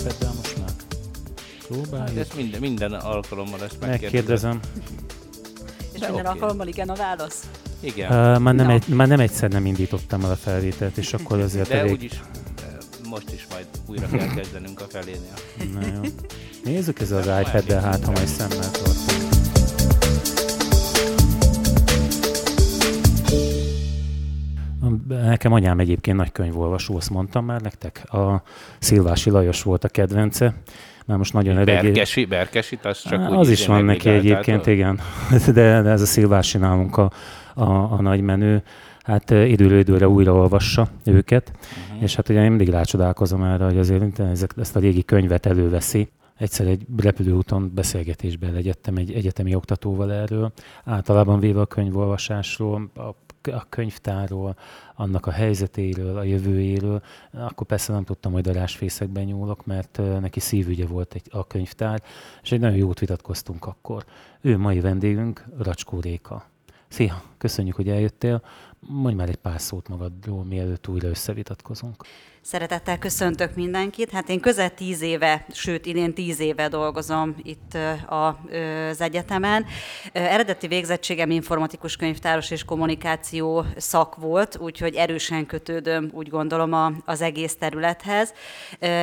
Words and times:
iPad-del 0.00 0.32
most 0.36 0.58
már? 0.58 0.70
Próbáljuk. 1.68 2.18
Ez 2.18 2.28
minden, 2.36 2.60
minden 2.60 2.92
alkalommal 2.92 3.62
ezt 3.62 3.76
megkérdezem. 3.80 3.90
Megkérdezem. 4.00 4.60
És 5.92 6.00
De 6.00 6.06
minden 6.06 6.26
oké. 6.26 6.34
alkalommal 6.34 6.66
igen 6.66 6.88
a 6.88 6.94
válasz. 6.94 7.42
Igen. 7.80 8.10
Uh, 8.10 8.38
már, 8.38 8.54
nem 8.54 8.68
egy, 8.70 8.88
már 8.88 9.08
nem 9.08 9.20
egyszer 9.20 9.50
nem 9.50 9.66
indítottam 9.66 10.24
el 10.24 10.30
a 10.30 10.36
felvételt, 10.36 10.96
és 10.96 11.12
akkor 11.12 11.40
azért 11.40 11.68
De 11.68 11.78
elég... 11.78 11.92
úgyis 11.92 12.20
most 13.08 13.32
is 13.32 13.46
majd 13.50 13.66
újra 13.86 14.08
kell 14.08 14.34
kezdenünk 14.34 14.80
a 14.80 14.86
felénél. 14.88 15.34
Na 15.72 15.86
jó. 15.86 16.00
Nézzük 16.64 17.00
ez 17.00 17.10
az 17.10 17.26
iPad-del, 17.26 17.80
hát 17.80 18.04
ha 18.04 18.10
majd 18.10 18.26
szemmel 18.26 18.70
tartunk. 18.70 19.13
Nekem 25.08 25.52
anyám 25.52 25.78
egyébként 25.78 26.16
nagy 26.16 26.32
könyvolvasó, 26.32 26.96
azt 26.96 27.10
mondtam 27.10 27.44
már 27.44 27.60
nektek. 27.60 28.12
A 28.12 28.42
Szilvási 28.78 29.30
Lajos 29.30 29.62
volt 29.62 29.84
a 29.84 29.88
kedvence, 29.88 30.54
már 31.06 31.18
most 31.18 31.32
nagyon 31.32 31.56
öreg. 31.56 31.82
Berkesi, 31.82 32.24
Berkesit, 32.24 32.84
az 32.84 33.02
csak 33.02 33.30
úgy 33.30 33.36
az 33.36 33.48
is 33.48 33.66
van 33.66 33.84
neki 33.84 34.08
egyébként, 34.08 34.66
igen. 34.66 35.00
De, 35.54 35.82
de 35.82 35.90
ez 35.90 36.00
a 36.02 36.06
Szilvási 36.06 36.58
nálunk 36.58 36.96
a, 36.96 37.10
a, 37.54 37.64
a 37.92 38.00
nagy 38.00 38.20
menő. 38.20 38.62
Hát 39.02 39.30
időről 39.30 39.78
időre 39.78 40.08
újraolvassa 40.08 40.88
őket, 41.04 41.52
Mhm. 41.94 42.02
és 42.02 42.14
hát 42.14 42.28
ugye 42.28 42.42
én 42.42 42.48
mindig 42.48 42.68
rácsodálkozom 42.68 43.42
erre, 43.42 43.64
hogy 43.64 43.78
azért 43.78 44.18
ezek, 44.20 44.50
ezt 44.56 44.76
a 44.76 44.80
régi 44.80 45.04
könyvet 45.04 45.46
előveszi. 45.46 46.08
Egyszer 46.36 46.66
egy 46.66 46.86
repülőúton 46.96 47.72
beszélgetésbe 47.74 48.50
legyettem 48.50 48.96
egy 48.96 49.12
egyetemi 49.12 49.54
oktatóval 49.54 50.12
erről, 50.12 50.52
általában 50.84 51.40
véve 51.40 51.60
a 51.60 51.66
könyvolvasásról, 51.66 52.90
a, 52.96 53.00
a 53.46 53.66
könyvtárról, 53.68 54.56
annak 54.94 55.26
a 55.26 55.30
helyzetéről, 55.30 56.16
a 56.18 56.22
jövőjéről. 56.22 57.02
Akkor 57.32 57.66
persze 57.66 57.92
nem 57.92 58.04
tudtam, 58.04 58.32
hogy 58.32 58.42
darásfészekben 58.42 59.24
nyúlok, 59.24 59.66
mert 59.66 60.00
neki 60.20 60.40
szívügye 60.40 60.86
volt 60.86 61.14
egy, 61.14 61.26
a 61.30 61.46
könyvtár, 61.46 62.02
és 62.42 62.52
egy 62.52 62.60
nagyon 62.60 62.76
jót 62.76 62.98
vitatkoztunk 62.98 63.66
akkor. 63.66 64.04
Ő 64.40 64.58
mai 64.58 64.80
vendégünk, 64.80 65.44
Racskó 65.58 66.00
Réka. 66.00 66.44
Szia, 66.88 67.22
köszönjük, 67.38 67.74
hogy 67.74 67.88
eljöttél. 67.88 68.42
Mondj 68.80 69.16
már 69.16 69.28
egy 69.28 69.36
pár 69.36 69.60
szót 69.60 69.88
magadról, 69.88 70.44
mielőtt 70.44 70.88
újra 70.88 71.08
összevitatkozunk. 71.08 72.04
Szeretettel 72.46 72.98
köszöntök 72.98 73.54
mindenkit. 73.54 74.10
Hát 74.10 74.28
én 74.28 74.40
közel 74.40 74.74
tíz 74.74 75.02
éve, 75.02 75.46
sőt 75.52 75.86
idén 75.86 76.14
tíz 76.14 76.40
éve 76.40 76.68
dolgozom 76.68 77.36
itt 77.42 77.76
az 78.06 79.00
egyetemen. 79.00 79.66
Eredeti 80.12 80.66
végzettségem 80.66 81.30
informatikus 81.30 81.96
könyvtáros 81.96 82.50
és 82.50 82.64
kommunikáció 82.64 83.64
szak 83.76 84.16
volt, 84.16 84.58
úgyhogy 84.58 84.94
erősen 84.94 85.46
kötődöm, 85.46 86.10
úgy 86.12 86.28
gondolom, 86.28 87.02
az 87.04 87.20
egész 87.20 87.56
területhez, 87.56 88.32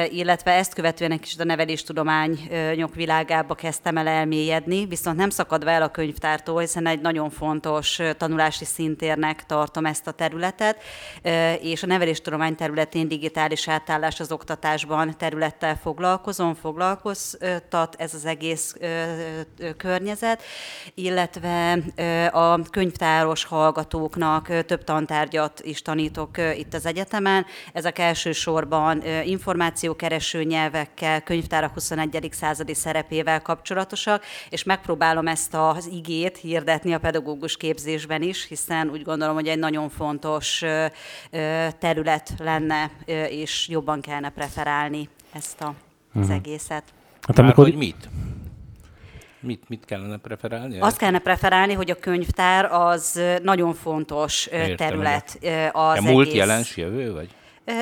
illetve 0.10 0.52
ezt 0.52 0.74
követően 0.74 1.12
egy 1.12 1.20
kicsit 1.20 1.40
a 1.40 1.44
neveléstudományok 1.44 2.96
világába 2.96 3.56
kezdtem 3.56 3.98
el 3.98 4.08
elmélyedni, 4.08 4.86
viszont 4.86 5.18
nem 5.18 5.30
szakadva 5.30 5.70
el 5.70 5.82
a 5.82 5.92
könyvtártól, 5.92 6.60
hiszen 6.60 6.88
egy 6.88 7.02
nagyon 7.02 7.30
fontos 7.30 8.00
tanulási 8.18 8.66
szintérnek 8.66 9.46
tartom 9.46 9.86
ezt 9.86 10.08
a 10.08 10.12
területet, 10.12 10.82
és 11.62 11.84
a 11.84 11.88
neveléstudomány 11.88 12.56
területén 12.56 13.08
digitális 13.08 13.30
átállás 13.68 14.20
az 14.20 14.32
oktatásban 14.32 15.18
területtel 15.18 15.76
foglalkozom, 15.76 16.54
foglalkoztat 16.54 17.96
ez 17.98 18.14
az 18.14 18.26
egész 18.26 18.76
környezet, 19.78 20.44
illetve 20.94 21.72
a 22.32 22.62
könyvtáros 22.62 23.44
hallgatóknak 23.44 24.66
több 24.66 24.84
tantárgyat 24.84 25.62
is 25.64 25.82
tanítok 25.82 26.38
itt 26.56 26.74
az 26.74 26.86
egyetemen. 26.86 27.46
Ezek 27.74 28.00
elsősorban 28.00 29.04
információkereső 29.24 30.44
nyelvekkel, 30.44 31.22
könyvtárak 31.22 31.74
21. 31.74 32.30
századi 32.32 32.74
szerepével 32.74 33.42
kapcsolatosak, 33.42 34.24
és 34.50 34.64
megpróbálom 34.64 35.28
ezt 35.28 35.54
az 35.54 35.88
igét 35.88 36.38
hirdetni 36.38 36.94
a 36.94 37.00
pedagógus 37.00 37.58
képzésben 37.58 38.22
is, 38.22 38.48
hiszen 38.48 38.90
úgy 38.90 39.04
gondolom, 39.04 39.34
hogy 39.34 39.48
egy 39.48 39.60
nagyon 39.60 39.90
fontos 39.90 40.64
terület 41.80 42.34
lenne, 42.38 42.92
és 43.30 43.68
jobban 43.68 44.02
kellene 44.02 44.30
preferálni 44.30 45.10
ezt 45.34 45.62
a, 45.62 45.74
az 46.14 46.30
egészet. 46.30 46.84
Hát 47.22 47.38
Már 47.38 47.46
amikor, 47.46 47.64
hogy 47.64 47.76
mit? 47.76 48.10
Mit, 49.40 49.70
mit 49.70 49.86
kellene 49.86 50.18
preferálni? 50.18 50.80
Azt 50.80 50.98
kellene 50.98 51.20
preferálni, 51.20 51.74
hogy 51.74 51.92
a 51.92 51.96
könyvtár 51.96 52.66
az 52.66 53.22
nagyon 53.44 53.74
fontos 53.74 54.46
Értem, 54.46 54.76
terület 54.76 55.40
az 55.72 55.98
a 55.98 56.02
múlt, 56.02 56.28
egész. 56.28 56.38
jelens, 56.40 56.78
jövő, 56.78 57.14
vagy? 57.14 57.30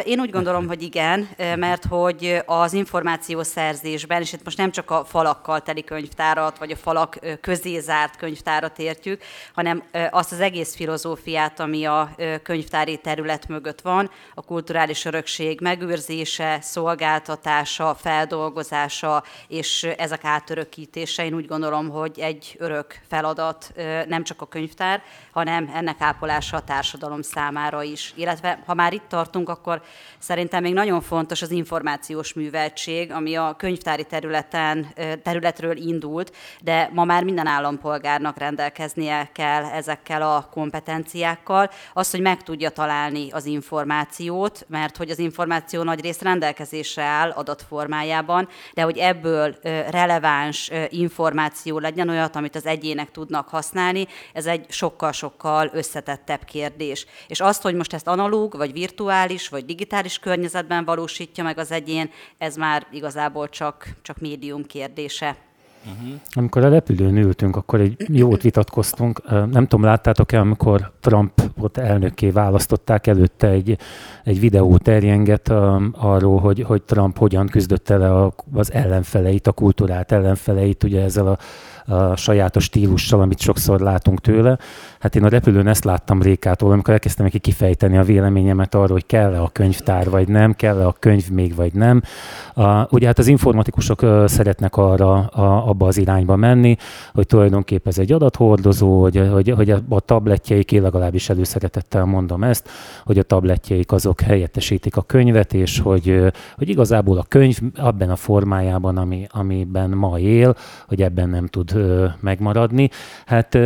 Én 0.04 0.20
úgy 0.20 0.30
gondolom, 0.30 0.68
hogy 0.68 0.82
igen, 0.82 1.30
mert 1.38 1.86
hogy 1.86 2.42
az 2.46 2.74
információszerzésben, 2.74 4.22
és 4.22 4.34
itt 4.34 4.44
most 4.44 4.58
nem 4.58 4.72
csak 4.72 4.92
a 4.92 5.06
falakkal 5.06 5.62
teli 5.62 5.84
könyvtárat, 5.84 6.58
vagy 6.58 6.72
a 6.72 6.76
falak 6.76 7.20
közé 7.42 7.80
zárt 7.80 8.16
könyvtárat 8.16 8.80
értjük, 8.80 9.22
hanem 9.54 9.84
azt 10.10 10.32
az 10.32 10.40
egész 10.40 10.76
filozófiát, 10.76 11.60
ami 11.60 11.86
a 11.86 12.16
könyvtári 12.44 12.98
terület 12.98 13.48
mögött 13.48 13.82
van, 13.82 14.12
a 14.34 14.42
kulturális 14.42 15.06
örökség 15.06 15.62
megőrzése, 15.62 16.58
szolgáltatása, 16.62 17.96
feldolgozása, 17.96 19.24
és 19.48 19.84
ezek 19.84 20.24
átörökítése. 20.24 21.26
Én 21.26 21.34
úgy 21.34 21.48
gondolom, 21.48 21.90
hogy 21.90 22.20
egy 22.20 22.56
örök 22.58 23.00
feladat 23.08 23.74
nem 24.08 24.24
csak 24.24 24.42
a 24.42 24.48
könyvtár, 24.48 25.02
hanem 25.32 25.72
ennek 25.74 25.96
ápolása 26.00 26.58
a 26.58 26.64
társadalom 26.64 27.22
számára 27.22 27.84
is. 27.84 28.14
Illetve, 28.16 28.64
ha 28.66 28.74
már 28.74 28.94
itt 28.94 29.08
tartunk, 29.08 29.50
akkor 29.50 29.79
szerintem 30.20 30.62
még 30.62 30.74
nagyon 30.74 31.02
fontos 31.02 31.42
az 31.42 31.52
információs 31.52 32.34
műveltség, 32.34 33.12
ami 33.12 33.36
a 33.36 33.56
könyvtári 33.58 34.04
területen, 34.04 34.88
területről 35.24 35.78
indult, 35.78 36.36
de 36.62 36.90
ma 36.94 37.04
már 37.04 37.24
minden 37.24 37.48
állampolgárnak 37.48 38.38
rendelkeznie 38.38 39.30
kell 39.34 39.64
ezekkel 39.64 40.22
a 40.22 40.48
kompetenciákkal. 40.52 41.70
Az, 41.94 42.12
hogy 42.12 42.22
meg 42.22 42.44
tudja 42.44 42.70
találni 42.70 43.32
az 43.32 43.46
információt, 43.46 44.66
mert 44.68 44.98
hogy 44.98 45.10
az 45.10 45.20
információ 45.20 45.84
nagy 45.84 46.02
rész 46.02 46.22
rendelkezésre 46.22 47.04
áll 47.04 47.30
adatformájában, 47.30 48.48
de 48.74 48.82
hogy 48.82 48.98
ebből 48.98 49.56
releváns 49.90 50.72
információ 50.90 51.80
legyen 51.80 52.10
olyat, 52.10 52.36
amit 52.36 52.56
az 52.56 52.66
egyének 52.66 53.12
tudnak 53.12 53.50
használni, 53.50 54.08
ez 54.34 54.46
egy 54.46 54.66
sokkal-sokkal 54.70 55.70
összetettebb 55.74 56.44
kérdés. 56.44 57.06
És 57.28 57.40
azt, 57.40 57.62
hogy 57.62 57.76
most 57.76 57.94
ezt 57.94 58.08
analóg, 58.08 58.58
vagy 58.58 58.72
virtuális, 58.72 59.50
vagy 59.50 59.59
digitális 59.66 60.20
környezetben 60.20 60.86
valósítja 60.86 61.44
meg 61.44 61.58
az 61.58 61.72
egyén, 61.72 62.10
ez 62.38 62.56
már 62.56 62.88
igazából 62.92 63.50
csak, 63.50 63.88
csak 64.02 64.20
médium 64.20 64.66
kérdése. 64.66 65.36
amikor 66.32 66.66
a 66.66 66.70
repülőn 66.70 67.18
ültünk, 67.18 67.56
akkor 67.56 67.80
egy 67.80 68.06
jót 68.08 68.42
vitatkoztunk. 68.42 69.30
Nem 69.30 69.68
tudom, 69.68 69.84
láttátok-e, 69.84 70.40
amikor 70.40 70.92
Trumpot 71.00 71.78
elnökké 71.78 72.30
választották, 72.30 73.08
előtte 73.08 73.48
egy, 73.48 73.78
egy 74.24 74.40
videó 74.40 74.78
terjenget 74.78 75.50
um, 75.50 75.94
arról, 75.98 76.40
hogy, 76.40 76.62
hogy 76.62 76.82
Trump 76.82 77.18
hogyan 77.18 77.48
küzdötte 77.48 77.98
le 77.98 78.16
a, 78.16 78.34
az 78.54 78.74
ellenfeleit, 78.74 79.48
a 79.48 79.52
kultúrát 79.52 80.12
ellenfeleit, 80.12 80.84
ugye 80.84 81.04
ezzel 81.04 81.28
a, 81.28 81.38
a 81.90 82.16
sajátos 82.16 82.64
stílussal, 82.64 83.22
amit 83.22 83.40
sokszor 83.40 83.80
látunk 83.80 84.22
tőle. 84.22 84.58
Hát 85.00 85.16
én 85.16 85.24
a 85.24 85.30
repülőn 85.30 85.68
ezt 85.68 85.84
láttam 85.84 86.22
Rékától, 86.22 86.72
amikor 86.72 86.94
elkezdtem 86.94 87.26
neki 87.26 87.40
kifejteni 87.40 87.98
a 87.98 88.04
véleményemet 88.04 88.76
arról, 88.76 88.88
hogy 88.88 89.06
kell-e 89.06 89.42
a 89.42 89.50
könyvtár, 89.50 90.10
vagy 90.10 90.28
nem, 90.28 90.54
kell-e 90.54 90.86
a 90.86 90.96
könyv 91.00 91.30
még, 91.30 91.56
vagy 91.56 91.74
nem. 91.74 92.02
A, 92.54 92.88
ugye 92.90 93.08
hát 93.08 93.20
az 93.20 93.28
informatikusok 93.28 94.06
szeretnek 94.26 94.78
arra, 94.78 95.14
a, 95.14 95.70
abba 95.70 95.88
az 95.88 95.98
irányba 95.98 96.36
menni, 96.36 96.78
hogy 97.14 97.26
tulajdonképpen 97.26 97.92
ez 97.92 97.98
egy 97.98 98.12
adathordozó, 98.12 99.02
hogy, 99.02 99.30
hogy, 99.32 99.50
hogy 99.50 99.70
a, 99.70 100.00
tabletjeik, 100.00 100.72
én 100.72 100.82
legalábbis 100.82 101.30
előszeretettel 101.30 102.06
mondom 102.06 102.44
ezt, 102.44 102.70
hogy 103.06 103.20
a 103.20 103.24
tabletjeik 103.24 103.92
azok 103.92 104.22
helyettesítik 104.22 104.98
a 104.98 105.02
könyvet, 105.02 105.54
és 105.54 105.80
hogy, 105.80 106.32
hogy 106.58 106.70
igazából 106.70 107.18
a 107.18 107.26
könyv 107.28 107.58
abban 107.76 108.10
a 108.10 108.16
formájában, 108.16 108.98
ami, 108.98 109.28
amiben 109.32 109.90
ma 109.90 110.20
él, 110.20 110.56
hogy 110.88 111.02
ebben 111.02 111.30
nem 111.30 111.48
tud 111.48 111.72
megmaradni. 112.20 112.90
Hát 113.26 113.58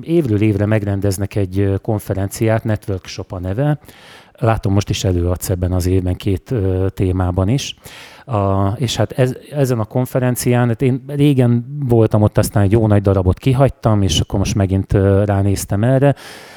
évről 0.00 0.42
évre 0.42 0.66
megrendeznek 0.66 1.34
egy 1.34 1.72
konferenciát, 1.82 2.64
Network 2.64 3.06
Shop 3.06 3.32
a 3.32 3.38
neve. 3.38 3.78
Látom, 4.38 4.72
most 4.72 4.90
is 4.90 5.04
előadsz 5.04 5.50
ebben 5.50 5.72
az 5.72 5.86
évben 5.86 6.14
két 6.14 6.50
ö, 6.50 6.86
témában 6.94 7.48
is. 7.48 7.76
A, 8.24 8.68
és 8.76 8.96
hát 8.96 9.12
ez, 9.12 9.36
ezen 9.50 9.78
a 9.78 9.84
konferencián, 9.84 10.68
hát 10.68 10.82
én 10.82 11.04
régen 11.06 11.78
voltam 11.88 12.22
ott, 12.22 12.38
aztán 12.38 12.62
egy 12.62 12.72
jó 12.72 12.86
nagy 12.86 13.02
darabot 13.02 13.38
kihagytam, 13.38 14.02
és 14.02 14.20
akkor 14.20 14.38
most 14.38 14.54
megint 14.54 14.92
ránéztem 15.24 15.84
erre, 15.84 16.14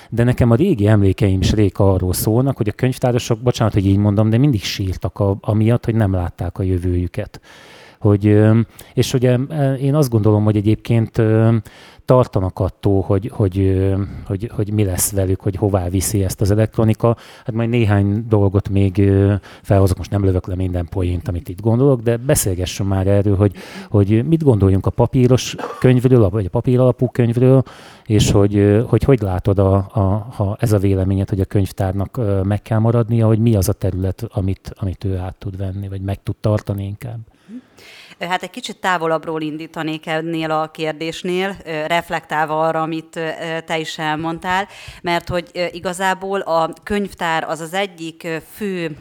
de 0.09 0.23
nekem 0.23 0.51
a 0.51 0.55
régi 0.55 0.87
emlékeim 0.87 1.39
is 1.39 1.53
réka 1.53 1.93
arról 1.93 2.13
szólnak, 2.13 2.57
hogy 2.57 2.67
a 2.67 2.71
könyvtárosok, 2.71 3.39
bocsánat, 3.39 3.73
hogy 3.73 3.85
így 3.85 3.97
mondom, 3.97 4.29
de 4.29 4.37
mindig 4.37 4.63
sírtak 4.63 5.19
a, 5.19 5.37
amiatt, 5.41 5.85
hogy 5.85 5.95
nem 5.95 6.13
látták 6.13 6.57
a 6.57 6.63
jövőjüket 6.63 7.39
hogy 7.99 8.39
és 8.93 9.13
ugye 9.13 9.37
én 9.81 9.95
azt 9.95 10.09
gondolom, 10.09 10.43
hogy 10.43 10.55
egyébként 10.55 11.21
tartanak 12.09 12.59
attól, 12.59 13.01
hogy, 13.01 13.31
hogy, 13.33 13.89
hogy, 14.25 14.51
hogy 14.55 14.71
mi 14.73 14.83
lesz 14.83 15.11
velük, 15.11 15.41
hogy 15.41 15.55
hová 15.55 15.89
viszi 15.89 16.23
ezt 16.23 16.41
az 16.41 16.51
elektronika. 16.51 17.15
Hát 17.45 17.55
majd 17.55 17.69
néhány 17.69 18.25
dolgot 18.27 18.69
még 18.69 19.11
felhozok, 19.61 19.97
most 19.97 20.11
nem 20.11 20.23
lövök 20.23 20.47
le 20.47 20.55
minden 20.55 20.87
poént, 20.89 21.27
amit 21.27 21.49
itt 21.49 21.61
gondolok, 21.61 22.01
de 22.01 22.17
beszélgessünk 22.17 22.89
már 22.89 23.07
erről, 23.07 23.35
hogy, 23.35 23.53
hogy 23.89 24.27
mit 24.27 24.43
gondoljunk 24.43 24.85
a 24.85 24.89
papíros 24.89 25.55
könyvről, 25.79 26.29
vagy 26.29 26.45
a 26.45 26.49
papír 26.49 26.79
alapú 26.79 27.07
könyvről, 27.07 27.63
és 28.05 28.31
hogy 28.31 28.83
hogy, 28.87 29.03
hogy 29.03 29.21
látod, 29.21 29.59
a, 29.59 29.75
a, 29.75 30.27
ha 30.31 30.57
ez 30.59 30.71
a 30.71 30.77
véleményed, 30.77 31.29
hogy 31.29 31.39
a 31.39 31.45
könyvtárnak 31.45 32.19
meg 32.43 32.61
kell 32.61 32.79
maradnia, 32.79 33.27
hogy 33.27 33.39
mi 33.39 33.55
az 33.55 33.69
a 33.69 33.73
terület, 33.73 34.27
amit, 34.29 34.73
amit 34.75 35.03
ő 35.03 35.17
át 35.17 35.35
tud 35.37 35.57
venni, 35.57 35.87
vagy 35.87 36.01
meg 36.01 36.23
tud 36.23 36.35
tartani 36.41 36.85
inkább. 36.85 37.19
Hát 38.19 38.43
egy 38.43 38.49
kicsit 38.49 38.77
távolabbról 38.77 39.41
indítanék 39.41 40.07
ennél 40.07 40.51
a 40.51 40.71
kérdésnél, 40.71 41.55
reflektálva 41.87 42.67
arra, 42.67 42.81
amit 42.81 43.19
te 43.65 43.77
is 43.77 43.97
elmondtál, 43.97 44.67
mert 45.01 45.29
hogy 45.29 45.69
igazából 45.71 46.39
a 46.39 46.73
könyvtár 46.83 47.43
az 47.43 47.59
az 47.59 47.73
egyik 47.73 48.27
fő 48.55 48.97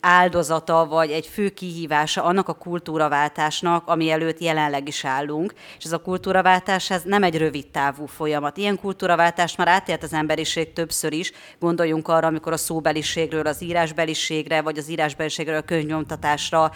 áldozata, 0.00 0.86
vagy 0.86 1.10
egy 1.10 1.26
fő 1.26 1.48
kihívása 1.48 2.22
annak 2.22 2.48
a 2.48 2.52
kultúraváltásnak, 2.52 3.88
ami 3.88 4.10
előtt 4.10 4.40
jelenleg 4.40 4.88
is 4.88 5.04
állunk. 5.04 5.54
És 5.78 5.84
ez 5.84 5.92
a 5.92 5.98
kultúraváltás 5.98 6.90
ez 6.90 7.02
nem 7.04 7.22
egy 7.22 7.38
rövid 7.38 7.66
távú 7.66 8.06
folyamat. 8.06 8.56
Ilyen 8.56 8.78
kultúraváltást 8.78 9.56
már 9.56 9.68
átélt 9.68 10.02
az 10.02 10.12
emberiség 10.12 10.72
többször 10.72 11.12
is. 11.12 11.32
Gondoljunk 11.58 12.08
arra, 12.08 12.26
amikor 12.26 12.52
a 12.52 12.56
szóbeliségről 12.56 13.46
az 13.46 13.62
írásbeliségre, 13.62 14.62
vagy 14.62 14.78
az 14.78 14.90
írásbeliségről 14.90 15.56
a 15.56 15.62
könyvnyomtatásra 15.62 16.70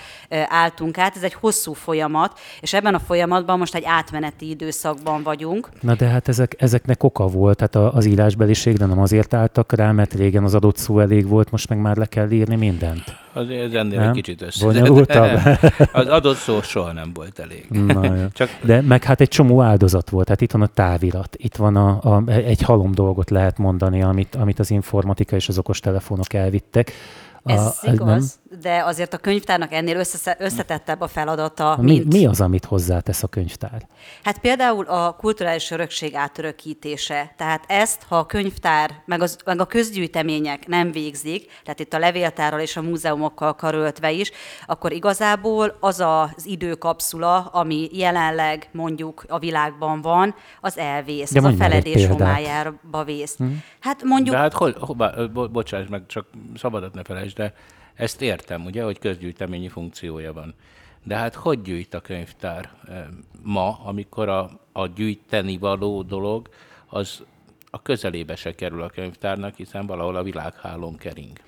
álltunk 0.49 0.99
át. 0.99 1.17
Ez 1.17 1.23
egy 1.23 1.35
hosszú 1.35 1.73
folyamat, 1.73 2.38
és 2.61 2.73
ebben 2.73 2.94
a 2.94 2.99
folyamatban 2.99 3.58
most 3.58 3.75
egy 3.75 3.85
átmeneti 3.87 4.49
időszakban 4.49 5.23
vagyunk. 5.23 5.69
Na 5.81 5.94
de 5.94 6.06
hát 6.06 6.29
ezek, 6.29 6.55
ezeknek 6.58 7.02
oka 7.02 7.26
volt, 7.26 7.67
tehát 7.67 7.94
az 7.94 8.05
írásbeliségre 8.05 8.87
nem 8.87 9.00
azért 9.00 9.35
álltak 9.35 9.73
rá, 9.73 9.93
mert 9.93 10.14
régen 10.14 10.44
az 10.44 10.55
adott 10.55 10.76
szó 10.76 10.99
elég 11.00 11.29
volt, 11.29 11.50
most 11.50 11.69
meg 11.69 11.79
már 11.79 11.96
le 11.96 12.06
kell 12.06 12.31
írni 12.31 12.56
mind 12.56 12.77
mindent. 12.80 13.16
Az, 13.32 13.48
ez 13.48 13.72
ennél 13.72 13.98
nem? 13.98 14.08
egy 14.08 14.14
kicsit 14.14 14.42
összetett. 14.42 14.76
az 15.92 16.06
adott 16.06 16.36
szó 16.36 16.62
soha 16.62 16.92
nem 16.92 17.10
volt 17.14 17.38
elég. 17.38 17.66
Na, 17.69 18.30
Csak... 18.32 18.50
De 18.62 18.80
meg 18.80 19.04
hát 19.04 19.20
egy 19.20 19.28
csomó 19.28 19.62
áldozat 19.62 20.10
volt. 20.10 20.28
Hát 20.28 20.40
itt 20.40 20.52
van 20.52 20.62
a 20.62 20.66
távirat, 20.66 21.36
itt 21.38 21.56
van 21.56 21.76
a, 21.76 22.14
a, 22.16 22.22
egy 22.26 22.62
halom 22.62 22.92
dolgot 22.94 23.30
lehet 23.30 23.58
mondani, 23.58 24.02
amit, 24.02 24.34
amit 24.34 24.58
az 24.58 24.70
informatika 24.70 25.36
és 25.36 25.48
az 25.48 25.58
okostelefonok 25.58 26.32
elvittek. 26.32 26.92
Ez 27.44 27.60
a, 27.60 27.75
igaz, 27.82 28.06
nem? 28.06 28.48
De 28.61 28.83
azért 28.85 29.15
a 29.15 29.19
könyvtárnak 29.19 29.73
ennél 29.73 30.05
összetettebb 30.39 31.00
a 31.00 31.09
feladata, 31.09 31.77
mi, 31.81 31.93
mint... 31.93 32.12
Mi 32.12 32.27
az, 32.27 32.41
amit 32.41 32.65
hozzátesz 32.65 33.23
a 33.23 33.27
könyvtár? 33.27 33.87
Hát 34.23 34.39
például 34.39 34.85
a 34.85 35.12
kulturális 35.12 35.71
örökség 35.71 36.15
átörökítése. 36.15 37.35
Tehát 37.37 37.65
ezt, 37.67 38.03
ha 38.09 38.19
a 38.19 38.27
könyvtár, 38.27 38.91
meg, 39.05 39.23
az, 39.23 39.39
meg 39.45 39.61
a 39.61 39.67
közgyűjtemények 39.67 40.67
nem 40.67 40.93
végzik, 40.93 41.50
tehát 41.62 41.81
itt 41.81 41.93
a 41.93 41.99
levéltárral 41.99 42.61
és 42.61 42.77
a 42.77 42.83
múzeumokkal 42.83 43.55
karöltve 43.55 44.11
is, 44.11 44.31
akkor 44.67 44.93
igazából 44.93 45.77
az 45.81 46.00
az 46.00 46.47
időkapszula, 46.47 47.39
ami 47.39 47.89
jelenleg 47.93 48.69
mondjuk 48.73 49.25
a 49.29 49.39
világban 49.39 50.00
van, 50.00 50.35
az 50.61 50.79
elvész, 50.79 51.33
de 51.33 51.39
az 51.39 51.45
a 51.45 51.53
feledés 51.53 52.06
homályába 52.06 53.05
vész. 53.05 53.37
Hmm. 53.37 53.62
Hát 53.81 54.03
mondjuk... 54.03 54.35
De 54.35 54.41
hát 54.41 54.53
hol, 54.53 54.75
hol, 54.79 55.29
bo, 55.33 55.49
bocsáss 55.49 55.87
meg, 55.89 56.03
csak 56.06 56.27
szabadat 56.56 56.95
ne 56.95 57.03
felejtsd, 57.03 57.37
de 57.37 57.55
ezt 57.99 58.23
értem, 58.23 58.65
ugye, 58.65 58.83
hogy 58.83 58.99
közgyűjteményi 58.99 59.69
funkciója 59.69 60.33
van. 60.33 60.55
De 61.03 61.17
hát 61.17 61.35
hogy 61.35 61.62
gyűjt 61.62 61.95
a 61.95 62.00
könyvtár 62.00 62.73
eh, 62.89 63.05
ma, 63.43 63.79
amikor 63.85 64.29
a, 64.29 64.61
a 64.73 64.87
gyűjteni 64.87 65.59
való 65.59 66.03
dolog 66.03 66.49
az 66.87 67.25
a 67.71 67.83
közelébe 67.83 68.37
se 68.37 68.55
kerül 68.55 68.83
a 68.83 68.89
könyvtárnak, 68.89 69.55
hiszen 69.55 69.87
valahol 69.87 70.17
a 70.17 70.23
világhálón 70.23 70.97
kering 70.97 71.41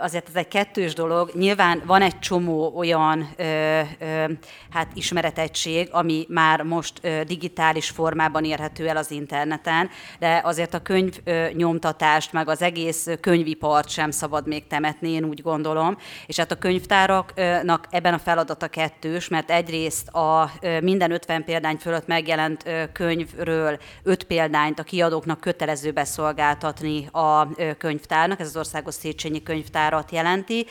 azért 0.00 0.28
ez 0.28 0.34
egy 0.34 0.48
kettős 0.48 0.94
dolog. 0.94 1.30
Nyilván 1.34 1.82
van 1.86 2.02
egy 2.02 2.18
csomó 2.18 2.72
olyan 2.76 3.28
ö, 3.36 3.80
ö, 3.98 4.24
hát 4.70 4.88
ismeretegység, 4.94 5.88
ami 5.90 6.26
már 6.28 6.62
most 6.62 6.98
ö, 7.02 7.20
digitális 7.24 7.90
formában 7.90 8.44
érhető 8.44 8.88
el 8.88 8.96
az 8.96 9.10
interneten, 9.10 9.90
de 10.18 10.40
azért 10.44 10.74
a 10.74 10.82
könyv 10.82 11.16
ö, 11.24 11.46
nyomtatást, 11.52 12.32
meg 12.32 12.48
az 12.48 12.62
egész 12.62 13.06
könyvipart 13.20 13.88
sem 13.88 14.10
szabad 14.10 14.46
még 14.46 14.66
temetni, 14.66 15.10
én 15.10 15.24
úgy 15.24 15.42
gondolom. 15.42 15.96
És 16.26 16.36
hát 16.36 16.52
a 16.52 16.58
könyvtáraknak 16.58 17.86
ebben 17.90 18.14
a 18.14 18.18
feladata 18.18 18.68
kettős, 18.68 19.28
mert 19.28 19.50
egyrészt 19.50 20.08
a 20.08 20.50
ö, 20.60 20.80
minden 20.80 21.10
50 21.10 21.44
példány 21.44 21.76
fölött 21.76 22.06
megjelent 22.06 22.62
ö, 22.66 22.82
könyvről 22.92 23.78
5 24.02 24.24
példányt 24.24 24.78
a 24.78 24.82
kiadóknak 24.82 25.40
kötelező 25.40 25.92
beszolgáltatni 25.92 27.06
a 27.06 27.48
ö, 27.56 27.76
könyvtárnak, 27.76 28.40
ez 28.40 28.46
az 28.46 28.56
Országos 28.56 28.94
Széchenyi 28.94 29.42
Könyvtár 29.42 29.76
könyvtárat 29.78 30.12
jelenti, 30.12 30.66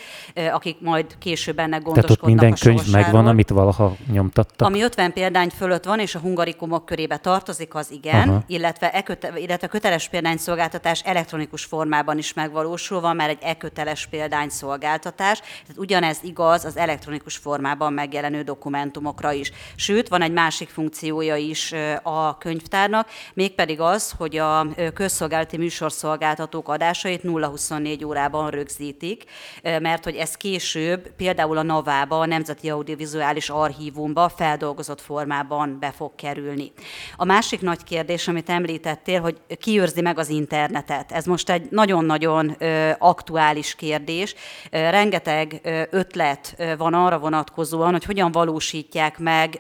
akik 0.52 0.78
majd 0.82 1.18
később 1.18 1.60
ennek 1.60 1.82
gondoskodnak 1.82 2.06
Tehát 2.06 2.22
ott 2.22 2.28
minden 2.28 2.54
könyv 2.60 2.78
sorsáról. 2.78 3.02
megvan, 3.02 3.28
amit 3.28 3.50
valaha 3.50 3.96
nyomtattak? 4.12 4.68
Ami 4.68 4.82
50 4.82 5.14
példány 5.14 5.50
fölött 5.50 5.84
van, 5.84 6.00
és 6.00 6.16
a 6.16 6.20
hungarikumok 6.20 6.86
körébe 6.86 7.18
tartozik, 7.18 7.76
az 7.76 7.92
igen, 7.92 8.30
Aha. 8.30 8.44
illetve, 8.48 8.92
e 8.92 9.02
köte, 9.04 9.32
illetve 9.36 9.68
a 9.68 9.70
köteles 9.70 10.10
példányszolgáltatás 10.10 11.02
elektronikus 11.02 11.64
formában 11.64 12.18
is 12.18 12.34
megvalósul, 12.34 13.02
van 13.02 13.16
már 13.16 13.30
egy 13.30 13.38
e-köteles 13.42 14.06
példányszolgáltatás, 14.06 15.40
tehát 15.40 15.78
ugyanez 15.78 16.20
igaz 16.22 16.66
az 16.66 16.78
elektronikus 16.78 17.36
formában 17.36 17.94
megjelenő 17.94 18.42
dokumentumokra 18.42 19.32
is. 19.32 19.52
Sőt, 19.76 20.08
van 20.08 20.22
egy 20.22 20.32
másik 20.32 20.70
funkciója 20.70 21.36
is 21.36 21.74
a 22.04 22.38
könyvtárnak, 22.38 23.08
mégpedig 23.34 23.80
az, 23.80 24.14
hogy 24.18 24.38
a 24.38 24.68
közszolgálati 24.94 25.58
műsorszolgáltatók 25.58 26.70
adásait 26.70 27.22
0-24 27.24 28.06
órában 28.06 28.50
rögzít 28.50 28.87
rögzítik, 28.88 29.24
mert 29.62 30.04
hogy 30.04 30.16
ez 30.16 30.36
később 30.36 31.16
például 31.16 31.58
a 31.58 31.64
Navába, 31.64 32.20
a 32.20 32.26
Nemzeti 32.26 32.70
Audiovizuális 32.70 33.50
Archívumba 33.50 34.30
feldolgozott 34.30 35.02
formában 35.02 35.78
be 35.80 35.92
fog 35.92 36.16
kerülni. 36.16 36.72
A 37.18 37.26
másik 37.26 37.62
nagy 37.62 37.84
kérdés, 37.84 38.28
amit 38.28 38.50
említettél, 38.50 39.22
hogy 39.22 39.38
ki 39.60 39.82
meg 40.02 40.20
az 40.20 40.30
internetet. 40.30 41.12
Ez 41.12 41.26
most 41.26 41.50
egy 41.50 41.68
nagyon-nagyon 41.70 42.58
aktuális 42.98 43.76
kérdés. 43.76 44.36
Rengeteg 44.72 45.62
ötlet 45.92 46.56
van 46.78 46.94
arra 46.94 47.20
vonatkozóan, 47.20 47.92
hogy 47.92 48.04
hogyan 48.04 48.32
valósítják 48.32 49.20
meg 49.20 49.60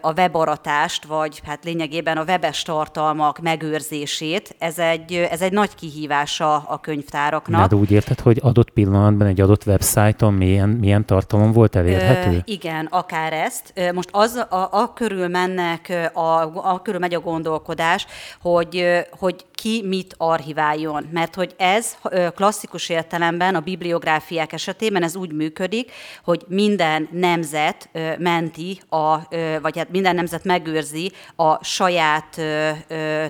a 0.00 0.12
webaratást, 0.12 1.04
vagy 1.04 1.40
hát 1.46 1.64
lényegében 1.64 2.16
a 2.16 2.24
webes 2.24 2.62
tartalmak 2.62 3.38
megőrzését. 3.38 4.54
Ez 4.58 4.78
egy, 4.78 5.12
ez 5.14 5.40
egy 5.40 5.52
nagy 5.52 5.74
kihívása 5.74 6.56
a 6.56 6.78
könyvtáraknak. 6.80 7.68
De 7.68 7.76
úgy 7.76 7.90
érted, 8.08 8.24
hogy 8.24 8.38
adott 8.42 8.70
pillanatban 8.70 9.26
egy 9.26 9.40
adott 9.40 9.66
websájton 9.66 10.34
milyen, 10.34 10.68
milyen 10.68 11.06
tartalom 11.06 11.52
volt 11.52 11.76
elérhető? 11.76 12.36
Ö, 12.36 12.38
igen, 12.44 12.86
akár 12.86 13.32
ezt. 13.32 13.72
Most 13.94 14.08
az 14.12 14.46
a, 14.48 14.68
a 14.70 14.92
körül 14.92 15.28
mennek, 15.28 16.10
a, 16.12 16.40
a 16.72 16.82
körül 16.82 17.00
megy 17.00 17.14
a 17.14 17.20
gondolkodás, 17.20 18.06
hogy, 18.40 19.04
hogy 19.18 19.44
ki 19.54 19.82
mit 19.86 20.14
archiváljon. 20.16 21.08
Mert 21.12 21.34
hogy 21.34 21.54
ez 21.56 21.96
klasszikus 22.34 22.88
értelemben 22.88 23.54
a 23.54 23.60
bibliográfiák 23.60 24.52
esetében 24.52 25.02
ez 25.02 25.16
úgy 25.16 25.32
működik, 25.32 25.90
hogy 26.24 26.44
minden 26.48 27.08
nemzet 27.12 27.88
menti, 28.18 28.80
a, 28.88 29.16
vagy 29.62 29.78
hát 29.78 29.90
minden 29.90 30.14
nemzet 30.14 30.44
megőrzi 30.44 31.12
a 31.36 31.64
saját 31.64 32.40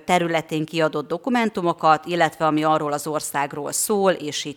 területén 0.05 0.64
kiadott 0.64 1.09
dokumentumokat, 1.09 2.07
illetve 2.07 2.47
ami 2.47 2.64
arról 2.64 2.93
az 2.93 3.07
országról 3.07 3.73
szól, 3.73 4.12
és 4.12 4.45
így. 4.45 4.57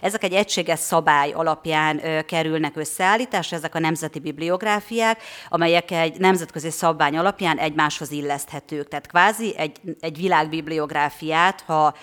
Ezek 0.00 0.24
egy 0.24 0.32
egységes 0.32 0.78
szabály 0.78 1.30
alapján 1.30 2.00
kerülnek 2.26 2.76
összeállításra, 2.76 3.56
ezek 3.56 3.74
a 3.74 3.78
nemzeti 3.78 4.18
bibliográfiák, 4.18 5.22
amelyek 5.48 5.90
egy 5.90 6.18
nemzetközi 6.18 6.70
szabvány 6.70 7.16
alapján 7.16 7.58
egymáshoz 7.58 8.10
illeszthetők. 8.10 8.88
Tehát 8.88 9.06
kvázi 9.06 9.54
egy, 9.56 9.80
egy 10.00 10.16
világbibliográfia 10.16 11.10
biográfiát, 11.22 11.62
ha 11.66 11.94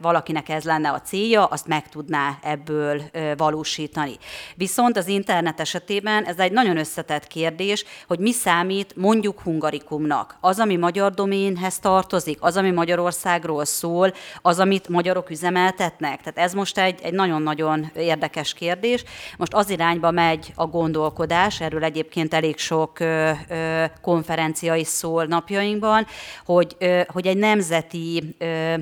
valakinek 0.00 0.48
ez 0.48 0.64
lenne 0.64 0.90
a 0.90 1.00
célja, 1.00 1.44
azt 1.44 1.66
meg 1.66 1.88
tudná 1.88 2.38
ebből 2.42 3.02
valósítani. 3.36 4.16
Viszont 4.54 4.96
az 4.96 5.08
internet 5.08 5.60
esetében 5.60 6.24
ez 6.24 6.38
egy 6.38 6.52
nagyon 6.52 6.76
összetett 6.76 7.26
kérdés, 7.26 7.84
hogy 8.06 8.18
mi 8.18 8.32
számít 8.32 8.96
mondjuk 8.96 9.40
hungarikumnak. 9.40 10.36
Az, 10.40 10.58
ami 10.58 10.76
magyar 10.76 11.12
doménhez 11.14 11.78
tartozik, 11.78 12.38
az, 12.40 12.56
ami 12.56 12.70
Magyarországról 12.70 13.64
szól, 13.64 14.12
az, 14.42 14.58
amit 14.58 14.88
magyarok 14.88 15.30
üzemeltetnek. 15.30 16.22
Tehát 16.22 16.38
ez 16.38 16.52
most 16.52 16.65
most 16.66 16.78
egy, 16.78 17.00
egy 17.02 17.12
nagyon-nagyon 17.12 17.90
érdekes 17.96 18.54
kérdés. 18.54 19.04
Most 19.36 19.54
az 19.54 19.70
irányba 19.70 20.10
megy 20.10 20.52
a 20.54 20.66
gondolkodás, 20.66 21.60
erről 21.60 21.84
egyébként 21.84 22.34
elég 22.34 22.58
sok 22.58 23.00
ö, 23.00 23.30
ö, 23.48 23.84
konferencia 24.00 24.74
is 24.74 24.86
szól 24.86 25.24
napjainkban, 25.24 26.06
hogy, 26.44 26.76
ö, 26.78 27.00
hogy 27.06 27.26
egy 27.26 27.36
nemzeti 27.36 28.34
ö, 28.38 28.74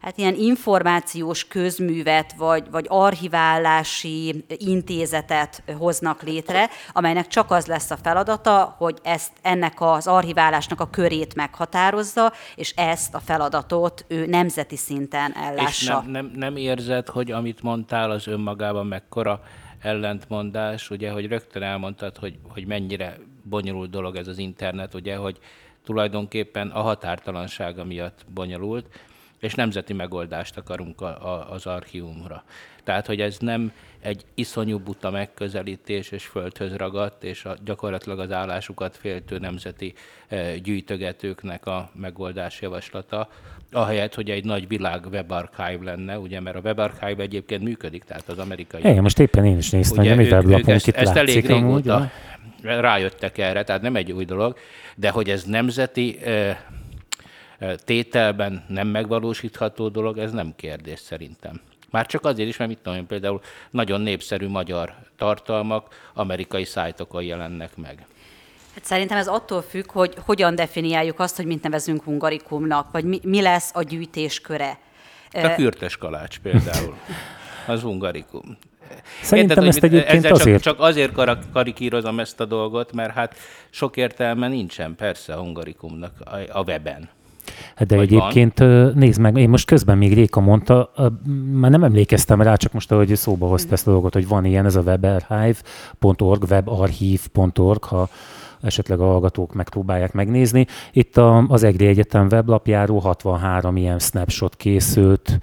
hát 0.00 0.18
ilyen 0.18 0.34
információs 0.34 1.48
közművet, 1.48 2.32
vagy, 2.32 2.70
vagy 2.70 2.86
archiválási 2.88 4.44
intézetet 4.48 5.62
hoznak 5.78 6.22
létre, 6.22 6.68
amelynek 6.92 7.26
csak 7.26 7.50
az 7.50 7.66
lesz 7.66 7.90
a 7.90 7.96
feladata, 7.96 8.74
hogy 8.78 8.98
ezt 9.02 9.32
ennek 9.42 9.74
az 9.80 10.06
archiválásnak 10.06 10.80
a 10.80 10.90
körét 10.90 11.34
meghatározza, 11.34 12.32
és 12.54 12.72
ezt 12.76 13.14
a 13.14 13.18
feladatot 13.18 14.04
ő 14.08 14.26
nemzeti 14.26 14.76
szinten 14.76 15.32
ellássa. 15.36 15.68
És 15.68 15.86
nem, 15.86 16.10
nem, 16.10 16.32
nem 16.34 16.56
érzed, 16.56 17.08
hogy 17.08 17.30
amit 17.30 17.62
mondtál, 17.62 18.10
az 18.10 18.26
önmagában 18.26 18.86
mekkora 18.86 19.42
ellentmondás, 19.80 20.90
ugye, 20.90 21.10
hogy 21.10 21.26
rögtön 21.26 21.62
elmondtad, 21.62 22.16
hogy, 22.16 22.38
hogy 22.48 22.66
mennyire 22.66 23.18
bonyolult 23.42 23.90
dolog 23.90 24.16
ez 24.16 24.26
az 24.26 24.38
internet, 24.38 24.94
ugye, 24.94 25.16
hogy 25.16 25.38
tulajdonképpen 25.84 26.68
a 26.68 26.80
határtalansága 26.80 27.84
miatt 27.84 28.24
bonyolult, 28.34 28.86
és 29.40 29.54
nemzeti 29.54 29.92
megoldást 29.92 30.56
akarunk 30.56 31.00
a, 31.00 31.06
a, 31.06 31.52
az 31.52 31.66
archívumra. 31.66 32.44
Tehát, 32.84 33.06
hogy 33.06 33.20
ez 33.20 33.36
nem 33.38 33.72
egy 34.00 34.24
iszonyú 34.34 34.78
buta 34.78 35.10
megközelítés 35.10 36.10
és 36.10 36.24
földhöz 36.26 36.76
ragadt, 36.76 37.24
és 37.24 37.44
a, 37.44 37.56
gyakorlatilag 37.64 38.18
az 38.18 38.32
állásukat 38.32 38.96
féltő 38.96 39.38
nemzeti 39.38 39.94
e, 40.28 40.56
gyűjtögetőknek 40.56 41.66
a 41.66 41.90
megoldás 41.94 42.60
javaslata, 42.60 43.28
ahelyett, 43.72 44.14
hogy 44.14 44.30
egy 44.30 44.44
nagy 44.44 44.68
világ 44.68 45.06
webarchive 45.10 45.84
lenne, 45.84 46.18
ugye, 46.18 46.40
mert 46.40 46.56
a 46.56 46.60
webarchive 46.60 47.22
egyébként 47.22 47.62
működik, 47.62 48.04
tehát 48.04 48.28
az 48.28 48.38
amerikai... 48.38 48.80
Igen, 48.80 49.02
most 49.02 49.18
éppen 49.18 49.44
én 49.44 49.56
is 49.56 49.70
néztem, 49.70 49.98
ugye, 49.98 50.14
hogy 50.14 50.18
a 50.18 50.22
mi 50.22 50.32
weblapunk 50.32 50.86
itt 50.86 50.96
ezt 50.96 51.16
elég 51.16 51.46
régóta 51.46 51.94
amúgy, 51.94 52.10
rájöttek 52.62 53.38
erre, 53.38 53.62
tehát 53.62 53.82
nem 53.82 53.96
egy 53.96 54.12
új 54.12 54.24
dolog, 54.24 54.56
de 54.96 55.10
hogy 55.10 55.28
ez 55.28 55.44
nemzeti 55.44 56.18
e, 56.24 56.64
tételben 57.84 58.64
nem 58.68 58.88
megvalósítható 58.88 59.88
dolog, 59.88 60.18
ez 60.18 60.32
nem 60.32 60.52
kérdés 60.56 61.00
szerintem. 61.00 61.60
Már 61.90 62.06
csak 62.06 62.24
azért 62.24 62.48
is, 62.48 62.56
mert 62.56 62.70
mit 62.70 62.78
tudom 62.78 62.98
én, 62.98 63.06
például 63.06 63.40
nagyon 63.70 64.00
népszerű 64.00 64.48
magyar 64.48 64.94
tartalmak 65.16 66.10
amerikai 66.14 66.64
szájtokon 66.64 67.22
jelennek 67.22 67.76
meg. 67.76 68.06
Hát 68.74 68.84
szerintem 68.84 69.16
ez 69.18 69.28
attól 69.28 69.62
függ, 69.62 69.90
hogy 69.90 70.14
hogyan 70.24 70.54
definiáljuk 70.54 71.20
azt, 71.20 71.36
hogy 71.36 71.46
mit 71.46 71.62
nevezünk 71.62 72.02
hungarikumnak, 72.02 72.90
vagy 72.90 73.04
mi, 73.04 73.20
mi 73.22 73.40
lesz 73.40 73.70
a 73.74 73.82
gyűjtés 73.82 74.40
köre. 74.40 74.78
A 75.32 75.54
kürtes 75.54 75.96
kalács 75.96 76.38
például, 76.38 76.96
az 77.66 77.80
hungarikum. 77.80 78.58
Szerintem 79.22 79.56
Érted, 79.56 79.74
ezt 79.74 79.84
egyébként 79.84 80.24
ezzel 80.24 80.32
azért... 80.32 80.62
Csak, 80.62 80.76
csak 80.76 80.86
azért 80.86 81.12
karikírozom 81.52 82.20
ezt 82.20 82.40
a 82.40 82.44
dolgot, 82.44 82.92
mert 82.92 83.12
hát 83.12 83.34
sok 83.70 83.96
értelme 83.96 84.48
nincsen 84.48 84.94
persze 84.94 85.34
a 85.34 85.40
hungarikumnak 85.40 86.12
a 86.52 86.62
weben. 86.62 87.08
Hát 87.74 87.88
de 87.88 87.96
Vagy 87.96 88.04
egyébként 88.12 88.58
van? 88.58 88.92
nézd 88.94 89.20
meg, 89.20 89.36
én 89.36 89.48
most 89.48 89.66
közben 89.66 89.98
még 89.98 90.14
Réka 90.14 90.40
mondta, 90.40 90.90
már 91.52 91.70
nem 91.70 91.84
emlékeztem 91.84 92.42
rá, 92.42 92.54
csak 92.54 92.72
most 92.72 92.92
ahogy 92.92 93.16
szóba 93.16 93.46
hozta 93.46 93.72
ezt 93.72 93.86
a 93.86 93.90
dolgot, 93.90 94.12
hogy 94.12 94.28
van 94.28 94.44
ilyen, 94.44 94.64
ez 94.64 94.76
a 94.76 94.80
webarchive.org, 94.80 96.42
webarchive.org, 96.50 97.84
ha 97.84 98.08
esetleg 98.62 99.00
a 99.00 99.04
hallgatók 99.04 99.54
megpróbálják 99.54 100.12
megnézni. 100.12 100.66
Itt 100.92 101.16
az 101.48 101.62
EGRI 101.62 101.86
Egyetem 101.86 102.26
weblapjáról 102.30 103.00
63 103.00 103.76
ilyen 103.76 103.98
snapshot 103.98 104.56
készült 104.56 105.38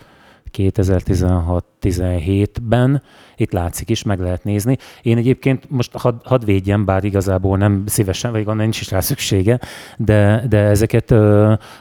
2016-17-ben, 0.57 3.01
itt 3.35 3.51
látszik 3.51 3.89
is, 3.89 4.03
meg 4.03 4.19
lehet 4.19 4.43
nézni. 4.43 4.77
Én 5.01 5.17
egyébként 5.17 5.69
most 5.69 5.97
had, 5.97 6.15
hadd 6.23 6.45
védjem, 6.45 6.85
bár 6.85 7.03
igazából 7.03 7.57
nem 7.57 7.83
szívesen, 7.85 8.31
vagy 8.31 8.45
van, 8.45 8.55
nincs 8.55 8.79
is 8.79 8.91
rá 8.91 8.99
szüksége, 8.99 9.59
de, 9.97 10.45
de 10.49 10.57
ezeket, 10.57 11.13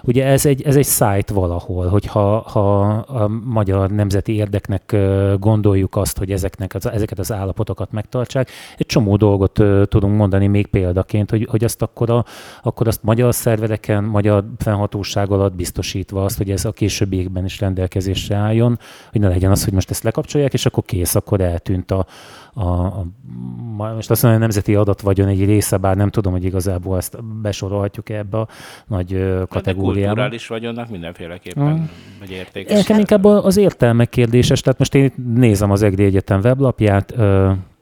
ugye 0.02 0.26
ez 0.26 0.46
egy, 0.46 0.62
ez 0.62 0.76
egy 0.76 0.84
szájt 0.84 1.30
valahol, 1.30 1.86
hogyha 1.86 2.38
ha 2.38 2.80
a 2.94 3.28
magyar 3.44 3.90
nemzeti 3.90 4.34
érdeknek 4.34 4.96
gondoljuk 5.38 5.96
azt, 5.96 6.18
hogy 6.18 6.30
ezeknek 6.30 6.74
az, 6.74 6.86
ezeket 6.86 7.18
az 7.18 7.32
állapotokat 7.32 7.92
megtartsák, 7.92 8.50
egy 8.76 8.86
csomó 8.86 9.16
dolgot 9.16 9.62
tudunk 9.88 10.16
mondani 10.16 10.46
még 10.46 10.66
példaként, 10.66 11.30
hogy, 11.30 11.46
hogy 11.50 11.64
azt 11.64 11.82
akkor, 11.82 12.10
a, 12.10 12.24
akkor 12.62 12.88
azt 12.88 13.02
magyar 13.02 13.34
szervereken, 13.34 14.04
magyar 14.04 14.44
fennhatóság 14.58 15.30
alatt 15.30 15.54
biztosítva 15.54 16.24
azt, 16.24 16.36
hogy 16.36 16.50
ez 16.50 16.64
a 16.64 16.72
későbbiekben 16.72 17.44
is 17.44 17.60
rendelkezésre 17.60 18.36
álljon, 18.36 18.65
hogy 19.12 19.20
ne 19.20 19.28
legyen 19.28 19.50
az, 19.50 19.64
hogy 19.64 19.72
most 19.72 19.90
ezt 19.90 20.02
lekapcsolják, 20.02 20.52
és 20.52 20.66
akkor 20.66 20.84
kész, 20.84 21.14
akkor 21.14 21.40
eltűnt 21.40 21.90
a, 21.90 22.06
a, 22.54 22.62
a 22.62 23.06
most 23.76 24.10
azt 24.10 24.22
mondom, 24.22 24.40
a 24.40 24.44
nemzeti 24.44 24.74
adat 24.74 25.18
egy 25.18 25.44
része, 25.44 25.76
bár 25.76 25.96
nem 25.96 26.10
tudom, 26.10 26.32
hogy 26.32 26.44
igazából 26.44 26.96
ezt 26.96 27.24
besorolhatjuk 27.24 28.08
ebbe 28.08 28.38
a 28.38 28.48
nagy 28.86 29.08
kategóriába. 29.48 30.10
A 30.10 30.14
kulturális 30.14 30.46
vagyonnak 30.46 30.90
mindenféleképpen 30.90 31.72
hmm. 31.72 31.90
vagy 32.18 32.30
értékes. 32.30 32.76
Nekem 32.78 32.98
inkább 32.98 33.24
az 33.24 33.56
értelmek 33.56 34.08
kérdéses, 34.08 34.60
tehát 34.60 34.78
most 34.78 34.94
én 34.94 35.12
nézem 35.34 35.70
az 35.70 35.82
EGRI 35.82 36.04
Egyetem 36.04 36.40
weblapját, 36.40 37.14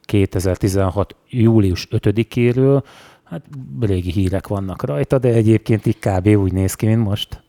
2016. 0.05 1.17
július 1.29 1.89
5-éről, 1.91 2.83
hát 3.25 3.43
régi 3.81 4.11
hírek 4.11 4.47
vannak 4.47 4.85
rajta, 4.85 5.19
de 5.19 5.29
egyébként 5.29 5.87
így 5.87 5.99
kb. 5.99 6.27
úgy 6.27 6.53
néz 6.53 6.75
ki, 6.75 6.87
mint 6.87 7.05
most. 7.05 7.44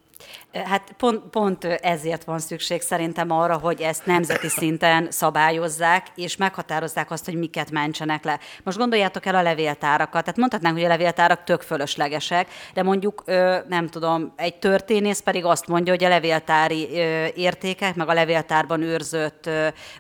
Hát 0.65 0.93
pont, 0.97 1.21
pont 1.29 1.63
ezért 1.63 2.23
van 2.23 2.39
szükség 2.39 2.81
szerintem 2.81 3.31
arra, 3.31 3.57
hogy 3.57 3.81
ezt 3.81 4.05
nemzeti 4.05 4.47
szinten 4.47 5.11
szabályozzák, 5.11 6.07
és 6.15 6.37
meghatározzák 6.37 7.11
azt, 7.11 7.25
hogy 7.25 7.35
miket 7.35 7.71
mentsenek 7.71 8.23
le. 8.23 8.39
Most 8.63 8.77
gondoljátok 8.77 9.25
el 9.25 9.35
a 9.35 9.41
levéltárakat. 9.41 10.21
Tehát 10.21 10.37
mondhatnánk, 10.37 10.75
hogy 10.75 10.85
a 10.85 10.87
levéltárak 10.87 11.43
tök 11.43 11.61
fölöslegesek, 11.61 12.47
de 12.73 12.83
mondjuk, 12.83 13.23
nem 13.67 13.87
tudom, 13.87 14.33
egy 14.35 14.55
történész 14.55 15.19
pedig 15.19 15.45
azt 15.45 15.67
mondja, 15.67 15.93
hogy 15.93 16.03
a 16.03 16.09
levéltári 16.09 16.89
értékek, 17.35 17.95
meg 17.95 18.09
a 18.09 18.13
levéltárban 18.13 18.81
őrzött 18.81 19.49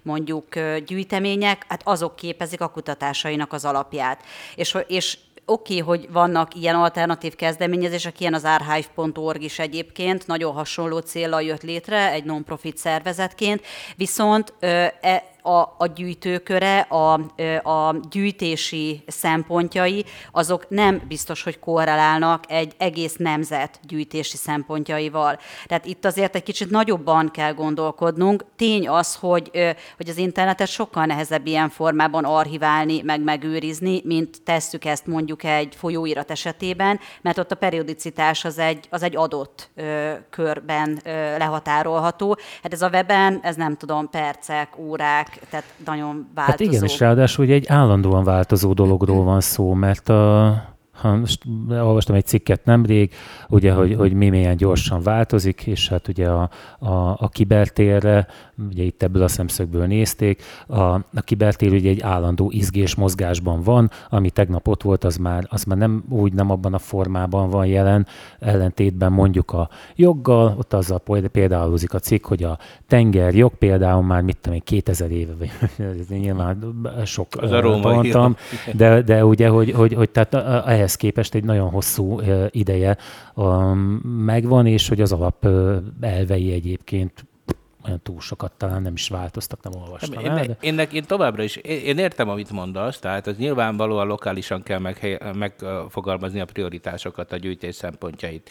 mondjuk 0.01 0.59
gyűjtemények, 0.85 1.65
hát 1.67 1.81
azok 1.83 2.15
képezik 2.15 2.61
a 2.61 2.67
kutatásainak 2.67 3.53
az 3.53 3.65
alapját. 3.65 4.23
És, 4.55 4.77
és 4.87 5.17
oké, 5.45 5.81
okay, 5.81 5.97
hogy 5.97 6.11
vannak 6.11 6.55
ilyen 6.55 6.75
alternatív 6.75 7.35
kezdeményezések, 7.35 8.19
ilyen 8.19 8.33
az 8.33 8.43
archive.org 8.43 9.41
is 9.41 9.59
egyébként, 9.59 10.27
nagyon 10.27 10.53
hasonló 10.53 10.97
célra 10.99 11.39
jött 11.39 11.63
létre, 11.63 12.11
egy 12.11 12.23
non-profit 12.23 12.77
szervezetként, 12.77 13.61
viszont 13.95 14.53
e, 14.59 15.34
a, 15.45 15.75
a 15.77 15.85
gyűjtőköre, 15.95 16.79
a, 16.79 17.13
a 17.69 17.95
gyűjtési 18.09 19.03
szempontjai, 19.07 20.05
azok 20.31 20.69
nem 20.69 21.01
biztos, 21.07 21.43
hogy 21.43 21.59
korrelálnak 21.59 22.43
egy 22.47 22.73
egész 22.77 23.15
nemzet 23.15 23.79
gyűjtési 23.87 24.37
szempontjaival. 24.37 25.39
Tehát 25.65 25.85
itt 25.85 26.05
azért 26.05 26.35
egy 26.35 26.43
kicsit 26.43 26.69
nagyobban 26.69 27.31
kell 27.31 27.53
gondolkodnunk. 27.53 28.45
Tény 28.55 28.89
az, 28.89 29.15
hogy, 29.15 29.51
hogy 29.97 30.09
az 30.09 30.17
internetet 30.17 30.67
sokkal 30.67 31.05
nehezebb 31.05 31.47
ilyen 31.47 31.69
formában 31.69 32.23
archiválni, 32.25 33.01
meg 33.01 33.23
megőrizni, 33.23 34.01
mint 34.03 34.43
tesszük 34.43 34.85
ezt 34.85 35.05
mondjuk 35.05 35.43
egy 35.43 35.75
folyóirat 35.75 36.31
esetében, 36.31 36.99
mert 37.21 37.37
ott 37.37 37.51
a 37.51 37.55
periodicitás 37.55 38.45
az 38.45 38.57
egy, 38.57 38.87
az 38.89 39.03
egy 39.03 39.15
adott 39.15 39.69
ö, 39.75 40.13
körben 40.29 40.99
ö, 41.03 41.37
lehatárolható. 41.37 42.37
Hát 42.63 42.73
ez 42.73 42.81
a 42.81 42.89
weben, 42.89 43.39
ez 43.41 43.55
nem 43.55 43.77
tudom, 43.77 44.09
percek, 44.09 44.77
órák, 44.77 45.34
tehát 45.49 45.65
nagyon 45.85 46.27
változó. 46.35 46.51
Hát 46.51 46.59
igen, 46.59 46.83
és 46.83 46.99
ráadásul 46.99 47.45
ugye 47.45 47.53
egy 47.53 47.67
állandóan 47.67 48.23
változó 48.23 48.73
dologról 48.73 49.23
van 49.23 49.41
szó, 49.41 49.73
mert 49.73 50.09
a, 50.09 50.75
ha 50.91 51.15
most 51.15 51.41
olvastam 51.69 52.15
egy 52.15 52.25
cikket 52.25 52.65
nemrég, 52.65 53.13
ugye, 53.49 53.71
hogy, 53.71 53.95
hogy 53.95 54.13
mi 54.13 54.29
milyen 54.29 54.57
gyorsan 54.57 55.01
változik, 55.01 55.67
és 55.67 55.89
hát 55.89 56.07
ugye 56.07 56.29
a, 56.29 56.49
a, 56.79 56.93
a 57.17 57.29
kibertérre, 57.29 58.27
ugye 58.69 58.83
itt 58.83 59.03
ebből 59.03 59.23
a 59.23 59.27
szemszögből 59.27 59.85
nézték, 59.85 60.43
a, 60.67 60.81
a 60.83 61.21
kibertér 61.23 61.73
ugye 61.73 61.89
egy 61.89 62.01
állandó 62.01 62.51
izgés 62.51 62.95
mozgásban 62.95 63.61
van, 63.61 63.91
ami 64.09 64.29
tegnap 64.29 64.67
ott 64.67 64.83
volt, 64.83 65.03
az 65.03 65.17
már, 65.17 65.45
az 65.49 65.63
már 65.63 65.77
nem 65.77 66.03
úgy, 66.09 66.33
nem 66.33 66.51
abban 66.51 66.73
a 66.73 66.77
formában 66.77 67.49
van 67.49 67.65
jelen, 67.65 68.07
ellentétben 68.39 69.11
mondjuk 69.11 69.51
a 69.51 69.69
joggal, 69.95 70.55
ott 70.57 70.73
azzal 70.73 71.01
például 71.31 71.77
a 71.87 71.99
cikk, 71.99 72.25
hogy 72.25 72.43
a 72.43 72.57
tengerjog 72.87 73.53
például 73.53 74.03
már 74.03 74.21
mit 74.21 74.37
tudom 74.37 74.55
én, 74.55 74.63
2000 74.63 75.11
éve, 75.11 75.33
nyilván 76.09 76.83
sok 77.05 77.27
az 77.37 77.51
a 77.51 77.61
római 77.61 78.13
de, 78.73 79.01
de 79.01 79.25
ugye, 79.25 79.47
hogy, 79.47 79.71
hogy, 79.71 79.93
hogy 79.93 80.09
tehát 80.09 80.33
ehhez 80.67 80.95
képest 80.95 81.35
egy 81.35 81.43
nagyon 81.43 81.69
hosszú 81.69 82.19
ideje 82.49 82.97
megvan, 84.25 84.65
és 84.65 84.87
hogy 84.87 85.01
az 85.01 85.11
alap 85.11 85.47
elvei 85.99 86.51
egyébként 86.51 87.25
olyan 87.85 87.99
túl 88.03 88.19
sokat 88.19 88.51
talán 88.57 88.81
nem 88.81 88.93
is 88.93 89.07
változtak, 89.07 89.63
nem 89.63 89.81
olvastam 89.81 90.23
én, 90.23 90.29
el. 90.29 90.45
De... 90.45 90.57
Én, 90.59 90.79
én, 90.79 90.87
én 90.91 91.03
továbbra 91.05 91.43
is, 91.43 91.55
én, 91.55 91.79
én 91.79 91.97
értem, 91.97 92.29
amit 92.29 92.51
mondasz, 92.51 92.99
tehát 92.99 93.27
az 93.27 93.37
nyilvánvalóan 93.37 94.07
lokálisan 94.07 94.63
kell 94.63 94.79
meg, 94.79 95.23
megfogalmazni 95.33 96.39
a 96.39 96.45
prioritásokat, 96.45 97.31
a 97.31 97.37
gyűjtés 97.37 97.75
szempontjait. 97.75 98.49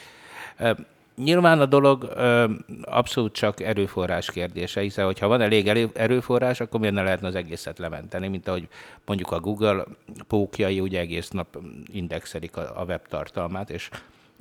Nyilván 1.16 1.60
a 1.60 1.66
dolog 1.66 2.10
ö, 2.14 2.50
abszolút 2.82 3.32
csak 3.32 3.60
erőforrás 3.60 4.30
kérdése, 4.30 4.80
hiszen 4.80 5.04
hogyha 5.04 5.26
van 5.26 5.40
elég 5.40 5.90
erőforrás, 5.94 6.60
akkor 6.60 6.80
miért 6.80 6.94
ne 6.94 7.02
lehetne 7.02 7.26
az 7.26 7.34
egészet 7.34 7.78
lementeni, 7.78 8.28
mint 8.28 8.48
ahogy 8.48 8.68
mondjuk 9.06 9.30
a 9.30 9.40
Google 9.40 9.84
pókjai 10.26 10.80
ugye 10.80 11.00
egész 11.00 11.28
nap 11.28 11.58
indexelik 11.92 12.56
a, 12.56 12.80
a 12.80 12.84
web 12.84 13.08
tartalmát, 13.08 13.70
és 13.70 13.90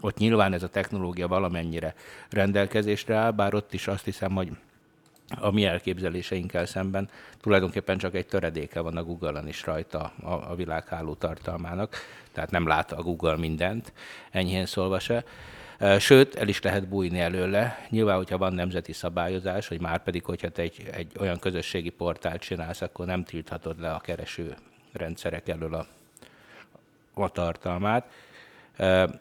ott 0.02 0.18
nyilván 0.18 0.54
ez 0.54 0.64
a 0.64 0.70
technológia 0.70 1.28
valamennyire 1.28 1.96
rendelkezésre 2.30 3.16
áll, 3.16 3.32
bár 3.32 3.54
ott 3.54 3.74
is 3.74 3.88
azt 3.88 4.06
hiszem, 4.06 4.32
hogy 4.32 4.52
a 5.30 5.52
mi 5.52 5.66
elképzeléseinkkel 5.66 6.66
szemben 6.66 7.10
tulajdonképpen 7.42 7.98
csak 7.98 8.16
egy 8.16 8.26
töredéke 8.26 8.80
van 8.80 8.98
a 8.98 9.04
Google-on 9.04 9.48
is 9.48 9.66
rajta 9.66 10.14
a, 10.24 10.32
a 10.32 10.56
világháló 10.56 11.14
tartalmának, 11.14 11.96
tehát 12.32 12.52
nem 12.52 12.68
lát 12.68 12.92
a 12.92 13.02
Google 13.02 13.38
mindent, 13.38 13.94
enyhén 14.32 14.66
szólva 14.66 15.00
se. 15.00 15.24
Sőt, 16.00 16.36
el 16.36 16.48
is 16.48 16.62
lehet 16.62 16.88
bújni 16.88 17.20
előle. 17.20 17.86
Nyilván, 17.90 18.16
hogyha 18.16 18.38
van 18.38 18.54
nemzeti 18.54 18.94
szabályozás, 18.94 19.68
hogy 19.68 19.82
már 19.82 20.04
pedig, 20.04 20.24
hogyha 20.24 20.50
te 20.50 20.62
egy, 20.62 20.90
egy 20.92 21.12
olyan 21.20 21.40
közösségi 21.40 21.90
portált 21.90 22.42
csinálsz, 22.42 22.82
akkor 22.82 23.06
nem 23.06 23.24
tilthatod 23.24 23.80
le 23.80 23.92
a 23.92 24.00
kereső 24.00 24.56
rendszerek 24.92 25.48
elől 25.48 25.74
a, 25.74 25.86
a 27.14 27.30
tartalmát. 27.30 28.06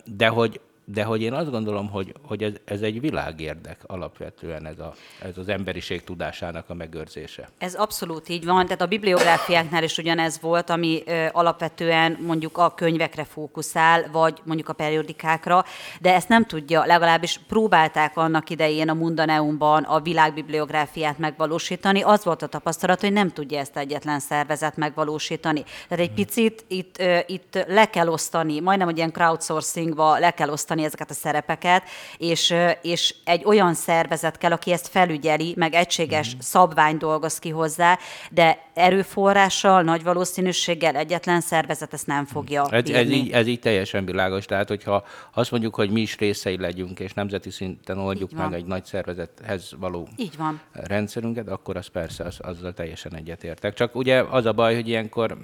De 0.05 0.29
hogy 0.29 0.61
de 0.85 1.05
hogy 1.05 1.23
én 1.23 1.33
azt 1.33 1.51
gondolom, 1.51 1.89
hogy, 1.91 2.15
hogy 2.23 2.43
ez, 2.43 2.53
ez 2.65 2.81
egy 2.81 3.01
világérdek 3.01 3.81
alapvetően 3.87 4.67
ez, 4.67 4.79
a, 4.79 4.95
ez 5.23 5.39
az 5.39 5.49
emberiség 5.49 6.05
tudásának 6.05 6.71
a 6.71 6.75
megőrzése. 6.75 7.49
Ez 7.59 7.75
abszolút 7.75 8.29
így 8.29 8.45
van, 8.45 8.65
tehát 8.65 8.81
a 8.81 8.87
bibliográfiáknál 8.87 9.83
is 9.83 9.99
ugyanez 9.99 10.41
volt, 10.41 10.71
ami 10.71 11.03
ö, 11.07 11.27
alapvetően 11.33 12.19
mondjuk 12.27 12.59
a 12.59 12.75
könyvekre 12.75 13.25
fókuszál, 13.25 14.09
vagy 14.13 14.41
mondjuk 14.45 14.69
a 14.69 14.73
periodikákra, 14.73 15.65
de 16.01 16.15
ezt 16.15 16.29
nem 16.29 16.45
tudja, 16.45 16.85
legalábbis 16.85 17.41
próbálták 17.49 18.17
annak 18.17 18.51
idején 18.51 18.89
a 18.89 18.95
Mundaneumban 18.95 19.83
a 19.83 20.01
világbibliográfiát 20.01 21.19
megvalósítani, 21.19 22.03
az 22.03 22.25
volt 22.25 22.43
a 22.43 22.47
tapasztalat, 22.47 23.01
hogy 23.01 23.13
nem 23.13 23.31
tudja 23.31 23.59
ezt 23.59 23.77
egyetlen 23.77 24.21
szervezet 24.21 24.77
megvalósítani. 24.77 25.63
Tehát 25.89 26.05
egy 26.05 26.15
hmm. 26.15 26.25
picit 26.25 26.65
itt, 26.69 26.99
ö, 26.99 27.19
itt 27.27 27.65
le 27.67 27.91
kell 27.91 28.09
osztani, 28.09 28.61
majdnem, 28.61 28.87
hogy 28.87 28.97
ilyen 28.97 29.13
crowdsourcingba 29.13 30.19
le 30.19 30.31
kell 30.31 30.49
osztani 30.49 30.72
megosztani 30.75 30.85
ezeket 30.85 31.11
a 31.11 31.15
szerepeket, 31.15 31.83
és, 32.17 32.55
és 32.83 33.15
egy 33.25 33.45
olyan 33.45 33.75
szervezet 33.75 34.39
kell, 34.39 34.53
aki 34.53 34.73
ezt 34.73 34.89
felügyeli, 34.89 35.55
meg 35.57 35.75
egységes 35.75 36.35
mm. 36.35 36.39
szabvány 36.39 36.97
dolgoz 36.97 37.39
ki 37.39 37.51
hozzá, 37.51 37.99
de 38.31 38.59
erőforrással, 38.75 39.83
nagy 39.83 40.03
valószínűséggel 40.03 40.97
egyetlen 40.97 41.41
szervezet 41.41 41.93
ezt 41.93 42.07
nem 42.07 42.25
fogja 42.25 42.67
ez, 42.71 42.89
ez, 42.89 43.11
így, 43.11 43.31
ez 43.31 43.47
így 43.47 43.61
teljesen 43.61 44.05
világos. 44.05 44.45
Tehát, 44.45 44.69
hogyha 44.69 45.05
azt 45.35 45.51
mondjuk, 45.51 45.75
hogy 45.75 45.91
mi 45.91 46.01
is 46.01 46.17
részei 46.17 46.59
legyünk, 46.59 47.01
és 47.01 47.13
nemzeti 47.13 47.51
szinten 47.51 47.99
oldjuk 47.99 48.33
meg 48.33 48.53
egy 48.53 48.65
nagy 48.65 48.85
szervezethez 48.85 49.75
való 49.79 50.09
így 50.17 50.37
van. 50.37 50.61
rendszerünket, 50.73 51.49
akkor 51.49 51.77
az 51.77 51.87
persze, 51.87 52.25
az, 52.25 52.39
azzal 52.41 52.73
teljesen 52.73 53.15
egyetértek. 53.15 53.75
Csak 53.75 53.95
ugye 53.95 54.23
az 54.23 54.47
a 54.47 54.53
baj, 54.53 54.75
hogy 54.75 54.89
ilyenkor 54.89 55.37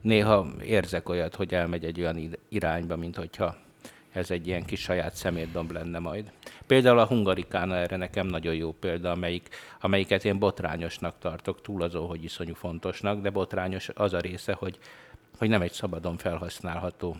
néha 0.00 0.46
érzek 0.64 1.08
olyat, 1.08 1.34
hogy 1.34 1.54
elmegy 1.54 1.84
egy 1.84 2.00
olyan 2.00 2.36
irányba, 2.48 2.96
mint 2.96 3.16
hogyha 3.16 3.56
ez 4.14 4.30
egy 4.30 4.46
ilyen 4.46 4.64
kis 4.64 4.80
saját 4.80 5.14
szemétdomb 5.14 5.70
lenne 5.70 5.98
majd. 5.98 6.32
Például 6.66 6.98
a 6.98 7.06
hungarikána 7.06 7.76
erre 7.76 7.96
nekem 7.96 8.26
nagyon 8.26 8.54
jó 8.54 8.72
példa, 8.72 9.10
amelyik, 9.10 9.48
amelyiket 9.80 10.24
én 10.24 10.38
botrányosnak 10.38 11.14
tartok, 11.18 11.62
túl 11.62 11.82
azon, 11.82 12.06
hogy 12.06 12.24
iszonyú 12.24 12.54
fontosnak, 12.54 13.20
de 13.20 13.30
botrányos 13.30 13.88
az 13.94 14.12
a 14.12 14.18
része, 14.18 14.52
hogy, 14.52 14.78
hogy 15.38 15.48
nem 15.48 15.62
egy 15.62 15.72
szabadon 15.72 16.16
felhasználható 16.16 17.16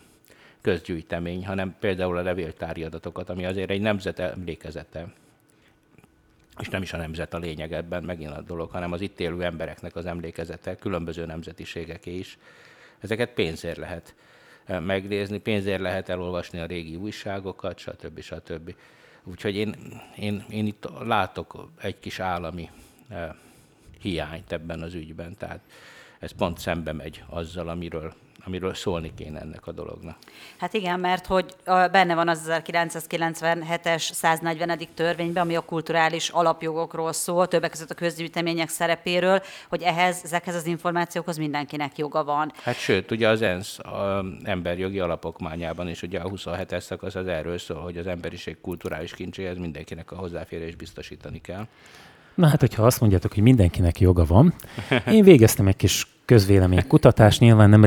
közgyűjtemény, 0.61 1.47
hanem 1.47 1.77
például 1.81 2.17
a 2.17 2.23
levéltári 2.23 2.85
adatokat, 2.85 3.29
ami 3.29 3.45
azért 3.45 3.71
egy 3.71 3.81
nemzet 3.81 4.19
emlékezete, 4.19 5.07
és 6.61 6.69
nem 6.69 6.83
is 6.83 6.93
a 6.93 6.97
nemzet 6.97 7.35
a 7.35 7.39
lényeg 7.39 7.73
ebben 7.73 8.03
megint 8.03 8.31
a 8.31 8.41
dolog, 8.41 8.71
hanem 8.71 8.93
az 8.93 9.01
itt 9.01 9.21
élő 9.21 9.43
embereknek 9.43 9.97
az 9.97 10.07
emlékezete, 10.07 10.77
különböző 10.77 11.27
nemzetiségeké 11.27 12.19
is. 12.19 12.39
Ezeket 12.99 13.31
pénzért 13.31 13.77
lehet 13.77 14.15
megnézni, 14.67 15.39
pénzért 15.39 15.81
lehet 15.81 16.09
elolvasni 16.09 16.59
a 16.59 16.67
régi 16.67 16.97
újságokat, 16.97 17.79
stb. 17.79 18.21
stb. 18.21 18.75
Úgyhogy 19.25 19.57
én, 19.57 19.75
én, 20.17 20.45
én 20.51 20.67
itt 20.67 20.89
látok 21.05 21.69
egy 21.81 21.99
kis 21.99 22.19
állami 22.19 22.71
hiányt 24.01 24.53
ebben 24.53 24.83
az 24.83 24.95
ügyben, 24.95 25.37
tehát 25.37 25.61
ez 26.19 26.33
pont 26.33 26.59
szembe 26.59 26.93
megy 26.93 27.25
azzal, 27.29 27.69
amiről 27.69 28.15
amiről 28.47 28.75
szólni 28.75 29.13
kéne 29.17 29.41
ennek 29.41 29.67
a 29.67 29.73
dolognak. 29.73 30.17
Hát 30.59 30.75
igen, 30.75 31.01
mert 31.01 31.27
hogy 31.27 31.55
benne 31.65 32.15
van 32.15 32.29
az 32.29 32.51
1997-es 32.51 34.13
140. 34.13 34.79
törvényben, 34.95 35.43
ami 35.43 35.57
a 35.57 35.61
kulturális 35.61 36.29
alapjogokról 36.29 37.13
szól, 37.13 37.49
többek 37.49 37.71
között 37.71 37.91
a 37.91 37.95
közgyűjtemények 37.95 38.69
szerepéről, 38.69 39.43
hogy 39.69 39.83
ehhez, 39.83 40.21
ezekhez 40.25 40.55
az 40.55 40.67
információkhoz 40.67 41.37
mindenkinek 41.37 41.99
joga 41.99 42.25
van. 42.25 42.53
Hát 42.63 42.79
sőt, 42.79 43.11
ugye 43.11 43.29
az 43.29 43.43
ENSZ 43.43 43.79
a 43.79 44.25
emberjogi 44.43 44.99
alapokmányában 45.01 45.89
is 45.89 46.03
ugye 46.03 46.21
a 46.21 46.31
27-es 46.31 46.81
szakasz 46.81 47.15
az 47.15 47.27
erről 47.27 47.59
szól, 47.59 47.81
hogy 47.81 47.97
az 47.97 48.07
emberiség 48.07 48.61
kulturális 48.61 49.15
kincséhez 49.15 49.59
mindenkinek 49.59 50.13
a 50.13 50.17
hozzáférés 50.17 50.75
biztosítani 50.75 51.41
kell. 51.41 51.67
Na 52.35 52.47
hát, 52.47 52.61
hogyha 52.61 52.83
azt 52.83 53.01
mondjátok, 53.01 53.35
hogy 53.35 53.43
mindenkinek 53.43 54.01
joga 54.01 54.25
van, 54.25 54.55
én 55.11 55.25
végeztem 55.25 55.67
egy 55.67 55.77
kis 55.77 56.07
közvéleménykutatás, 56.25 57.39
nyilván 57.39 57.69
nem, 57.69 57.85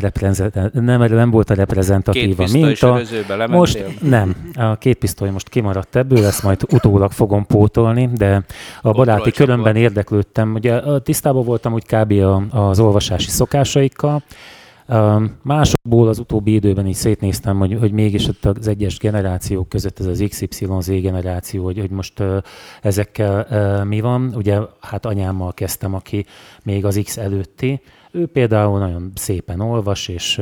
nem, 0.71 1.01
nem 1.01 1.29
volt 1.29 1.49
a 1.49 1.53
reprezentatív 1.53 2.39
a 2.39 2.45
minta. 2.51 3.01
Most 3.47 3.83
nem, 4.01 4.35
a 4.53 4.75
két 4.75 4.97
pisztoly 4.97 5.29
most 5.29 5.49
kimaradt 5.49 5.95
ebből, 5.95 6.25
ezt 6.25 6.43
majd 6.43 6.61
utólag 6.71 7.11
fogom 7.11 7.45
pótolni, 7.45 8.09
de 8.13 8.43
a 8.81 8.91
baráti 8.91 9.31
körömben 9.31 9.75
érdeklődtem, 9.75 10.53
ugye 10.53 10.81
tisztában 11.03 11.43
voltam 11.43 11.73
úgy 11.73 11.85
kb. 11.85 12.13
az 12.49 12.79
olvasási 12.79 13.29
szokásaikkal, 13.29 14.23
Másokból 15.43 16.07
az 16.07 16.19
utóbbi 16.19 16.53
időben 16.53 16.87
is 16.87 16.95
szétnéztem, 16.95 17.57
hogy, 17.57 17.77
hogy 17.79 17.91
mégis 17.91 18.27
ott 18.27 18.45
az 18.45 18.67
egyes 18.67 18.97
generációk 18.97 19.69
között 19.69 19.99
ez 19.99 20.05
az 20.05 20.23
XYZ 20.29 20.87
generáció, 20.87 21.63
hogy, 21.63 21.79
hogy 21.79 21.89
most 21.89 22.23
ezekkel 22.81 23.85
mi 23.85 23.99
van. 23.99 24.33
Ugye 24.35 24.59
hát 24.79 25.05
anyámmal 25.05 25.53
kezdtem, 25.53 25.93
aki 25.93 26.25
még 26.63 26.85
az 26.85 26.99
X 27.03 27.17
előtti, 27.17 27.81
ő 28.11 28.25
például 28.25 28.79
nagyon 28.79 29.11
szépen 29.15 29.59
olvas, 29.59 30.07
és 30.07 30.41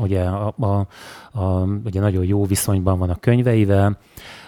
ugye, 0.00 0.22
a, 0.22 0.54
a, 0.58 0.86
a, 1.40 1.66
ugye 1.84 2.00
nagyon 2.00 2.24
jó 2.24 2.44
viszonyban 2.44 2.98
van 2.98 3.10
a 3.10 3.16
könyveivel. 3.20 3.98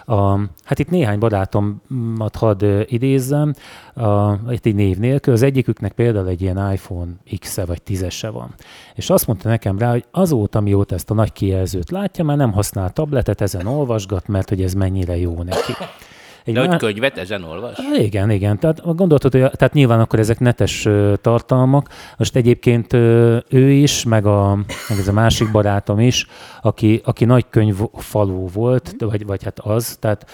A, 0.09 0.39
hát 0.63 0.79
itt 0.79 0.89
néhány 0.89 1.19
barátomat 1.19 2.35
hadd 2.35 2.65
idézzem, 2.85 3.53
a, 3.93 4.31
itt 4.51 4.65
egy 4.65 4.75
név 4.75 4.97
nélkül, 4.97 5.33
az 5.33 5.41
egyiküknek 5.41 5.91
például 5.91 6.27
egy 6.27 6.41
ilyen 6.41 6.71
iPhone 6.71 7.11
X-e 7.39 7.65
vagy 7.65 7.81
10-ese 7.87 8.29
van. 8.33 8.53
És 8.95 9.09
azt 9.09 9.27
mondta 9.27 9.49
nekem 9.49 9.77
rá, 9.77 9.91
hogy 9.91 10.05
azóta, 10.11 10.59
mióta 10.59 10.95
ezt 10.95 11.09
a 11.09 11.13
nagy 11.13 11.31
kijelzőt 11.31 11.91
látja, 11.91 12.23
már 12.23 12.37
nem 12.37 12.51
használ 12.51 12.89
tabletet, 12.89 13.41
ezen 13.41 13.65
olvasgat, 13.65 14.27
mert 14.27 14.49
hogy 14.49 14.63
ez 14.63 14.73
mennyire 14.73 15.17
jó 15.17 15.43
neki. 15.43 15.73
Egy 16.43 16.53
De 16.53 16.59
már... 16.59 16.69
hogy 16.69 16.79
könyvet 16.79 17.17
ezen 17.17 17.43
olvas? 17.43 17.77
Igen, 17.97 18.29
igen. 18.29 18.59
Tehát 18.59 18.95
gondoltad, 18.95 19.31
hogy 19.31 19.41
tehát 19.41 19.73
nyilván 19.73 19.99
akkor 19.99 20.19
ezek 20.19 20.39
netes 20.39 20.87
tartalmak. 21.21 21.89
Most 22.17 22.35
egyébként 22.35 22.93
ő 23.49 23.71
is, 23.71 24.03
meg, 24.03 24.25
a, 24.25 24.55
meg 24.89 24.97
ez 24.99 25.07
a 25.07 25.13
másik 25.13 25.51
barátom 25.51 25.99
is, 25.99 26.27
aki, 26.61 27.01
aki 27.03 27.25
nagy 27.25 27.45
könyvfalú 27.49 28.47
volt, 28.53 28.95
vagy, 28.99 29.25
vagy 29.25 29.43
hát 29.43 29.59
az, 29.59 29.97
tehát 29.99 30.25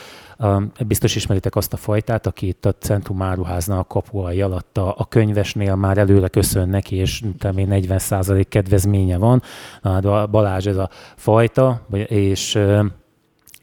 biztos 0.87 1.15
ismeritek 1.15 1.55
azt 1.55 1.73
a 1.73 1.77
fajtát, 1.77 2.27
aki 2.27 2.47
itt 2.47 2.65
a 2.65 2.71
Centrum 2.71 3.21
Áruháznál 3.21 3.79
a 3.79 3.83
kapuai 3.83 4.41
alatt 4.41 4.77
a, 4.77 4.95
a 4.97 5.07
könyvesnél 5.07 5.75
már 5.75 5.97
előre 5.97 6.27
köszön 6.27 6.69
neki, 6.69 6.95
és 6.95 7.23
talán 7.39 7.67
40% 7.69 8.45
kedvezménye 8.49 9.17
van. 9.17 9.41
Na, 9.81 9.91
hát 9.91 10.29
Balázs 10.29 10.65
ez 10.65 10.77
a 10.77 10.89
fajta, 11.15 11.81
és 12.07 12.59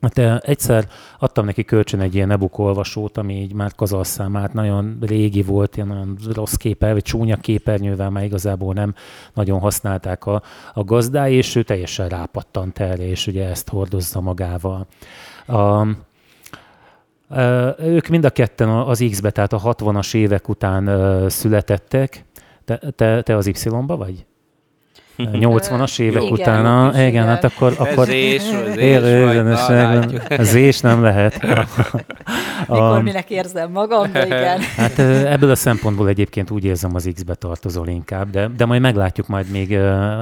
Hát 0.02 0.44
egyszer 0.44 0.88
adtam 1.18 1.44
neki 1.44 1.64
kölcsön 1.64 2.00
egy 2.00 2.14
ilyen 2.14 2.30
e-book 2.30 2.58
olvasót, 2.58 3.16
ami 3.16 3.34
így 3.34 3.52
már 3.52 3.74
kazalszámát 3.74 4.52
nagyon 4.52 4.98
régi 5.00 5.42
volt, 5.42 5.76
ilyen 5.76 5.88
nagyon 5.88 6.18
rossz 6.32 6.54
képer, 6.54 6.92
vagy 6.92 7.02
csúnya 7.02 7.36
képernyővel, 7.36 8.10
már 8.10 8.24
igazából 8.24 8.74
nem 8.74 8.94
nagyon 9.34 9.60
használták 9.60 10.26
a, 10.26 10.42
a 10.74 10.84
gazdái, 10.84 11.34
és 11.34 11.54
ő 11.54 11.62
teljesen 11.62 12.08
rápattant 12.08 12.78
erre, 12.78 13.06
és 13.06 13.26
ugye 13.26 13.48
ezt 13.48 13.68
hordozza 13.68 14.20
magával. 14.20 14.86
A, 15.46 15.86
ők 17.78 18.06
mind 18.08 18.24
a 18.24 18.30
ketten 18.30 18.68
az 18.68 19.04
X-be, 19.10 19.30
tehát 19.30 19.52
a 19.52 19.60
60-as 19.60 20.14
évek 20.14 20.48
után 20.48 21.28
születettek. 21.28 22.24
Te, 22.64 22.76
te, 22.96 23.22
te 23.22 23.36
az 23.36 23.46
Y-ba 23.46 23.96
vagy? 23.96 24.24
80-as 25.32 26.00
évek 26.00 26.22
igen, 26.22 26.32
utána, 26.32 26.90
igen, 26.92 27.06
igen, 27.06 27.26
hát 27.26 27.44
akkor... 27.44 27.74
akkor 27.78 28.06
zés, 28.06 28.42
zés, 28.74 29.00
zés 30.40 30.80
nem 30.80 31.02
lehet. 31.02 31.42
Mikor 32.68 33.02
minek 33.02 33.30
érzem 33.30 33.70
magam, 33.70 34.12
de 34.12 34.26
igen. 34.26 34.60
Hát 34.76 34.98
ebből 34.98 35.50
a 35.50 35.54
szempontból 35.54 36.08
egyébként 36.08 36.50
úgy 36.50 36.64
érzem 36.64 36.94
az 36.94 37.10
X-be 37.14 37.34
tartozol 37.34 37.88
inkább, 37.88 38.30
de, 38.30 38.50
de 38.56 38.64
majd 38.64 38.80
meglátjuk, 38.80 39.26
majd 39.26 39.50
még 39.50 39.78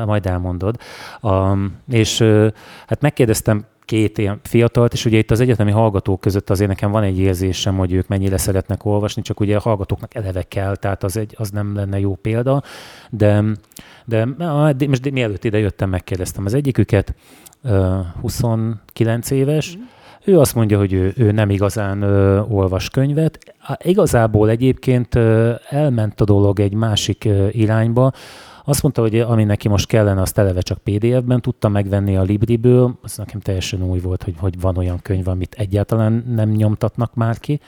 majd 0.07 0.27
elmondod. 0.27 0.77
Um, 1.21 1.77
és 1.89 2.19
hát 2.87 3.01
megkérdeztem 3.01 3.65
két 3.91 4.19
ilyen 4.19 4.41
fiatalt, 4.43 4.93
és 4.93 5.05
ugye 5.05 5.19
itt 5.19 5.31
az 5.31 5.41
egyetemi 5.41 5.71
hallgatók 5.71 6.21
között 6.21 6.51
azért 6.51 6.69
nekem 6.69 6.91
van 6.91 7.03
egy 7.03 7.19
érzésem, 7.19 7.77
hogy 7.77 7.93
ők 7.93 8.09
mennyire 8.09 8.37
szeretnek 8.37 8.85
olvasni, 8.85 9.23
csak 9.23 9.41
ugye 9.41 9.57
a 9.57 9.61
hallgatóknak 9.61 10.15
eleve 10.15 10.43
kell, 10.43 10.77
tehát 10.77 11.05
az, 11.05 11.17
egy, 11.17 11.35
az 11.39 11.51
nem 11.51 11.75
lenne 11.75 11.99
jó 11.99 12.15
példa, 12.15 12.63
de, 13.11 13.43
de 14.11 14.87
most 14.89 15.11
mielőtt 15.11 15.45
ide 15.45 15.59
jöttem, 15.59 15.89
megkérdeztem 15.89 16.45
az 16.45 16.55
egyiküket, 16.55 17.15
29 18.21 19.31
éves, 19.31 19.77
mm. 19.77 19.81
Ő 20.25 20.39
azt 20.39 20.55
mondja, 20.55 20.79
hogy 20.79 20.93
ő, 20.93 21.13
ő 21.17 21.31
nem 21.31 21.51
igazán 21.51 22.03
ö, 22.03 22.41
olvas 22.41 22.91
könyvet. 22.91 23.39
Igazából 23.83 24.51
egyébként 24.51 25.15
ö, 25.15 25.53
elment 25.69 26.21
a 26.21 26.25
dolog 26.25 26.61
egy 26.61 26.75
másik 26.75 27.25
ö, 27.25 27.49
irányba, 27.51 28.13
azt 28.65 28.83
mondta, 28.83 29.01
hogy 29.01 29.19
ami 29.19 29.45
neki 29.45 29.69
most 29.69 29.87
kellene, 29.87 30.21
azt 30.21 30.39
eleve 30.39 30.61
csak 30.61 30.79
PDF-ben 30.79 31.41
tudta 31.41 31.69
megvenni 31.69 32.17
a 32.17 32.23
Libriből. 32.23 32.99
Az 33.03 33.17
nekem 33.17 33.41
teljesen 33.41 33.83
új 33.83 34.01
volt, 34.01 34.23
hogy, 34.23 34.35
hogy 34.39 34.61
van 34.61 34.77
olyan 34.77 34.99
könyv, 35.03 35.29
amit 35.29 35.55
egyáltalán 35.59 36.25
nem 36.35 36.49
nyomtatnak 36.51 37.15
már 37.15 37.39
ki. 37.39 37.61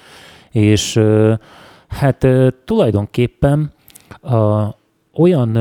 És 0.50 1.00
hát 1.88 2.26
tulajdonképpen 2.64 3.72
a, 4.20 4.36
olyan 5.14 5.56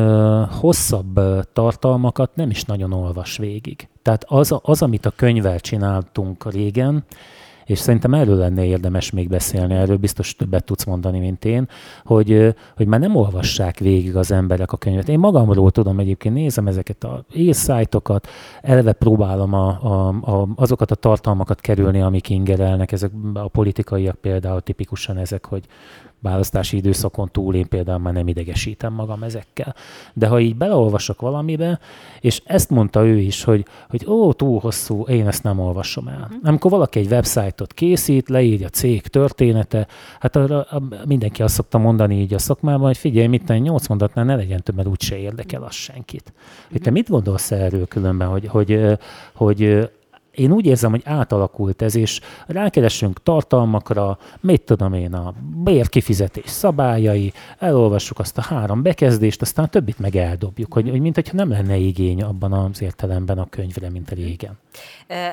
hosszabb 0.45 1.19
tartalmakat 1.53 2.35
nem 2.35 2.49
is 2.49 2.63
nagyon 2.63 2.93
olvas 2.93 3.37
végig. 3.37 3.87
Tehát 4.01 4.25
az, 4.27 4.55
az 4.61 4.81
amit 4.81 5.05
a 5.05 5.13
könyvvel 5.15 5.59
csináltunk 5.59 6.51
régen, 6.51 7.03
és 7.65 7.79
szerintem 7.79 8.13
erről 8.13 8.37
lenne 8.37 8.65
érdemes 8.65 9.11
még 9.11 9.29
beszélni, 9.29 9.73
erről 9.73 9.97
biztos 9.97 10.35
többet 10.35 10.63
tudsz 10.63 10.83
mondani, 10.83 11.19
mint 11.19 11.45
én, 11.45 11.67
hogy, 12.05 12.55
hogy 12.75 12.87
már 12.87 12.99
nem 12.99 13.15
olvassák 13.15 13.79
végig 13.79 14.15
az 14.15 14.31
emberek 14.31 14.71
a 14.71 14.77
könyvet. 14.77 15.09
Én 15.09 15.19
magamról 15.19 15.71
tudom 15.71 15.99
egyébként, 15.99 16.35
nézem 16.35 16.67
ezeket 16.67 17.03
a 17.03 17.23
éjszájtokat, 17.33 18.27
eleve 18.61 18.93
próbálom 18.93 19.53
a, 19.53 19.67
a, 19.67 20.07
a, 20.07 20.47
azokat 20.55 20.91
a 20.91 20.95
tartalmakat 20.95 21.61
kerülni, 21.61 22.01
amik 22.01 22.29
ingerelnek, 22.29 22.91
ezek 22.91 23.11
a 23.33 23.47
politikaiak 23.47 24.15
például 24.15 24.61
tipikusan 24.61 25.17
ezek, 25.17 25.45
hogy 25.45 25.63
választási 26.21 26.77
időszakon 26.77 27.29
túl 27.31 27.55
én 27.55 27.67
például 27.67 27.99
már 27.99 28.13
nem 28.13 28.27
idegesítem 28.27 28.93
magam 28.93 29.23
ezekkel. 29.23 29.75
De 30.13 30.27
ha 30.27 30.39
így 30.39 30.55
beleolvasok 30.55 31.21
valamibe, 31.21 31.79
és 32.19 32.41
ezt 32.45 32.69
mondta 32.69 33.05
ő 33.05 33.17
is, 33.17 33.43
hogy, 33.43 33.65
hogy 33.89 34.05
ó, 34.07 34.33
túl 34.33 34.59
hosszú, 34.59 35.03
én 35.03 35.27
ezt 35.27 35.43
nem 35.43 35.59
olvasom 35.59 36.07
el. 36.07 36.19
Uh-huh. 36.21 36.37
Amikor 36.43 36.71
valaki 36.71 36.99
egy 36.99 37.11
websájtot 37.11 37.73
készít, 37.73 38.29
leírja 38.29 38.65
a 38.65 38.69
cég 38.69 39.01
története, 39.01 39.87
hát 40.19 40.35
arra, 40.35 40.67
mindenki 41.05 41.41
azt 41.41 41.53
szokta 41.53 41.77
mondani 41.77 42.19
így 42.19 42.33
a 42.33 42.39
szakmában, 42.39 42.85
hogy 42.85 42.97
figyelj, 42.97 43.27
mit 43.27 43.45
tenni, 43.45 43.59
nyolc 43.59 43.87
mondatnál 43.87 44.25
ne 44.25 44.35
legyen 44.35 44.63
több, 44.63 44.75
mert 44.75 44.87
úgyse 44.87 45.17
érdekel 45.17 45.63
az 45.63 45.73
senkit. 45.73 46.33
Hogy 46.71 46.81
te 46.81 46.89
mit 46.89 47.09
gondolsz 47.09 47.51
erről 47.51 47.87
különben, 47.87 48.27
hogy, 48.27 48.47
hogy, 48.47 48.97
hogy 49.33 49.89
én 50.31 50.51
úgy 50.51 50.65
érzem, 50.65 50.91
hogy 50.91 51.01
átalakult 51.05 51.81
ez, 51.81 51.95
és 51.95 52.19
rákeresünk 52.47 53.23
tartalmakra, 53.23 54.17
mit 54.39 54.61
tudom 54.61 54.93
én, 54.93 55.13
a 55.13 55.33
bérkifizetés 55.63 56.49
szabályai, 56.49 57.33
elolvassuk 57.59 58.19
azt 58.19 58.37
a 58.37 58.41
három 58.41 58.81
bekezdést, 58.81 59.41
aztán 59.41 59.69
többit 59.69 59.99
meg 59.99 60.15
eldobjuk, 60.15 60.73
hogy, 60.73 60.89
hogy 60.89 61.01
mint 61.01 61.15
hogyha 61.15 61.35
nem 61.35 61.49
lenne 61.49 61.75
igény 61.75 62.21
abban 62.21 62.53
az 62.53 62.81
értelemben 62.81 63.37
a 63.37 63.49
könyvre, 63.49 63.89
mint 63.89 64.11
a 64.11 64.15
régen. 64.15 64.57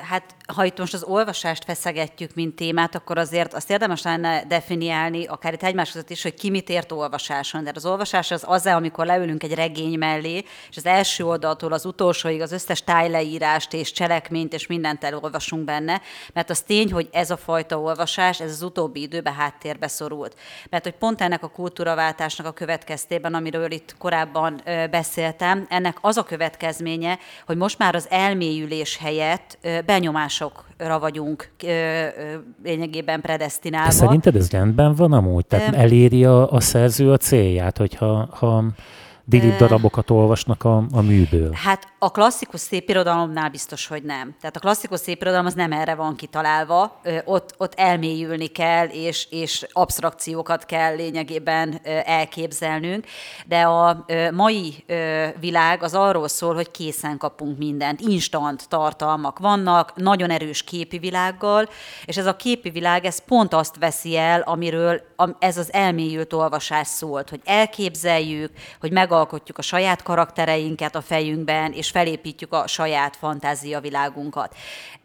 Hát, 0.09 0.35
ha 0.55 0.65
itt 0.65 0.79
most 0.79 0.95
az 0.95 1.03
olvasást 1.03 1.65
feszegetjük, 1.65 2.35
mint 2.35 2.57
témát, 2.57 2.95
akkor 2.95 3.19
azért 3.19 3.55
azt 3.55 3.71
érdemes 3.71 4.03
lenne 4.03 4.45
definiálni, 4.45 5.27
akár 5.27 5.53
itt 5.53 5.63
egymás 5.63 5.91
között 5.91 6.11
is, 6.11 6.23
hogy 6.23 6.35
ki 6.35 6.51
mit 6.51 6.69
ért 6.69 6.93
olvasáson. 6.93 7.65
De 7.65 7.73
az 7.75 7.87
olvasás 7.87 8.31
az 8.31 8.45
az, 8.47 8.67
amikor 8.67 9.07
leülünk 9.07 9.43
egy 9.43 9.55
regény 9.55 9.99
mellé, 9.99 10.45
és 10.71 10.77
az 10.77 10.87
első 10.87 11.25
oldaltól 11.25 11.73
az 11.73 11.85
utolsóig 11.85 12.41
az 12.41 12.53
összes 12.53 12.83
tájleírást 12.83 13.73
és 13.73 13.93
cselekményt 13.93 14.53
és 14.53 14.67
mindent 14.67 15.05
elolvasunk 15.05 15.65
benne, 15.65 16.01
mert 16.33 16.51
az 16.51 16.61
tény, 16.61 16.93
hogy 16.93 17.09
ez 17.13 17.31
a 17.31 17.37
fajta 17.37 17.81
olvasás, 17.81 18.41
ez 18.41 18.51
az 18.51 18.63
utóbbi 18.63 19.01
időben 19.01 19.35
háttérbe 19.35 19.89
szorult. 19.89 20.39
Mert 20.71 20.85
hogy 20.85 20.95
pont 20.95 21.21
ennek 21.21 21.43
a 21.43 21.49
kultúraváltásnak 21.49 22.47
a 22.47 22.53
következtében, 22.53 23.35
amiről 23.35 23.71
itt 23.71 23.95
korábban 23.99 24.63
beszéltem, 24.91 25.67
ennek 25.69 25.99
az 26.01 26.17
a 26.17 26.23
következménye, 26.23 27.19
hogy 27.47 27.57
most 27.57 27.79
már 27.79 27.95
az 27.95 28.07
elmélyülés 28.11 28.97
helye 28.97 29.28
helyett 29.29 29.85
benyomásokra 29.87 30.99
vagyunk 30.99 31.51
lényegében 32.65 33.21
predestinálva. 33.21 33.89
De 33.89 33.95
szerinted 33.95 34.37
ez 34.37 34.51
rendben 34.51 34.95
van 34.95 35.13
amúgy? 35.13 35.47
Tehát 35.47 35.75
eléri 35.75 36.25
a, 36.25 36.53
a 36.53 36.61
szerző 36.61 37.13
a 37.13 37.17
célját, 37.17 37.79
hogyha 37.79 38.29
ha 38.31 38.65
dilip 39.29 39.57
darabokat 39.57 40.11
olvasnak 40.11 40.65
a, 40.65 40.85
a 40.93 41.01
műből? 41.01 41.51
Hát 41.53 41.87
a 41.99 42.11
klasszikus 42.11 42.61
szépirodalomnál 42.61 43.51
biztos, 43.51 43.87
hogy 43.87 44.03
nem. 44.03 44.35
Tehát 44.41 44.57
a 44.57 44.61
klasszikus 44.61 45.01
szépirodalom 45.01 45.47
az 45.47 45.55
nem 45.55 45.73
erre 45.73 45.95
van 45.95 46.17
kitalálva, 46.17 47.01
ott, 47.25 47.55
ott 47.57 47.75
elmélyülni 47.75 48.47
kell, 48.47 48.87
és, 48.87 49.27
és 49.31 49.67
absztrakciókat 49.73 50.65
kell 50.65 50.95
lényegében 50.95 51.81
elképzelnünk, 52.05 53.07
de 53.47 53.63
a 53.63 54.05
mai 54.33 54.85
világ 55.41 55.83
az 55.83 55.95
arról 55.95 56.29
szól, 56.29 56.55
hogy 56.55 56.71
készen 56.71 57.19
kapunk 57.19 57.59
mindent, 57.59 58.01
instant 58.01 58.69
tartalmak 58.69 59.39
vannak, 59.39 59.97
nagyon 59.97 60.31
erős 60.31 60.63
képi 60.63 60.99
világgal, 60.99 61.69
és 62.05 62.17
ez 62.17 62.27
a 62.27 62.37
képi 62.37 62.71
világ, 62.71 63.05
ez 63.05 63.25
pont 63.25 63.55
azt 63.55 63.77
veszi 63.79 64.17
el, 64.17 64.41
amiről 64.41 65.01
ez 65.39 65.57
az 65.57 65.73
elmélyült 65.73 66.33
olvasás 66.33 66.87
szólt, 66.87 67.31
hogy 67.31 67.41
elképzeljük, 67.45 68.53
hogy 68.81 68.93
meg 68.93 69.13
megalkotjuk 69.19 69.59
a 69.59 69.63
saját 69.63 70.03
karaktereinket 70.03 70.95
a 70.95 71.01
fejünkben, 71.01 71.73
és 71.73 71.91
felépítjük 71.91 72.53
a 72.53 72.67
saját 72.67 73.17
fantáziavilágunkat. 73.17 74.55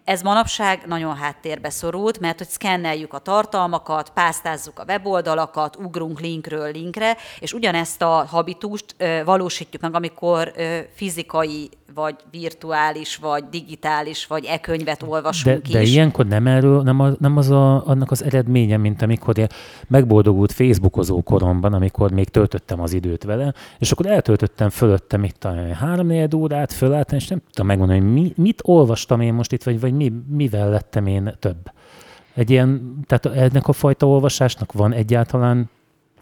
Ez 0.04 0.21
manapság 0.21 0.84
nagyon 0.86 1.15
háttérbe 1.15 1.69
szorult, 1.69 2.19
mert 2.19 2.38
hogy 2.38 2.47
szkenneljük 2.47 3.13
a 3.13 3.19
tartalmakat, 3.19 4.10
pásztázzuk 4.10 4.80
a 4.80 4.84
weboldalakat, 4.88 5.76
ugrunk 5.76 6.19
linkről 6.19 6.71
linkre, 6.71 7.17
és 7.39 7.54
ugyanezt 7.54 8.02
a 8.02 8.26
habitust 8.30 8.95
valósítjuk 9.26 9.82
meg, 9.82 9.95
amikor 9.95 10.54
fizikai 10.95 11.69
vagy 11.95 12.15
virtuális, 12.32 13.15
vagy 13.15 13.43
digitális, 13.51 14.27
vagy 14.27 14.45
e-könyvet 14.45 15.03
olvasunk 15.03 15.62
de, 15.62 15.67
is. 15.67 15.73
De 15.73 15.82
ilyenkor 15.82 16.25
nem, 16.25 16.47
erről, 16.47 16.82
nem, 16.82 16.99
a, 16.99 17.10
nem 17.19 17.38
az 17.38 17.49
a, 17.49 17.88
annak 17.88 18.12
az 18.12 18.23
eredménye, 18.23 18.77
mint 18.77 19.01
amikor 19.01 19.38
én 19.38 19.47
megboldogult 19.88 20.51
Facebookozó 20.51 21.21
koromban, 21.21 21.73
amikor 21.73 22.12
még 22.12 22.29
töltöttem 22.29 22.82
az 22.82 22.93
időt 22.93 23.23
vele, 23.23 23.53
és 23.79 23.91
akkor 23.91 24.06
eltöltöttem 24.06 24.69
fölöttem 24.69 25.23
itt 25.23 25.43
a 25.43 25.73
három 25.73 26.12
órát, 26.36 26.73
fölálltam, 26.73 27.17
és 27.17 27.27
nem 27.27 27.39
tudtam 27.39 27.65
megmondani, 27.65 27.99
hogy 27.99 28.13
mi, 28.13 28.34
mit 28.36 28.62
olvastam 28.63 29.21
én 29.21 29.34
most 29.34 29.51
itt, 29.51 29.63
vagy, 29.63 29.79
vagy 29.79 29.93
mi, 29.93 30.13
mivel 30.27 30.69
lettem 30.69 31.08
én 31.08 31.36
több. 31.39 31.71
Egy 32.34 32.49
ilyen, 32.49 32.99
tehát 33.08 33.25
ennek 33.25 33.67
a 33.67 33.73
fajta 33.73 34.08
olvasásnak 34.08 34.71
van 34.71 34.93
egyáltalán 34.93 35.69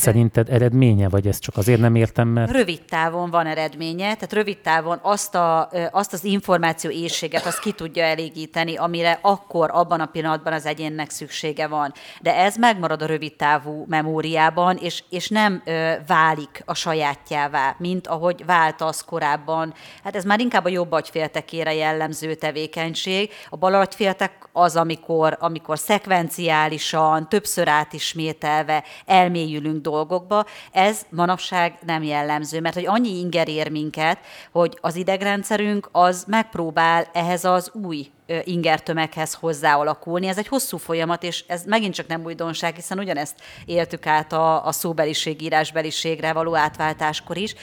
Szerinted 0.02 0.50
eredménye, 0.50 1.10
vagy 1.10 1.28
ez 1.28 1.40
csak 1.40 1.58
azért 1.58 1.80
nem 1.80 1.96
értem, 1.96 2.28
mert... 2.28 2.52
Rövid 2.52 2.82
távon 2.90 3.30
van 3.30 3.46
eredménye, 3.46 4.14
tehát 4.14 4.34
rövid 4.34 4.58
távon 4.58 5.00
azt, 5.02 5.36
a, 5.36 5.70
azt 5.92 6.14
az 6.14 6.24
információ 6.24 6.90
éjséget, 6.90 7.46
azt 7.46 7.60
ki 7.60 7.72
tudja 7.72 8.04
elégíteni, 8.04 8.76
amire 8.76 9.20
akkor, 9.22 9.70
abban 9.74 10.00
a 10.00 10.06
pillanatban 10.06 10.54
az 10.54 10.66
egyénnek 10.66 11.10
szüksége 11.10 11.68
van. 11.68 11.94
De 12.22 12.36
ez 12.36 12.56
megmarad 12.56 13.02
a 13.02 13.06
rövid 13.06 13.36
távú 13.36 13.86
memóriában, 13.88 14.78
és, 14.78 15.04
és 15.10 15.30
nem 15.30 15.62
ö, 15.66 15.92
válik 16.08 16.62
a 16.66 16.74
sajátjává, 16.74 17.76
mint 17.78 18.08
ahogy 18.08 18.46
vált 18.46 18.82
az 18.82 19.02
korábban. 19.02 19.74
Hát 20.04 20.16
ez 20.16 20.24
már 20.24 20.40
inkább 20.40 20.66
a 20.66 20.70
jobb 20.70 20.92
agyféltekére 20.92 21.74
jellemző 21.74 22.36
tevékenység. 22.36 23.32
A 23.50 23.58
bal 23.58 23.74
agyféltek 23.74 24.50
az, 24.54 24.76
amikor, 24.76 25.38
amikor 25.40 25.80
szekvenciálisan, 25.80 27.30
többször 27.30 27.68
átismételve 27.68 28.84
elmélyülünk 29.06 29.90
dolgokba, 29.92 30.46
ez 30.72 31.06
manapság 31.10 31.78
nem 31.86 32.04
jellemző, 32.04 32.60
mert 32.60 32.76
hogy 32.76 32.86
annyi 32.88 33.20
inger 33.20 33.48
ér 33.48 33.72
minket, 33.72 34.18
hogy 34.52 34.78
az 34.82 34.96
idegrendszerünk 34.96 35.90
az 35.92 36.24
megpróbál 36.28 37.08
ehhez 37.14 37.46
az 37.46 37.72
új 37.74 38.12
ingertömeghez 38.44 39.34
hozzáalakulni. 39.34 40.28
Ez 40.28 40.38
egy 40.38 40.48
hosszú 40.48 40.78
folyamat, 40.78 41.24
és 41.24 41.44
ez 41.48 41.64
megint 41.66 41.94
csak 41.94 42.08
nem 42.08 42.24
újdonság, 42.24 42.76
hiszen 42.76 43.00
ugyanezt 43.00 43.36
éltük 43.66 44.06
át 44.06 44.34
a, 44.34 44.66
a 44.66 44.72
szóbeliség, 44.72 45.42
írásbeliségre 45.42 46.34
való 46.34 46.56
átváltáskor 46.56 47.38
is. 47.38 47.56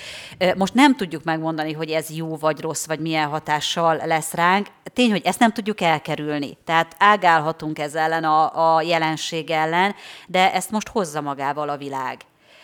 Most 0.57 0.75
nem 0.75 0.97
tudjuk 0.97 1.25
megmondani, 1.25 1.73
hogy 1.73 1.91
ez 1.91 2.11
jó 2.11 2.37
vagy 2.37 2.61
rossz, 2.61 2.87
vagy 2.87 3.01
milyen 3.01 3.29
hatással 3.29 4.01
lesz 4.05 4.33
ránk. 4.35 4.67
Tény, 4.93 5.11
hogy 5.11 5.23
ezt 5.25 5.39
nem 5.39 5.53
tudjuk 5.53 5.81
elkerülni. 5.81 6.57
Tehát 6.65 6.95
ágálhatunk 6.99 7.79
ez 7.79 7.95
ellen 7.95 8.25
a, 8.25 8.77
a 8.77 8.83
jelenség 8.83 9.51
ellen, 9.51 9.95
de 10.27 10.53
ezt 10.53 10.71
most 10.71 10.89
hozza 10.89 11.21
magával 11.21 11.69
a 11.69 11.77
világ. 11.77 12.19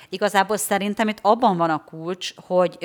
Igazából 0.09 0.57
szerintem 0.57 1.09
itt 1.09 1.19
abban 1.23 1.57
van 1.57 1.71
a 1.71 1.85
kulcs, 1.85 2.35
hogy, 2.47 2.79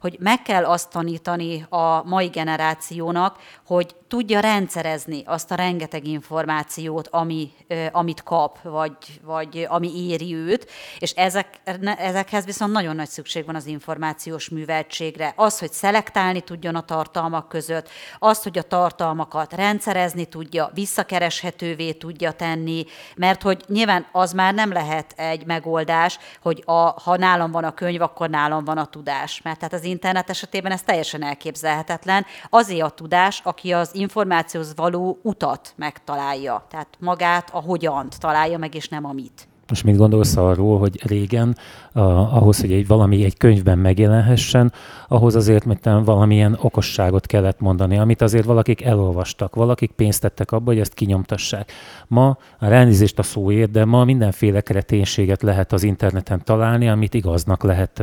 hogy 0.00 0.16
meg 0.20 0.42
kell 0.42 0.64
azt 0.64 0.90
tanítani 0.90 1.66
a 1.68 2.02
mai 2.04 2.26
generációnak, 2.26 3.38
hogy 3.66 3.94
tudja 4.08 4.40
rendszerezni 4.40 5.22
azt 5.26 5.50
a 5.50 5.54
rengeteg 5.54 6.06
információt, 6.06 7.08
ami, 7.08 7.50
amit 7.92 8.22
kap, 8.22 8.62
vagy, 8.62 8.96
vagy 9.22 9.66
ami 9.68 10.08
éri 10.08 10.34
őt, 10.34 10.70
és 10.98 11.10
ezek, 11.10 11.60
ezekhez 11.98 12.44
viszont 12.44 12.72
nagyon 12.72 12.96
nagy 12.96 13.08
szükség 13.08 13.44
van 13.46 13.54
az 13.54 13.66
információs 13.66 14.48
műveltségre. 14.48 15.32
Az, 15.36 15.58
hogy 15.58 15.72
szelektálni 15.72 16.40
tudjon 16.40 16.74
a 16.74 16.84
tartalmak 16.84 17.48
között, 17.48 17.88
az, 18.18 18.42
hogy 18.42 18.58
a 18.58 18.62
tartalmakat 18.62 19.52
rendszerezni 19.52 20.24
tudja, 20.24 20.70
visszakereshetővé 20.74 21.92
tudja 21.92 22.32
tenni, 22.32 22.84
mert 23.16 23.42
hogy 23.42 23.64
nyilván 23.66 24.06
az 24.12 24.32
már 24.32 24.54
nem 24.54 24.72
lehet 24.72 25.12
egy 25.16 25.46
megoldás, 25.46 26.18
hogy 26.42 26.53
a, 26.64 26.94
ha 27.02 27.16
nálam 27.16 27.50
van 27.50 27.64
a 27.64 27.74
könyv, 27.74 28.02
akkor 28.02 28.30
nálam 28.30 28.64
van 28.64 28.78
a 28.78 28.86
tudás. 28.86 29.42
Mert 29.42 29.58
tehát 29.58 29.74
az 29.74 29.84
internet 29.84 30.30
esetében 30.30 30.72
ez 30.72 30.82
teljesen 30.82 31.22
elképzelhetetlen. 31.22 32.26
Azért 32.50 32.86
a 32.86 32.90
tudás, 32.90 33.40
aki 33.44 33.72
az 33.72 33.94
információhoz 33.94 34.76
való 34.76 35.18
utat 35.22 35.72
megtalálja. 35.76 36.66
Tehát 36.70 36.88
magát, 36.98 37.50
a 37.52 37.60
hogyant 37.60 38.20
találja 38.20 38.58
meg, 38.58 38.74
és 38.74 38.88
nem 38.88 39.04
a 39.04 39.12
mit. 39.12 39.48
Most 39.74 39.86
mit 39.86 39.96
gondolsz 39.96 40.36
arról, 40.36 40.78
hogy 40.78 41.06
régen 41.06 41.56
uh, 41.94 42.36
ahhoz, 42.36 42.60
hogy 42.60 42.72
egy 42.72 42.86
valami 42.86 43.24
egy 43.24 43.36
könyvben 43.36 43.78
megjelenhessen, 43.78 44.72
ahhoz 45.08 45.34
azért 45.34 45.64
mert 45.64 45.84
valamilyen 45.84 46.58
okosságot 46.60 47.26
kellett 47.26 47.60
mondani, 47.60 47.98
amit 47.98 48.22
azért 48.22 48.44
valakik 48.44 48.82
elolvastak, 48.82 49.54
valakik 49.54 49.90
pénzt 49.90 50.20
tettek 50.20 50.52
abba, 50.52 50.70
hogy 50.70 50.80
ezt 50.80 50.94
kinyomtassák. 50.94 51.72
Ma, 52.06 52.38
a 52.58 52.64
elnézést 52.64 53.18
a 53.18 53.22
szóért, 53.22 53.70
de 53.70 53.84
ma 53.84 54.04
mindenféle 54.04 54.60
kreténséget 54.60 55.42
lehet 55.42 55.72
az 55.72 55.82
interneten 55.82 56.44
találni, 56.44 56.88
amit 56.88 57.14
igaznak 57.14 57.62
lehet 57.62 58.02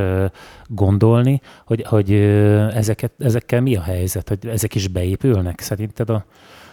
gondolni, 0.66 1.40
hogy, 1.66 1.84
hogy 1.88 2.12
ezeket, 2.74 3.12
ezekkel 3.18 3.60
mi 3.60 3.76
a 3.76 3.82
helyzet, 3.82 4.28
hogy 4.28 4.46
ezek 4.46 4.74
is 4.74 4.88
beépülnek 4.88 5.60
szerinted 5.60 6.10
a 6.10 6.24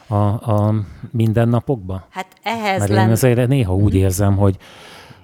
a, 0.09 0.51
a 0.51 0.73
mindennapokba? 1.11 2.07
Hát 2.09 2.27
ehhez 2.43 2.79
Mert 2.79 2.91
én 2.91 3.11
azért 3.11 3.47
néha 3.47 3.75
úgy 3.75 3.93
mhm. 3.93 4.01
érzem, 4.01 4.37
hogy, 4.37 4.57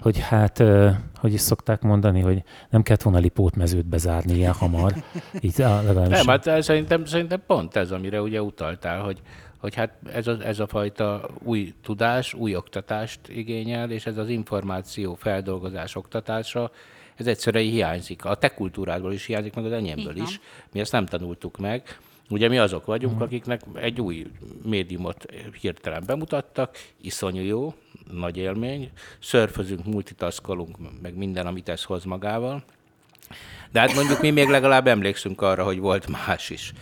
hogy 0.06 0.20
hát, 0.20 0.64
hogy 1.16 1.34
is 1.34 1.42
szokták 1.42 1.82
mondani, 1.82 2.20
hogy 2.22 2.44
nem 2.70 2.82
kellett 2.84 3.02
volna 3.02 3.20
lipótmezőt 3.20 3.86
bezárni 3.86 4.34
ilyen 4.34 4.54
hamar. 4.54 4.94
Így, 5.40 5.58
nem, 5.58 6.28
hát 6.28 6.62
szerintem, 6.62 7.06
szerintem 7.06 7.42
pont 7.48 7.76
ez, 7.76 7.92
amire 7.92 8.22
ugye 8.22 8.42
utaltál, 8.42 9.02
hogy, 9.02 9.22
hogy 9.58 9.76
hát 9.76 9.94
ez 10.14 10.28
a, 10.28 10.38
ez 10.44 10.60
a 10.60 10.68
fajta 10.68 11.30
új 11.44 11.74
tudás, 11.84 12.34
új 12.34 12.56
oktatást 12.56 13.20
igényel, 13.28 13.92
és 13.92 14.06
ez 14.06 14.18
az 14.18 14.30
információ 14.30 15.16
feldolgozás 15.16 15.96
oktatása, 15.96 16.72
ez 17.16 17.28
egyszerűen 17.28 17.64
hiányzik. 17.64 18.26
A 18.26 18.36
te 18.36 18.54
kultúrádból 18.54 19.14
is 19.14 19.26
hiányzik, 19.26 19.54
meg 19.54 19.66
az 19.66 19.72
enyémből 19.72 20.16
is. 20.16 20.40
Mi 20.72 20.80
ezt 20.80 20.92
nem 20.92 21.06
tanultuk 21.06 21.58
meg. 21.58 21.98
Ugye 22.30 22.48
mi 22.48 22.58
azok 22.58 22.86
vagyunk, 22.86 23.22
akiknek 23.22 23.62
egy 23.74 24.02
új 24.02 24.26
médiumot 24.64 25.26
hirtelen 25.62 26.04
bemutattak, 26.06 26.78
iszonyú 27.02 27.42
jó, 27.42 27.74
nagy 28.12 28.38
élmény, 28.38 28.92
szörfözünk, 29.22 29.86
multitaskolunk, 29.86 30.78
meg 31.02 31.16
minden, 31.16 31.46
amit 31.48 31.70
ez 31.70 31.84
hoz 31.84 32.04
magával. 32.04 32.64
De 33.72 33.80
hát 33.80 33.94
mondjuk 33.94 34.22
mi 34.22 34.30
még 34.30 34.48
legalább 34.48 34.88
emlékszünk 34.88 35.42
arra, 35.42 35.64
hogy 35.64 35.80
volt 35.80 36.08
más 36.08 36.50
is. 36.50 36.74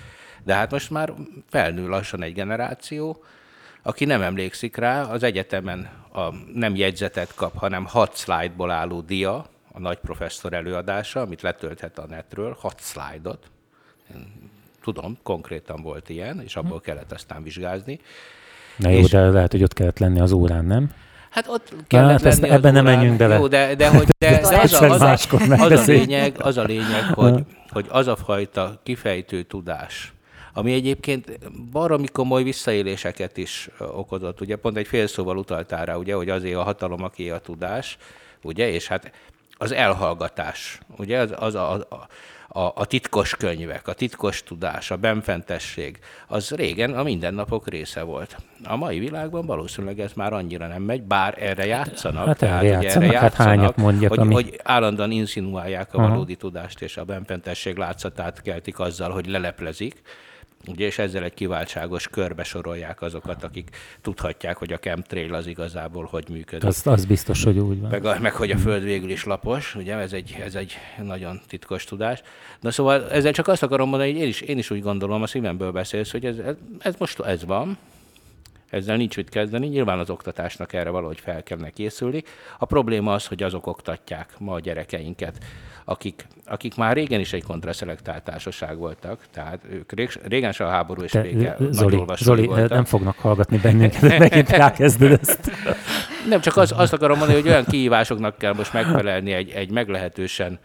De 0.43 0.53
hát 0.53 0.71
most 0.71 0.89
már 0.89 1.13
felnő 1.49 1.87
lassan 1.87 2.23
egy 2.23 2.33
generáció, 2.33 3.23
aki 3.81 4.05
nem 4.05 4.21
emlékszik 4.21 4.75
rá, 4.75 5.03
az 5.03 5.23
egyetemen 5.23 5.89
a 6.13 6.33
nem 6.53 6.75
jegyzetet 6.75 7.35
kap, 7.35 7.57
hanem 7.57 7.85
hat 7.85 8.15
szlájdból 8.15 8.71
álló 8.71 9.01
dia, 9.01 9.45
a 9.71 9.79
nagy 9.79 9.97
professzor 9.97 10.53
előadása, 10.53 11.21
amit 11.21 11.41
letölthet 11.41 11.97
a 11.99 12.05
netről, 12.05 12.57
hat 12.59 12.79
szlájdot. 12.79 13.51
Tudom, 14.81 15.17
konkrétan 15.23 15.81
volt 15.81 16.09
ilyen, 16.09 16.41
és 16.41 16.55
abból 16.55 16.81
kellett 16.81 17.11
aztán 17.11 17.43
vizsgázni. 17.43 17.99
Na 18.77 18.89
jó, 18.89 18.99
és... 18.99 19.09
de 19.09 19.29
lehet, 19.29 19.51
hogy 19.51 19.63
ott 19.63 19.73
kellett 19.73 19.99
lenni 19.99 20.19
az 20.19 20.31
órán, 20.31 20.65
nem? 20.65 20.91
Hát 21.33 21.47
ott 21.47 21.73
kellett 21.87 22.21
hát 22.21 22.39
lenni 22.39 22.49
ebben 22.49 22.73
nem 22.73 22.83
menjünk 22.83 23.17
bele. 23.17 23.35
Jó, 23.35 23.47
de, 23.47 23.75
de, 23.75 23.89
hogy, 23.89 24.07
de, 24.17 24.29
de 24.29 24.37
az, 24.37 24.73
a, 24.73 24.89
az, 24.89 25.01
a, 25.01 25.11
az, 25.63 25.71
a 25.71 25.91
lényeg, 25.91 26.35
az 26.37 26.57
a 26.57 26.63
lényeg, 26.63 27.03
hogy, 27.13 27.43
hogy 27.69 27.85
az 27.89 28.07
a 28.07 28.15
fajta 28.15 28.79
kifejtő 28.83 29.41
tudás, 29.41 30.13
ami 30.53 30.73
egyébként 30.73 31.39
baromi 31.71 32.07
komoly 32.07 32.43
visszaéléseket 32.43 33.37
is 33.37 33.69
okozott. 33.79 34.41
Ugye 34.41 34.55
pont 34.55 34.77
egy 34.77 34.87
fél 34.87 35.07
szóval 35.07 35.37
utaltál 35.37 35.85
rá, 35.85 35.95
ugye, 35.95 36.13
hogy 36.13 36.29
azért 36.29 36.55
a 36.55 36.63
hatalom, 36.63 37.03
aki 37.03 37.29
a 37.29 37.37
tudás, 37.37 37.97
ugye, 38.41 38.69
és 38.69 38.87
hát 38.87 39.11
az 39.57 39.71
elhallgatás, 39.71 40.79
ugye, 40.97 41.19
az, 41.19 41.33
az 41.35 41.55
a, 41.55 41.73
a, 41.73 42.07
a, 42.53 42.71
a 42.75 42.85
titkos 42.85 43.35
könyvek, 43.35 43.87
a 43.87 43.93
titkos 43.93 44.43
tudás, 44.43 44.91
a 44.91 44.97
benfentesség, 44.97 45.99
az 46.27 46.51
régen 46.51 46.93
a 46.93 47.03
mindennapok 47.03 47.67
része 47.67 48.01
volt. 48.01 48.37
A 48.63 48.75
mai 48.75 48.99
világban 48.99 49.45
valószínűleg 49.45 49.99
ez 49.99 50.11
már 50.13 50.33
annyira 50.33 50.67
nem 50.67 50.81
megy, 50.81 51.01
bár 51.01 51.35
erre 51.39 51.65
játszanak. 51.65 52.25
Hát 52.25 52.37
tehát, 52.37 52.63
erre 52.63 52.67
játszanak, 52.67 52.95
erre 52.95 53.05
játszanak, 53.05 53.37
hát 53.37 53.47
hányat 53.47 53.77
mondjak, 53.77 54.09
hogy, 54.09 54.19
ami... 54.19 54.33
hogy 54.33 54.59
állandóan 54.63 55.11
insinuálják 55.11 55.93
a 55.93 55.97
valódi 55.97 56.31
Aha. 56.31 56.41
tudást, 56.41 56.81
és 56.81 56.97
a 56.97 57.03
benfentesség 57.03 57.77
látszatát 57.77 58.41
keltik 58.41 58.79
azzal, 58.79 59.11
hogy 59.11 59.27
leleplezik 59.27 60.01
Ugye, 60.67 60.85
és 60.85 60.97
ezzel 60.97 61.23
egy 61.23 61.33
kiváltságos 61.33 62.07
körbe 62.07 62.43
sorolják 62.43 63.01
azokat, 63.01 63.43
akik 63.43 63.69
tudhatják, 64.01 64.57
hogy 64.57 64.73
a 64.73 64.77
chemtrail 64.77 65.33
az 65.33 65.47
igazából 65.47 66.07
hogy 66.11 66.25
működik. 66.29 66.67
Az, 66.67 66.87
az 66.87 67.05
biztos, 67.05 67.43
hogy 67.43 67.57
úgy 67.57 67.81
van. 67.81 67.89
Meg, 67.89 68.21
meg 68.21 68.33
hogy 68.33 68.51
a 68.51 68.57
Föld 68.57 68.83
végül 68.83 69.09
is 69.09 69.23
lapos, 69.23 69.75
ugye, 69.75 69.95
ez 69.95 70.13
egy, 70.13 70.37
ez 70.43 70.55
egy 70.55 70.77
nagyon 71.03 71.41
titkos 71.47 71.83
tudás. 71.83 72.21
Na 72.59 72.71
szóval 72.71 73.09
ezzel 73.09 73.31
csak 73.31 73.47
azt 73.47 73.63
akarom 73.63 73.89
mondani, 73.89 74.11
hogy 74.11 74.21
én 74.21 74.27
is, 74.27 74.41
én 74.41 74.57
is 74.57 74.69
úgy 74.69 74.81
gondolom, 74.81 75.21
a 75.21 75.27
szívemből 75.27 75.71
beszélsz, 75.71 76.11
hogy 76.11 76.25
ez, 76.25 76.37
ez, 76.37 76.55
ez 76.79 76.95
most 76.97 77.19
ez 77.19 77.45
van, 77.45 77.77
ezzel 78.73 78.97
nincs 78.97 79.15
mit 79.15 79.29
kezdeni, 79.29 79.67
nyilván 79.67 79.99
az 79.99 80.09
oktatásnak 80.09 80.73
erre 80.73 80.89
valahogy 80.89 81.19
fel 81.19 81.43
kellene 81.43 81.69
készülni. 81.69 82.23
A 82.59 82.65
probléma 82.65 83.13
az, 83.13 83.27
hogy 83.27 83.43
azok 83.43 83.67
oktatják 83.67 84.33
ma 84.39 84.53
a 84.53 84.59
gyerekeinket, 84.59 85.37
akik, 85.85 86.27
akik 86.45 86.75
már 86.75 86.95
régen 86.95 87.19
is 87.19 87.33
egy 87.33 87.43
kontraszelektált 87.43 88.23
társaság 88.23 88.77
voltak, 88.77 89.19
tehát 89.31 89.59
ők 89.69 89.91
régen 90.27 90.51
se 90.51 90.65
a 90.65 90.69
háború 90.69 91.01
és 91.01 91.11
vége 91.11 91.55
Zoli, 91.69 92.03
Zoli 92.15 92.45
voltak. 92.45 92.69
nem 92.69 92.85
fognak 92.85 93.17
hallgatni 93.17 93.57
bennünket, 93.57 94.19
megint 94.19 94.49
rákezded 94.49 95.19
ezt. 95.21 95.51
Nem, 96.29 96.41
csak 96.41 96.57
az, 96.57 96.73
azt 96.75 96.93
akarom 96.93 97.17
mondani, 97.17 97.39
hogy 97.39 97.49
olyan 97.49 97.65
kihívásoknak 97.65 98.37
kell 98.37 98.53
most 98.53 98.73
megfelelni 98.73 99.31
egy, 99.31 99.49
egy 99.49 99.71
meglehetősen 99.71 100.59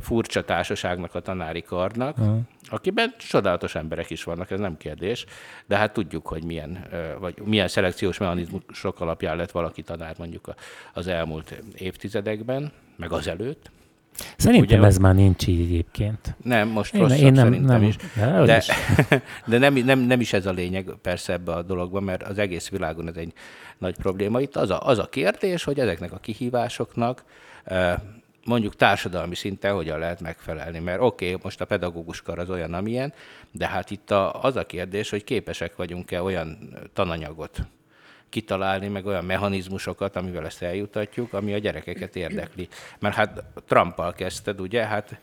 furcsa 0.00 0.44
társaságnak, 0.44 1.14
a 1.14 1.20
tanári 1.20 1.62
karnak, 1.62 2.18
uh-huh. 2.18 2.38
Akiben 2.68 3.14
csodálatos 3.18 3.74
emberek 3.74 4.10
is 4.10 4.24
vannak, 4.24 4.50
ez 4.50 4.58
nem 4.58 4.76
kérdés, 4.76 5.24
de 5.66 5.76
hát 5.76 5.92
tudjuk, 5.92 6.26
hogy 6.26 6.44
milyen, 6.44 6.86
vagy 7.18 7.38
milyen 7.44 7.68
szelekciós 7.68 8.18
mechanizmusok 8.18 9.00
alapján 9.00 9.36
lett 9.36 9.50
valaki 9.50 9.82
tanár 9.82 10.14
mondjuk 10.18 10.54
az 10.92 11.06
elmúlt 11.06 11.62
évtizedekben, 11.74 12.72
meg 12.96 13.12
az 13.12 13.26
előtt. 13.26 13.70
Szerintem 14.36 14.78
Ugye, 14.78 14.86
ez 14.86 14.98
már 14.98 15.14
nincs 15.14 15.46
így 15.46 15.60
egyébként. 15.60 16.34
Nem, 16.42 16.68
most 16.68 16.94
én, 16.94 17.00
rosszabb 17.00 17.18
én 17.18 17.32
nem, 17.32 17.44
szerintem 17.44 17.80
nem, 17.80 17.88
is. 17.88 17.96
De, 18.44 18.62
de 19.46 19.58
nem, 19.58 19.74
nem, 19.74 19.98
nem 19.98 20.20
is 20.20 20.32
ez 20.32 20.46
a 20.46 20.52
lényeg 20.52 20.90
persze 21.02 21.32
ebbe 21.32 21.52
a 21.52 21.62
dologban, 21.62 22.02
mert 22.02 22.22
az 22.22 22.38
egész 22.38 22.68
világon 22.68 23.08
ez 23.08 23.16
egy 23.16 23.32
nagy 23.78 23.96
probléma. 23.96 24.40
Itt 24.40 24.56
az 24.56 24.70
a, 24.70 24.86
az 24.86 24.98
a 24.98 25.08
kérdés, 25.08 25.64
hogy 25.64 25.80
ezeknek 25.80 26.12
a 26.12 26.18
kihívásoknak 26.18 27.24
mondjuk 28.46 28.76
társadalmi 28.76 29.34
szinten 29.34 29.74
hogyan 29.74 29.98
lehet 29.98 30.20
megfelelni. 30.20 30.78
Mert 30.78 31.00
oké, 31.00 31.28
okay, 31.28 31.40
most 31.42 31.60
a 31.60 31.64
pedagógus 31.64 32.22
kar 32.22 32.38
az 32.38 32.50
olyan, 32.50 32.74
amilyen, 32.74 33.12
de 33.50 33.66
hát 33.66 33.90
itt 33.90 34.10
a, 34.10 34.42
az 34.42 34.56
a 34.56 34.66
kérdés, 34.66 35.10
hogy 35.10 35.24
képesek 35.24 35.76
vagyunk-e 35.76 36.22
olyan 36.22 36.78
tananyagot 36.92 37.58
kitalálni, 38.28 38.88
meg 38.88 39.06
olyan 39.06 39.24
mechanizmusokat, 39.24 40.16
amivel 40.16 40.46
ezt 40.46 40.62
eljutatjuk, 40.62 41.32
ami 41.32 41.52
a 41.52 41.58
gyerekeket 41.58 42.16
érdekli. 42.16 42.68
Mert 42.98 43.14
hát 43.14 43.44
Trumpal 43.66 44.12
kezdted, 44.12 44.60
ugye, 44.60 44.86
hát 44.86 45.20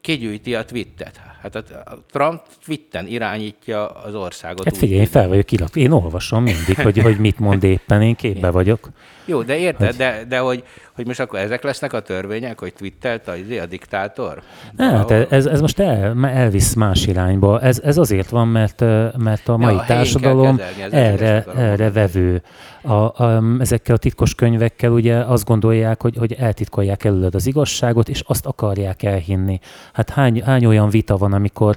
kigyűjti 0.00 0.54
a 0.54 0.64
twittet. 0.64 1.20
Hát 1.42 1.56
a 1.56 1.64
Trump 2.10 2.40
twitten 2.64 3.06
irányítja 3.06 3.88
az 3.88 4.14
országot. 4.14 4.64
Hát 4.64 4.76
figyelj, 4.76 5.00
én 5.00 5.06
fel 5.06 5.28
vagyok 5.28 5.52
illat. 5.52 5.76
Én 5.76 5.90
olvasom 5.90 6.42
mindig, 6.42 6.80
hogy, 6.82 6.98
hogy 6.98 7.18
mit 7.18 7.38
mond 7.38 7.62
éppen, 7.62 8.02
én 8.02 8.14
képbe 8.14 8.50
vagyok. 8.50 8.90
Jó, 9.24 9.42
de 9.42 9.56
érted, 9.56 9.86
hogy... 9.86 9.96
de, 9.96 10.24
de 10.28 10.38
hogy, 10.38 10.64
hogy 10.94 11.06
most 11.06 11.20
akkor 11.20 11.38
ezek 11.38 11.62
lesznek 11.62 11.92
a 11.92 12.00
törvények, 12.00 12.58
hogy 12.58 12.72
twittelt 12.72 13.28
a, 13.28 13.36
izé, 13.36 13.58
a 13.58 13.66
diktátor? 13.66 14.42
Ne, 14.76 14.90
hát 14.90 15.10
ez, 15.10 15.46
ez 15.46 15.60
most 15.60 15.78
el, 15.78 16.26
elvisz 16.26 16.74
más 16.74 17.06
irányba. 17.06 17.60
Ez, 17.60 17.80
ez 17.84 17.96
azért 17.96 18.28
van, 18.28 18.48
mert, 18.48 18.80
mert 19.16 19.48
a 19.48 19.56
mai 19.56 19.74
ja, 19.74 19.84
társadalom 19.86 20.56
kezelni, 20.56 20.96
erre, 20.96 21.44
erre 21.56 21.90
vevő. 21.90 22.42
A, 22.82 22.92
a, 22.92 23.42
ezekkel 23.58 23.94
a 23.94 23.98
titkos 23.98 24.34
könyvekkel 24.34 24.90
ugye 24.90 25.16
azt 25.16 25.44
gondolják, 25.44 26.02
hogy, 26.02 26.16
hogy 26.16 26.32
eltitkolják 26.32 27.04
előled 27.04 27.34
az 27.34 27.46
igazságot, 27.46 28.08
és 28.08 28.22
azt 28.26 28.46
akarják 28.46 29.02
elhinni. 29.02 29.60
Hát 29.92 30.10
hány, 30.10 30.42
hány 30.42 30.66
olyan 30.66 30.88
vita 30.88 31.16
van, 31.16 31.32
amikor 31.32 31.76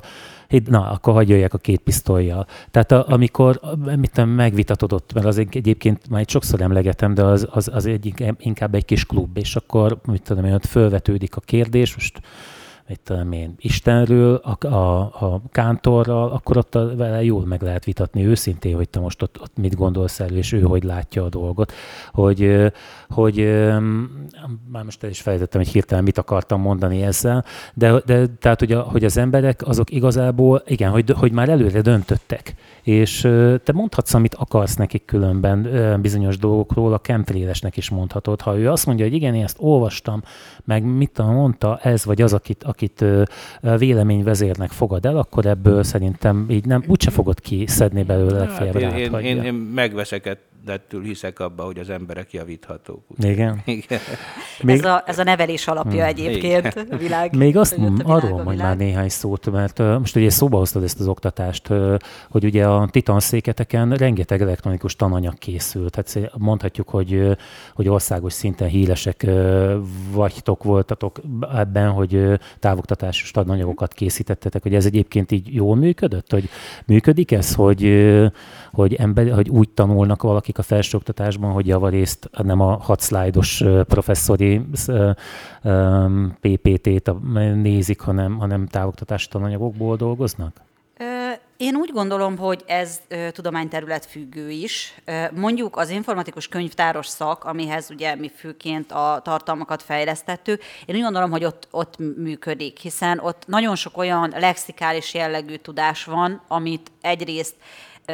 na, 0.65 0.89
akkor 0.89 1.13
hagyj 1.13 1.31
jöjjek 1.31 1.53
a 1.53 1.57
két 1.57 1.79
pisztolyjal. 1.79 2.45
Tehát 2.71 2.91
a, 2.91 3.05
amikor 3.07 3.59
mit 3.99 4.25
megvitatodott, 4.25 5.13
mert 5.13 5.25
az 5.25 5.37
egyébként 5.37 6.09
már 6.09 6.21
egy 6.21 6.29
sokszor 6.29 6.61
emlegetem, 6.61 7.13
de 7.13 7.23
az, 7.23 7.47
az, 7.51 7.69
az 7.73 7.85
egyik, 7.85 8.23
inkább 8.37 8.75
egy 8.75 8.85
kis 8.85 9.05
klub, 9.05 9.37
és 9.37 9.55
akkor, 9.55 9.97
mit 10.05 10.21
tudom 10.21 10.45
én, 10.45 10.53
ott 10.53 10.65
fölvetődik 10.65 11.35
a 11.35 11.39
kérdés, 11.39 11.95
most 11.95 12.21
mit 12.87 12.99
tudom 12.99 13.31
én, 13.31 13.55
Istenről, 13.57 14.35
a, 14.35 14.67
a, 14.67 14.99
a 15.01 15.41
kántorral, 15.51 16.29
akkor 16.29 16.57
ott 16.57 16.75
a, 16.75 16.95
vele 16.95 17.23
jól 17.23 17.45
meg 17.45 17.61
lehet 17.61 17.85
vitatni 17.85 18.25
őszintén, 18.25 18.75
hogy 18.75 18.89
te 18.89 18.99
most 18.99 19.21
ott, 19.21 19.41
ott 19.41 19.57
mit 19.57 19.75
gondolsz 19.75 20.19
el, 20.19 20.29
és 20.29 20.51
ő 20.51 20.61
hogy 20.61 20.83
látja 20.83 21.23
a 21.23 21.29
dolgot. 21.29 21.71
Hogy, 22.11 22.71
hogy 23.09 23.35
már 24.71 24.83
most 24.83 25.03
el 25.03 25.09
is 25.09 25.21
fejtettem, 25.21 25.61
hogy 25.61 25.71
hirtelen 25.71 26.03
mit 26.03 26.17
akartam 26.17 26.61
mondani 26.61 27.01
ezzel, 27.01 27.45
de, 27.73 28.01
de 28.05 28.27
tehát, 28.27 28.59
hogy, 28.59 28.71
a, 28.71 28.81
hogy 28.81 29.05
az 29.05 29.17
emberek 29.17 29.67
azok 29.67 29.91
igazából, 29.91 30.63
igen, 30.65 30.91
hogy, 30.91 31.09
hogy 31.09 31.31
már 31.31 31.49
előre 31.49 31.81
döntöttek, 31.81 32.55
és 32.83 33.21
te 33.63 33.71
mondhatsz, 33.73 34.13
amit 34.13 34.35
akarsz 34.35 34.75
nekik 34.75 35.05
különben 35.05 35.67
bizonyos 36.01 36.37
dolgokról, 36.37 36.93
a 36.93 36.97
Kemprélesnek 36.97 37.77
is 37.77 37.89
mondhatod. 37.89 38.41
Ha 38.41 38.57
ő 38.57 38.69
azt 38.69 38.85
mondja, 38.85 39.05
hogy 39.05 39.13
igen, 39.13 39.35
én 39.35 39.43
ezt 39.43 39.57
olvastam, 39.59 40.23
meg 40.67 40.83
mit 40.83 41.11
tudom, 41.11 41.33
mondta 41.33 41.79
ez 41.81 42.05
vagy 42.05 42.21
az, 42.21 42.33
akit, 42.33 42.63
akit 42.63 43.05
véleményvezérnek 43.77 44.69
fogad 44.69 45.05
el, 45.05 45.17
akkor 45.17 45.45
ebből 45.45 45.83
szerintem 45.83 46.45
így 46.49 46.65
nem, 46.65 46.83
úgyse 46.87 47.11
fogod 47.11 47.39
kiszedni 47.39 48.03
belőle 48.03 48.37
legfeljebb 48.37 48.81
hát 48.81 48.97
én, 48.99 49.13
én, 49.13 49.23
én, 49.23 49.43
én 49.43 49.53
megveszeket 50.65 50.85
ettől 50.87 51.03
hiszek 51.03 51.39
abba, 51.39 51.63
hogy 51.63 51.79
az 51.79 51.89
emberek 51.89 52.33
javíthatók. 52.33 53.03
Igen. 53.17 53.61
Igen. 53.65 53.99
Még... 54.61 54.77
Ez, 54.77 54.85
a, 54.85 55.03
ez 55.05 55.19
a 55.19 55.23
nevelés 55.23 55.67
alapja 55.67 55.91
hmm. 55.91 56.09
egyébként 56.09 56.65
Igen. 56.65 56.87
a 56.91 56.97
világ. 56.97 57.35
Még 57.35 57.57
azt 57.57 57.75
világ, 57.75 58.01
arról 58.03 58.43
mondj 58.43 58.61
már 58.61 58.77
néhány 58.77 59.09
szót, 59.09 59.51
mert 59.51 59.79
uh, 59.79 59.99
most 59.99 60.15
ugye 60.15 60.29
szóba 60.29 60.57
hoztad 60.57 60.83
ezt 60.83 60.99
az 60.99 61.07
oktatást, 61.07 61.69
uh, 61.69 61.97
hogy 62.29 62.45
ugye 62.45 62.67
a 62.67 62.87
titanszéketeken 62.91 63.91
rengeteg 63.91 64.41
elektronikus 64.41 64.95
tananyag 64.95 65.37
készült. 65.37 65.95
Hát 65.95 66.19
mondhatjuk, 66.37 66.89
hogy, 66.89 67.13
uh, 67.13 67.37
hogy 67.73 67.87
országos 67.87 68.33
szinten 68.33 68.67
híresek 68.67 69.23
uh, 69.27 69.73
vagytok, 70.11 70.63
voltatok 70.63 71.21
ebben, 71.55 71.89
hogy 71.89 72.13
uh, 72.13 72.33
távoktatásos 72.59 73.31
tananyagokat 73.31 73.93
készítettetek, 73.93 74.61
hogy 74.61 74.75
ez 74.75 74.85
egyébként 74.85 75.31
így 75.31 75.53
jól 75.53 75.75
működött? 75.75 76.31
Hogy 76.31 76.49
működik 76.85 77.31
ez, 77.31 77.55
hogy, 77.55 77.83
uh, 77.83 78.31
hogy, 78.71 78.93
ember, 78.93 79.31
hogy 79.31 79.49
úgy 79.49 79.69
tanulnak 79.69 80.23
valakik 80.47 80.57
a 80.57 80.75
felsőoktatásban, 80.75 81.51
hogy 81.51 81.67
javarészt 81.67 82.29
nem 82.43 82.59
a 82.59 82.77
hat 82.77 82.99
szlájdos 82.99 83.63
professzori 83.87 84.61
PPT-t 86.39 87.11
nézik, 87.53 87.99
hanem, 87.99 88.37
hanem 88.37 88.67
távoktatási 88.67 89.27
tananyagokból 89.27 89.95
dolgoznak? 89.95 90.55
Én 91.57 91.75
úgy 91.75 91.91
gondolom, 91.93 92.37
hogy 92.37 92.63
ez 92.67 93.01
tudományterület 93.31 94.05
függő 94.05 94.49
is. 94.49 95.01
Mondjuk 95.35 95.77
az 95.77 95.89
informatikus 95.89 96.47
könyvtáros 96.47 97.07
szak, 97.07 97.43
amihez 97.43 97.89
ugye 97.91 98.15
mi 98.15 98.31
főként 98.35 98.91
a 98.91 99.19
tartalmakat 99.23 99.83
fejlesztettük, 99.83 100.61
én 100.85 100.95
úgy 100.95 101.01
gondolom, 101.01 101.31
hogy 101.31 101.45
ott, 101.45 101.67
ott 101.71 101.97
működik, 101.97 102.79
hiszen 102.79 103.19
ott 103.19 103.43
nagyon 103.47 103.75
sok 103.75 103.97
olyan 103.97 104.33
lexikális 104.39 105.13
jellegű 105.13 105.55
tudás 105.55 106.03
van, 106.03 106.41
amit 106.47 106.91
egyrészt 107.01 107.55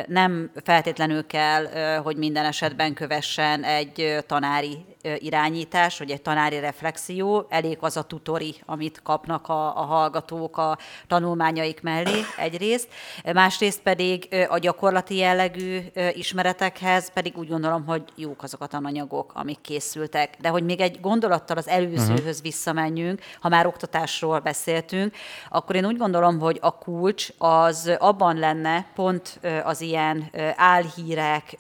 nem 0.08 0.52
feltétlenül 0.64 1.26
kell, 1.28 1.66
hogy 1.98 2.18
minden 2.18 2.46
esetben 2.46 2.94
kövessen 2.94 3.64
egy 3.64 4.18
tanári 4.28 4.86
irányítás, 5.18 5.98
vagy 5.98 6.12
egy 6.12 6.22
tanári 6.22 6.60
reflexió, 6.60 7.46
elég 7.50 7.78
az 7.80 7.98
a 7.98 8.04
tutori, 8.04 8.56
amit 8.66 9.02
kapnak 9.04 9.48
a, 9.48 9.78
a 9.78 9.82
hallgatók 9.82 10.58
a 10.58 10.78
tanulmányaik 11.08 11.82
mellé 11.82 12.22
egyrészt, 12.38 12.88
másrészt 13.34 13.82
pedig 13.82 14.36
a 14.50 14.58
gyakorlati 14.58 15.16
jellegű 15.16 15.80
ismeretekhez 16.12 17.12
pedig 17.14 17.38
úgy 17.38 17.48
gondolom, 17.48 17.86
hogy 17.86 18.04
jók 18.16 18.44
azok 18.44 18.62
a 18.62 18.66
tananyagok, 18.66 19.32
amik 19.36 19.62
készültek. 19.62 20.36
De 20.42 20.50
hogy 20.50 20.64
még 20.64 20.80
egy 20.80 21.00
gondolattal 21.02 21.58
az 21.58 21.68
előzőhöz 21.68 22.20
uh-huh. 22.20 22.42
visszamenjünk, 22.42 23.22
ha 23.40 23.50
már 23.50 23.66
oktatásról 23.66 24.40
beszéltünk, 24.40 25.16
akkor 25.50 25.76
én 25.76 25.86
úgy 25.86 25.98
gondolom, 25.98 26.40
hogy 26.40 26.58
a 26.62 26.78
kulcs 26.78 27.28
az 27.38 27.96
abban 28.00 28.38
lenne 28.38 28.86
pont 28.96 29.40
az 29.64 29.82
ilyen 29.82 30.32
álhírek, 30.56 31.56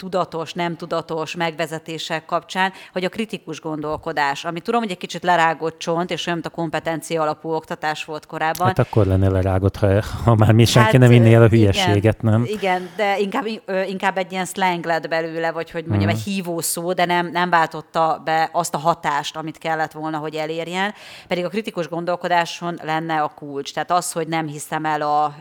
tudatos, 0.00 0.52
nem 0.52 0.76
tudatos 0.76 1.34
megvezetések 1.34 2.24
kapcsán, 2.24 2.72
hogy 2.92 3.04
a 3.04 3.08
kritikus 3.08 3.60
gondolkodás, 3.60 4.44
ami 4.44 4.60
tudom, 4.60 4.80
hogy 4.80 4.90
egy 4.90 4.96
kicsit 4.96 5.22
lerágott 5.22 5.78
csont, 5.78 6.10
és 6.10 6.26
olyan, 6.26 6.38
mint 6.42 6.52
a 6.52 6.56
kompetencia 6.56 7.22
alapú 7.22 7.50
oktatás 7.52 8.04
volt 8.04 8.26
korábban. 8.26 8.66
Hát 8.66 8.78
akkor 8.78 9.06
lenne 9.06 9.28
lerágott, 9.28 9.76
ha, 9.76 10.02
ha 10.24 10.34
már 10.34 10.52
mi 10.52 10.64
senki 10.64 10.90
hát, 10.90 11.00
nem 11.00 11.12
inné 11.12 11.34
el 11.34 11.42
a 11.42 11.48
hülyeséget, 11.48 11.96
igen, 11.96 12.32
nem? 12.32 12.44
Igen, 12.46 12.88
de 12.96 13.18
inkább, 13.18 13.44
inkább 13.86 14.16
egy 14.16 14.32
ilyen 14.32 14.44
slang 14.44 14.84
lett 14.84 15.08
belőle, 15.08 15.52
vagy 15.52 15.70
hogy 15.70 15.84
mondjam, 15.84 16.10
hmm. 16.10 16.18
egy 16.18 16.24
hívó 16.24 16.60
szó, 16.60 16.92
de 16.92 17.04
nem, 17.04 17.26
nem 17.26 17.50
váltotta 17.50 18.20
be 18.24 18.48
azt 18.52 18.74
a 18.74 18.78
hatást, 18.78 19.36
amit 19.36 19.58
kellett 19.58 19.92
volna, 19.92 20.18
hogy 20.18 20.34
elérjen. 20.34 20.94
Pedig 21.28 21.44
a 21.44 21.48
kritikus 21.48 21.88
gondolkodáson 21.88 22.78
lenne 22.82 23.22
a 23.22 23.28
kulcs. 23.28 23.74
Tehát 23.74 23.90
az, 23.90 24.12
hogy 24.12 24.28
nem 24.28 24.46
hiszem 24.46 24.84
el 24.84 25.02
a, 25.02 25.34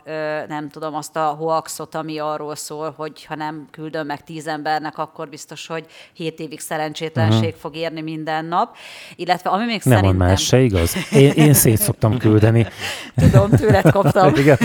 nem 0.47 0.69
tudom, 0.69 0.95
azt 0.95 1.15
a 1.15 1.25
hoaxot, 1.25 1.95
ami 1.95 2.17
arról 2.19 2.55
szól, 2.55 2.93
hogy 2.97 3.25
ha 3.25 3.35
nem 3.35 3.67
küldöm 3.71 4.05
meg 4.05 4.23
tíz 4.23 4.47
embernek, 4.49 4.97
akkor 4.97 5.29
biztos, 5.29 5.67
hogy 5.67 5.85
hét 6.13 6.39
évig 6.39 6.59
szerencsétlenség 6.59 7.43
uh-huh. 7.43 7.59
fog 7.59 7.75
érni 7.75 8.01
minden 8.01 8.45
nap. 8.45 8.75
Illetve 9.15 9.49
ami 9.49 9.65
még 9.65 9.81
Nem 9.83 9.95
szerintem... 9.95 10.17
van 10.17 10.27
más 10.27 10.45
se 10.45 10.59
igaz. 10.59 11.11
Én, 11.11 11.31
én 11.31 11.53
szét 11.53 11.77
szoktam 11.77 12.17
küldeni. 12.17 12.67
Tudom, 13.21 13.49
tőled 13.49 13.91
kaptam. 13.91 14.33
Igen. 14.41 14.57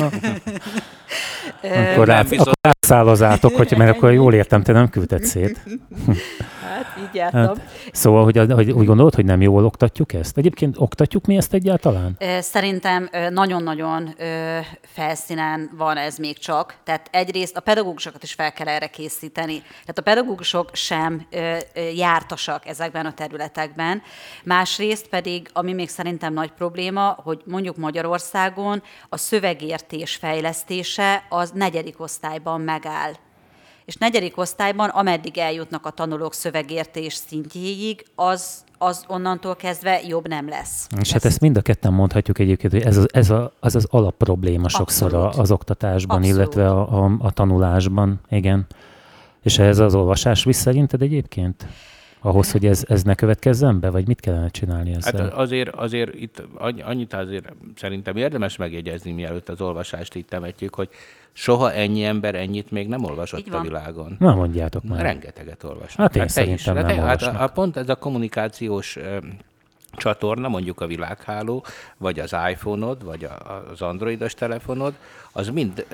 Akkor, 1.63 2.07
rá, 2.07 2.21
akkor 2.21 2.53
rászáll 2.61 3.09
az 3.09 3.23
átok, 3.23 3.57
hogy, 3.57 3.75
mert 3.77 3.97
akkor 3.97 4.13
jól 4.13 4.35
értem, 4.35 4.63
te 4.63 4.73
nem 4.73 4.89
küldted 4.89 5.25
szét. 5.25 5.61
Hát 6.65 6.99
így 6.99 7.15
jártam. 7.15 7.41
Hát, 7.41 7.61
szóval, 7.93 8.25
hogy, 8.25 8.53
hogy 8.53 8.71
úgy 8.71 8.87
gondolod, 8.87 9.15
hogy 9.15 9.25
nem 9.25 9.41
jól 9.41 9.65
oktatjuk 9.65 10.13
ezt? 10.13 10.39
Egyébként 10.39 10.75
oktatjuk 10.79 11.27
mi 11.27 11.37
ezt 11.37 11.53
egyáltalán? 11.53 12.17
Szerintem 12.41 13.11
nagyon-nagyon 13.31 14.15
felszínen 14.81 15.71
van 15.77 15.97
ez 15.97 16.17
még 16.17 16.39
csak. 16.39 16.77
Tehát 16.85 17.09
egyrészt 17.13 17.57
a 17.57 17.61
pedagógusokat 17.61 18.23
is 18.23 18.33
fel 18.33 18.53
kell 18.53 18.67
erre 18.67 18.87
készíteni. 18.87 19.59
Tehát 19.63 19.99
a 19.99 20.03
pedagógusok 20.03 20.71
sem 20.73 21.27
jártasak 21.95 22.67
ezekben 22.67 23.07
a 23.07 23.13
területekben. 23.13 24.03
Másrészt 24.45 25.09
pedig, 25.09 25.51
ami 25.53 25.73
még 25.73 25.89
szerintem 25.89 26.33
nagy 26.33 26.51
probléma, 26.51 27.19
hogy 27.23 27.43
mondjuk 27.45 27.77
Magyarországon 27.77 28.83
a 29.09 29.17
szövegértés 29.17 30.15
fejlesztése 30.15 31.23
az 31.29 31.51
negyedik 31.51 32.01
osztályban 32.01 32.61
megáll 32.61 33.13
és 33.85 33.95
negyedik 33.95 34.39
osztályban, 34.39 34.89
ameddig 34.89 35.39
eljutnak 35.39 35.87
a 35.87 35.91
tanulók 35.91 36.35
szövegértés 36.35 37.15
szintjéig, 37.15 38.05
az, 38.15 38.65
az 38.79 39.05
onnantól 39.07 39.57
kezdve 39.57 40.01
jobb 40.09 40.29
nem 40.29 40.49
lesz. 40.49 40.87
És 41.01 41.13
hát 41.13 41.25
ezt 41.25 41.41
mind 41.41 41.57
a 41.57 41.61
ketten 41.61 41.93
mondhatjuk 41.93 42.39
egyébként, 42.39 42.73
hogy 42.73 42.83
ez 42.83 42.97
az, 42.97 43.09
ez 43.13 43.31
a, 43.31 43.53
az, 43.61 43.75
az 43.75 43.87
alapprobléma 43.91 44.69
sokszor 44.69 45.15
Abszolút. 45.15 45.37
az 45.37 45.51
oktatásban, 45.51 46.17
Abszolút. 46.17 46.39
illetve 46.39 46.71
a, 46.71 47.05
a, 47.05 47.17
a 47.19 47.31
tanulásban, 47.31 48.21
igen. 48.29 48.67
És 49.43 49.59
ez 49.59 49.79
az 49.79 49.95
olvasás 49.95 50.45
vissza 50.45 50.61
szerinted 50.61 51.03
egyébként? 51.03 51.67
Ahhoz, 52.25 52.53
hogy 52.53 52.67
ez, 52.67 52.85
ez 52.89 53.03
ne 53.03 53.15
következzen 53.15 53.81
be, 53.81 53.91
vagy 53.91 54.07
mit 54.07 54.21
kellene 54.21 54.49
csinálni 54.49 54.95
ezzel? 54.95 55.23
Hát 55.23 55.33
azért, 55.33 55.75
azért 55.75 56.15
itt 56.15 56.43
annyit 56.83 57.13
azért 57.13 57.53
szerintem 57.77 58.17
érdemes 58.17 58.57
megjegyezni, 58.57 59.13
mielőtt 59.13 59.49
az 59.49 59.61
olvasást 59.61 60.15
itt 60.15 60.29
temetjük, 60.29 60.75
hogy 60.75 60.89
soha 61.33 61.73
ennyi 61.73 62.05
ember 62.05 62.35
ennyit 62.35 62.71
még 62.71 62.89
nem 62.89 63.05
olvasott 63.05 63.49
a 63.49 63.61
világon. 63.61 64.17
Na 64.19 64.35
mondjátok 64.35 64.85
már. 64.85 65.01
Rengeteget 65.01 65.63
olvasott. 65.63 65.97
Hát 65.97 66.15
én 66.15 66.21
hát 66.21 66.31
szerintem 66.31 66.75
nem 66.75 66.99
hát, 66.99 67.23
hát 67.23 67.51
a, 67.51 67.53
pont 67.53 67.77
ez 67.77 67.89
a 67.89 67.97
kommunikációs 67.97 68.99
csatorna, 69.97 70.49
mondjuk 70.49 70.81
a 70.81 70.87
világháló, 70.87 71.65
vagy 71.97 72.21
az 72.21 72.37
iPhone-od, 72.51 73.05
vagy 73.05 73.29
az 73.71 73.83
androidos 73.83 74.35
telefonod, 74.35 74.95
az 75.33 75.49
mind 75.49 75.87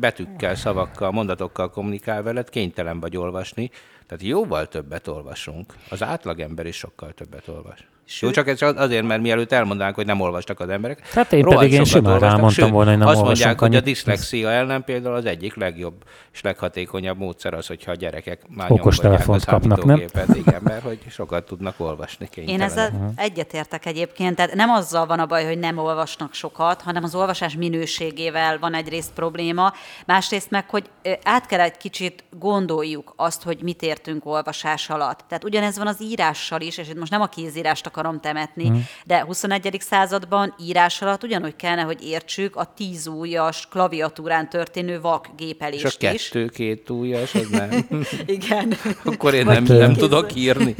betűkkel, 0.00 0.54
szavakkal, 0.54 1.10
mondatokkal 1.10 1.70
kommunikál 1.70 2.22
veled, 2.22 2.50
kénytelen 2.50 3.00
vagy 3.00 3.16
olvasni, 3.16 3.70
tehát 4.06 4.24
jóval 4.24 4.68
többet 4.68 5.06
olvasunk. 5.06 5.74
Az 5.90 6.02
átlagember 6.02 6.66
is 6.66 6.76
sokkal 6.76 7.12
többet 7.12 7.48
olvas. 7.48 7.86
Sőt, 8.04 8.36
Jó, 8.36 8.42
csak 8.42 8.48
ez 8.48 8.72
azért, 8.76 9.06
mert 9.06 9.22
mielőtt 9.22 9.52
elmondanánk, 9.52 9.94
hogy 9.94 10.06
nem 10.06 10.20
olvastak 10.20 10.60
az 10.60 10.68
emberek. 10.68 11.08
Hát 11.08 11.32
én 11.32 11.44
pedig 11.44 11.72
én 11.72 11.84
simán 11.84 12.18
rámondtam 12.18 12.70
volna, 12.70 12.90
hogy 12.90 12.98
nem 12.98 13.08
Azt 13.08 13.22
mondják, 13.22 13.58
hogy 13.58 13.76
a 13.76 13.80
diszlexia 13.80 14.50
ellen 14.50 14.84
például 14.84 15.14
az 15.14 15.24
egyik 15.24 15.54
legjobb 15.54 15.94
és 16.32 16.40
leghatékonyabb 16.40 17.18
módszer 17.18 17.54
az, 17.54 17.66
hogyha 17.66 17.90
a 17.90 17.94
gyerekek 17.94 18.40
már 18.48 18.70
Okos 18.70 18.96
telefont 18.96 19.44
kapnak, 19.44 19.84
nem? 19.84 20.02
Igen, 20.32 20.60
mert 20.62 20.82
hogy 20.82 20.98
sokat 21.10 21.44
tudnak 21.44 21.74
olvasni 21.76 22.28
Én 22.34 22.60
ezzel 22.60 22.90
uh-huh. 22.90 23.10
egyetértek 23.16 23.86
egyébként, 23.86 24.36
tehát 24.36 24.54
nem 24.54 24.70
azzal 24.70 25.06
van 25.06 25.18
a 25.18 25.26
baj, 25.26 25.44
hogy 25.44 25.58
nem 25.58 25.78
olvasnak 25.78 26.34
sokat, 26.34 26.82
hanem 26.82 27.04
az 27.04 27.14
olvasás 27.14 27.56
minőségével 27.56 28.58
van 28.58 28.74
egyrészt 28.74 29.12
probléma, 29.12 29.72
másrészt 30.06 30.50
meg, 30.50 30.70
hogy 30.70 30.84
át 31.22 31.46
kell 31.46 31.60
egy 31.60 31.76
kicsit 31.76 32.24
gondoljuk 32.38 33.12
azt, 33.16 33.42
hogy 33.42 33.58
mit 33.62 33.82
értünk 33.82 34.26
olvasás 34.26 34.90
alatt. 34.90 35.24
Tehát 35.28 35.44
ugyanez 35.44 35.78
van 35.78 35.86
az 35.86 36.02
írással 36.02 36.60
is, 36.60 36.78
és 36.78 36.88
itt 36.88 36.98
most 36.98 37.10
nem 37.10 37.20
a 37.20 37.26
kézírást 37.26 37.86
akarom 37.92 38.20
temetni. 38.20 38.68
Mm. 38.68 38.76
De 39.04 39.24
21. 39.24 39.76
században 39.80 40.54
írás 40.60 41.02
alatt 41.02 41.22
ugyanúgy 41.22 41.56
kellene, 41.56 41.82
hogy 41.82 42.04
értsük 42.04 42.56
a 42.56 42.72
tíz 42.76 43.06
ujjas 43.06 43.68
klaviatúrán 43.70 44.48
történő 44.48 45.00
vak 45.00 45.28
gépelést 45.36 45.84
És 45.84 45.94
a 45.94 45.98
kettő, 45.98 46.46
két 46.46 46.90
ujjas, 46.90 47.34
az 47.34 47.48
nem. 47.48 47.86
Igen. 48.26 48.74
Akkor 49.04 49.34
én 49.34 49.44
nem, 49.44 49.64
nem 49.64 49.92
tudok 49.92 50.34
írni. 50.34 50.74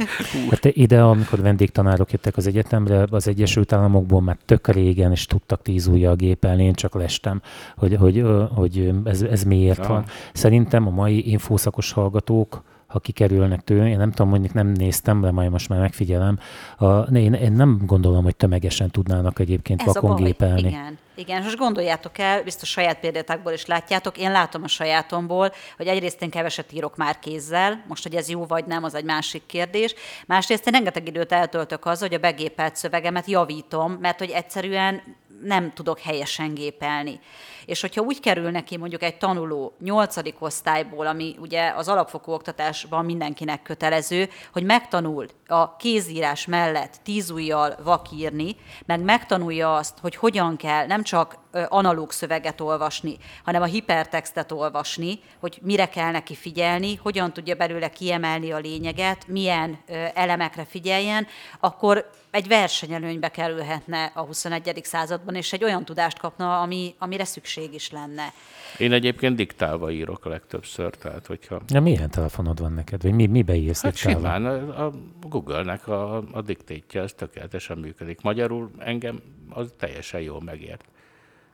Hát 0.49 0.65
ide, 0.65 1.01
amikor 1.01 1.41
vendégtanárok 1.41 2.11
jöttek 2.11 2.37
az 2.37 2.47
egyetemre, 2.47 3.05
az 3.09 3.27
Egyesült 3.27 3.73
Államokból 3.73 4.21
már 4.21 4.37
tök 4.45 4.67
régen, 4.67 5.11
és 5.11 5.25
tudtak 5.25 5.61
tíz 5.61 5.87
ujjal 5.87 6.15
gépelni, 6.15 6.63
én 6.63 6.73
csak 6.73 6.95
lestem, 6.95 7.41
hogy, 7.75 7.95
hogy, 7.95 8.23
hogy 8.55 8.93
ez, 9.03 9.21
ez 9.21 9.43
miért 9.43 9.81
ja. 9.81 9.87
van. 9.87 10.05
Szerintem 10.33 10.87
a 10.87 10.89
mai 10.89 11.31
infószakos 11.31 11.91
hallgatók, 11.91 12.63
ha 12.93 12.99
kikerülnek 12.99 13.63
tőle, 13.63 13.87
én 13.87 13.97
nem 13.97 14.09
tudom, 14.11 14.29
mondjuk 14.29 14.53
nem 14.53 14.67
néztem, 14.67 15.21
de 15.21 15.31
majd 15.31 15.51
most 15.51 15.69
már 15.69 15.79
megfigyelem, 15.79 16.39
a, 16.77 16.99
én, 17.01 17.33
én 17.33 17.51
nem 17.51 17.79
gondolom, 17.85 18.23
hogy 18.23 18.35
tömegesen 18.35 18.89
tudnának 18.89 19.39
egyébként 19.39 19.81
Ez 19.81 19.93
vakon 19.93 20.15
gépelni. 20.15 20.67
Igen. 20.67 20.97
Igen, 21.15 21.43
most 21.43 21.57
gondoljátok 21.57 22.17
el, 22.17 22.43
biztos 22.43 22.69
saját 22.69 22.99
példátakból 22.99 23.51
is 23.51 23.65
látjátok, 23.65 24.17
én 24.17 24.31
látom 24.31 24.63
a 24.63 24.67
sajátomból, 24.67 25.51
hogy 25.77 25.87
egyrészt 25.87 26.21
én 26.21 26.29
keveset 26.29 26.73
írok 26.73 26.95
már 26.95 27.19
kézzel, 27.19 27.83
most, 27.87 28.03
hogy 28.03 28.15
ez 28.15 28.29
jó 28.29 28.45
vagy 28.45 28.65
nem, 28.65 28.83
az 28.83 28.95
egy 28.95 29.03
másik 29.03 29.41
kérdés. 29.45 29.95
Másrészt 30.25 30.67
én 30.67 30.73
rengeteg 30.73 31.07
időt 31.07 31.31
eltöltök 31.31 31.85
az, 31.85 31.99
hogy 31.99 32.13
a 32.13 32.19
begépelt 32.19 32.75
szövegemet 32.75 33.27
javítom, 33.27 33.91
mert 33.91 34.19
hogy 34.19 34.29
egyszerűen 34.29 35.01
nem 35.43 35.71
tudok 35.73 35.99
helyesen 35.99 36.53
gépelni. 36.53 37.19
És 37.65 37.81
hogyha 37.81 38.01
úgy 38.01 38.19
kerül 38.19 38.51
neki 38.51 38.77
mondjuk 38.77 39.03
egy 39.03 39.17
tanuló 39.17 39.75
nyolcadik 39.79 40.35
osztályból, 40.39 41.07
ami 41.07 41.35
ugye 41.39 41.73
az 41.75 41.87
alapfokú 41.87 42.31
oktatásban 42.31 43.05
mindenkinek 43.05 43.61
kötelező, 43.61 44.29
hogy 44.51 44.63
megtanul 44.63 45.27
a 45.47 45.75
kézírás 45.75 46.45
mellett 46.45 46.99
tíz 47.03 47.29
ujjal 47.29 47.75
vakírni, 47.83 48.55
meg 48.85 49.01
megtanulja 49.01 49.75
azt, 49.75 49.97
hogy 50.01 50.15
hogyan 50.15 50.57
kell 50.57 50.85
nem 50.85 51.03
csak 51.03 51.41
analóg 51.67 52.11
szöveget 52.11 52.61
olvasni, 52.61 53.17
hanem 53.43 53.61
a 53.61 53.65
hipertextet 53.65 54.51
olvasni, 54.51 55.19
hogy 55.39 55.59
mire 55.61 55.85
kell 55.89 56.11
neki 56.11 56.35
figyelni, 56.35 56.95
hogyan 56.95 57.33
tudja 57.33 57.55
belőle 57.55 57.89
kiemelni 57.89 58.51
a 58.51 58.57
lényeget, 58.57 59.27
milyen 59.27 59.79
elemekre 60.13 60.65
figyeljen, 60.65 61.27
akkor 61.59 62.09
egy 62.31 62.47
versenyelőnybe 62.47 63.29
kerülhetne 63.29 64.11
a 64.13 64.21
21. 64.21 64.79
században, 64.83 65.35
és 65.35 65.53
egy 65.53 65.63
olyan 65.63 65.85
tudást 65.85 66.19
kapna, 66.19 66.61
ami, 66.61 66.95
amire 66.99 67.25
szükség 67.25 67.52
is 67.57 67.91
lenne. 67.91 68.33
Én 68.77 68.91
egyébként 68.91 69.35
diktálva 69.35 69.91
írok 69.91 70.25
a 70.25 70.29
legtöbbször, 70.29 70.95
tehát 70.95 71.25
hogyha... 71.25 71.61
Ja, 71.67 71.81
milyen 71.81 72.09
telefonod 72.09 72.59
van 72.59 72.73
neked? 72.73 73.01
Vagy 73.01 73.13
mi, 73.13 73.25
mibe 73.25 73.55
írsz 73.55 73.81
hát 73.81 73.95
simán, 73.95 74.45
a, 74.45 74.85
a 74.85 74.91
Google-nek 75.29 75.87
a, 75.87 76.23
a 76.31 76.41
diktétje, 76.41 77.01
az 77.01 77.13
tökéletesen 77.13 77.77
működik. 77.77 78.21
Magyarul 78.21 78.71
engem 78.77 79.21
az 79.49 79.73
teljesen 79.77 80.21
jól 80.21 80.41
megért. 80.41 80.83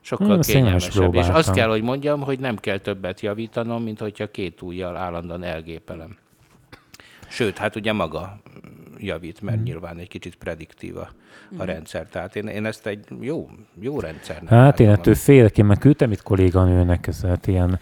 Sokkal 0.00 0.26
hmm, 0.26 0.40
kényelmesebb. 0.40 1.14
És 1.14 1.28
azt 1.28 1.52
kell, 1.52 1.68
hogy 1.68 1.82
mondjam, 1.82 2.20
hogy 2.20 2.38
nem 2.38 2.56
kell 2.56 2.78
többet 2.78 3.20
javítanom, 3.20 3.82
mint 3.82 3.98
hogyha 4.00 4.30
két 4.30 4.62
ujjal 4.62 4.96
állandóan 4.96 5.42
elgépelem. 5.42 6.16
Sőt, 7.28 7.58
hát 7.58 7.76
ugye 7.76 7.92
maga 7.92 8.40
javít, 9.02 9.40
mert 9.40 9.56
hmm. 9.56 9.64
nyilván 9.64 9.98
egy 9.98 10.08
kicsit 10.08 10.36
prediktív 10.36 10.96
a, 10.96 11.00
a 11.00 11.08
hmm. 11.48 11.64
rendszer. 11.64 12.06
Tehát 12.06 12.36
én, 12.36 12.46
én 12.46 12.64
ezt 12.64 12.86
egy 12.86 13.04
jó, 13.20 13.48
jó 13.80 14.00
rendszer. 14.00 14.42
Hát 14.46 14.80
én 14.80 14.88
ettől 14.88 15.14
félek, 15.14 15.58
én 15.58 15.64
meg 15.64 15.78
küldtem 15.78 16.12
itt 16.12 16.22
kolléganőnek, 16.22 17.06
ez 17.06 17.22
hát 17.22 17.46
ilyen 17.46 17.78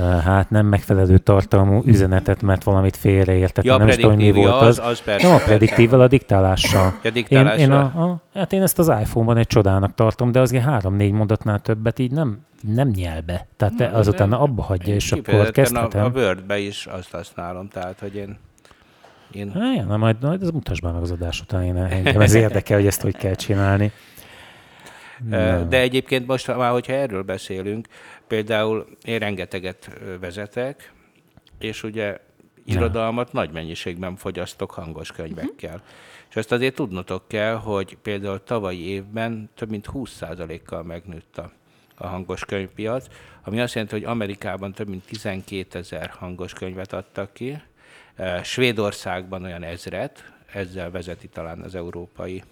hát 0.00 0.50
nem 0.50 0.66
megfelelő 0.66 1.18
tartalmú 1.18 1.82
üzenetet, 1.84 2.42
mert 2.42 2.64
valamit 2.64 2.96
félreértett. 2.96 3.64
Ja, 3.64 3.76
nem 3.76 3.88
is 3.88 3.96
tudom, 3.96 4.16
mi 4.16 4.32
volt 4.32 4.60
az. 4.60 4.78
az, 4.78 4.86
az 4.86 5.02
persze, 5.02 5.26
nem 5.26 5.36
a 5.36 5.38
prediktívvel, 5.38 6.00
a 6.00 6.08
diktálással. 6.08 6.92
A 7.04 7.10
diktálással. 7.10 7.58
Én, 7.58 7.64
én, 7.64 7.70
a, 7.70 7.82
a, 7.82 8.22
hát 8.34 8.52
én 8.52 8.62
ezt 8.62 8.78
az 8.78 8.88
iPhone-ban 8.88 9.36
egy 9.36 9.46
csodának 9.46 9.94
tartom, 9.94 10.32
de 10.32 10.40
azért 10.40 10.64
három-négy 10.64 11.12
mondatnál 11.12 11.60
többet 11.60 11.98
így 11.98 12.10
nem, 12.10 12.38
nem 12.60 12.88
nyelbe. 12.88 13.46
Tehát 13.56 13.74
te 13.76 13.88
azután 13.88 14.32
abba 14.32 14.62
hagyja, 14.62 14.94
és 14.94 15.12
akkor 15.12 15.50
kezdhetem. 15.50 16.04
A, 16.04 16.06
a 16.06 16.10
Word-be 16.20 16.58
is 16.58 16.86
azt 16.86 17.10
használom, 17.10 17.68
tehát 17.68 18.00
hogy 18.00 18.14
én 18.14 18.38
én... 19.34 19.52
Hát, 19.52 19.86
na, 19.86 19.96
majd, 19.96 20.22
majd 20.22 20.42
ez 20.42 20.50
mutasd 20.50 20.82
már 20.82 20.92
meg 20.92 21.02
az 21.02 21.10
adás 21.10 21.40
után, 21.40 21.62
én 21.64 21.76
engem 21.76 22.20
ez 22.20 22.34
érdekel, 22.34 22.76
hogy 22.76 22.86
ezt 22.86 23.00
hogy 23.00 23.16
kell 23.16 23.34
csinálni. 23.34 23.92
Nem. 25.28 25.68
De 25.68 25.80
egyébként 25.80 26.26
most 26.26 26.56
már, 26.56 26.70
hogyha 26.70 26.92
erről 26.92 27.22
beszélünk, 27.22 27.86
például 28.26 28.86
én 29.04 29.18
rengeteget 29.18 29.90
vezetek, 30.20 30.92
és 31.58 31.82
ugye 31.82 32.18
irodalmat 32.64 33.32
Nem. 33.32 33.42
nagy 33.42 33.54
mennyiségben 33.54 34.16
fogyasztok 34.16 34.70
hangos 34.70 35.12
könyvekkel. 35.12 35.74
Uh-huh. 35.74 35.86
És 36.28 36.36
ezt 36.36 36.52
azért 36.52 36.74
tudnotok 36.74 37.28
kell, 37.28 37.54
hogy 37.54 37.96
például 38.02 38.42
tavalyi 38.44 38.86
évben 38.86 39.50
több 39.54 39.70
mint 39.70 39.88
20%-kal 39.92 40.82
megnőtt 40.82 41.38
a, 41.38 41.50
a 41.94 42.06
hangos 42.06 42.44
könyvpiac, 42.44 43.06
ami 43.42 43.60
azt 43.60 43.74
jelenti, 43.74 43.94
hogy 43.94 44.04
Amerikában 44.04 44.72
több 44.72 44.88
mint 44.88 45.06
12 45.06 45.78
ezer 45.78 46.08
hangos 46.08 46.52
könyvet 46.52 46.92
adtak 46.92 47.32
ki, 47.32 47.62
Svédországban 48.42 49.44
olyan 49.44 49.62
ezret, 49.62 50.32
ezzel 50.52 50.90
vezeti 50.90 51.28
talán 51.28 51.60
az 51.60 51.74
európai 51.74 52.42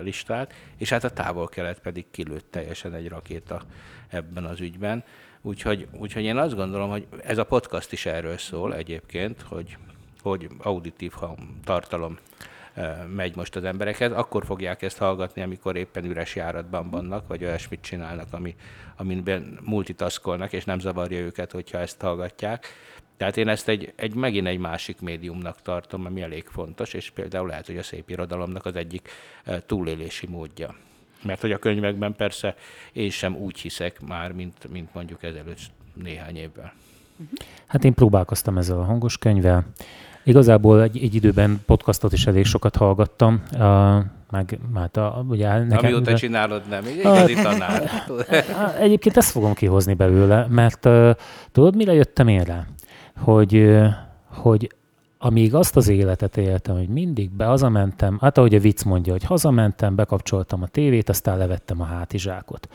listát, 0.00 0.54
és 0.76 0.88
hát 0.88 1.04
a 1.04 1.10
távol-kelet 1.10 1.80
pedig 1.80 2.04
kilőtt 2.10 2.50
teljesen 2.50 2.94
egy 2.94 3.08
rakéta 3.08 3.62
ebben 4.08 4.44
az 4.44 4.60
ügyben. 4.60 5.04
Úgyhogy, 5.40 5.88
úgyhogy 5.92 6.24
én 6.24 6.36
azt 6.36 6.54
gondolom, 6.54 6.90
hogy 6.90 7.06
ez 7.24 7.38
a 7.38 7.44
podcast 7.44 7.92
is 7.92 8.06
erről 8.06 8.38
szól 8.38 8.74
egyébként, 8.74 9.42
hogy, 9.42 9.76
hogy 10.22 10.48
auditív 10.58 11.12
tartalom 11.64 12.18
megy 13.14 13.36
most 13.36 13.56
az 13.56 13.64
emberekhez, 13.64 14.12
akkor 14.12 14.44
fogják 14.44 14.82
ezt 14.82 14.98
hallgatni, 14.98 15.42
amikor 15.42 15.76
éppen 15.76 16.04
üres 16.04 16.34
járatban 16.36 16.90
vannak, 16.90 17.26
vagy 17.26 17.44
olyasmit 17.44 17.80
csinálnak, 17.80 18.26
ami, 18.30 18.56
amiben 18.96 19.58
multitaskolnak, 19.62 20.52
és 20.52 20.64
nem 20.64 20.78
zavarja 20.78 21.18
őket, 21.18 21.52
hogyha 21.52 21.78
ezt 21.78 22.00
hallgatják. 22.00 22.66
Tehát 23.16 23.36
én 23.36 23.48
ezt 23.48 23.68
egy, 23.68 23.92
egy 23.96 24.14
megint 24.14 24.46
egy 24.46 24.58
másik 24.58 25.00
médiumnak 25.00 25.62
tartom, 25.62 26.06
ami 26.06 26.22
elég 26.22 26.44
fontos, 26.46 26.94
és 26.94 27.10
például 27.10 27.46
lehet, 27.46 27.66
hogy 27.66 27.76
a 27.76 27.82
szép 27.82 28.10
irodalomnak 28.10 28.66
az 28.66 28.76
egyik 28.76 29.08
eh, 29.44 29.58
túlélési 29.66 30.26
módja. 30.26 30.74
Mert 31.22 31.40
hogy 31.40 31.52
a 31.52 31.58
könyvekben 31.58 32.14
persze 32.16 32.54
én 32.92 33.10
sem 33.10 33.36
úgy 33.36 33.58
hiszek 33.58 34.00
már, 34.00 34.32
mint, 34.32 34.70
mint 34.70 34.94
mondjuk 34.94 35.22
ezelőtt 35.22 35.60
néhány 35.94 36.36
évvel. 36.36 36.72
Hát 37.66 37.84
én 37.84 37.94
próbálkoztam 37.94 38.58
ezzel 38.58 38.78
a 38.78 38.84
hangos 38.84 39.18
könyvvel. 39.18 39.66
Igazából 40.24 40.82
egy, 40.82 41.02
egy 41.02 41.14
időben 41.14 41.62
podcastot 41.66 42.12
is 42.12 42.26
elég 42.26 42.44
sokat 42.44 42.76
hallgattam, 42.76 43.42
uh, 43.52 43.58
meg 44.30 44.58
hát 44.74 44.96
a, 44.96 45.24
ugye 45.28 45.58
nekem... 45.58 45.78
Amióta 45.78 46.10
de, 46.10 46.14
csinálod, 46.14 46.62
nem? 46.68 46.86
Igazi 46.86 47.34
tanár. 47.34 47.90
Egyébként 48.80 49.16
ezt 49.16 49.30
fogom 49.30 49.54
kihozni 49.54 49.94
belőle, 49.94 50.46
mert 50.48 50.84
uh, 50.84 51.10
tudod, 51.52 51.76
mire 51.76 51.92
jöttem 51.92 52.28
én 52.28 52.42
rá? 52.42 52.66
Hogy, 53.16 53.78
hogy 54.26 54.74
amíg 55.24 55.54
azt 55.54 55.76
az 55.76 55.88
életet 55.88 56.36
éltem, 56.36 56.76
hogy 56.76 56.88
mindig 56.88 57.30
be 57.30 57.44
hazamentem, 57.44 58.18
hát 58.20 58.38
ahogy 58.38 58.54
a 58.54 58.60
vicc 58.60 58.82
mondja, 58.82 59.12
hogy 59.12 59.24
hazamentem, 59.24 59.94
bekapcsoltam 59.94 60.62
a 60.62 60.66
tévét, 60.66 61.08
aztán 61.08 61.38
levettem 61.38 61.80
a 61.80 61.84
hátizsákot 61.84 62.68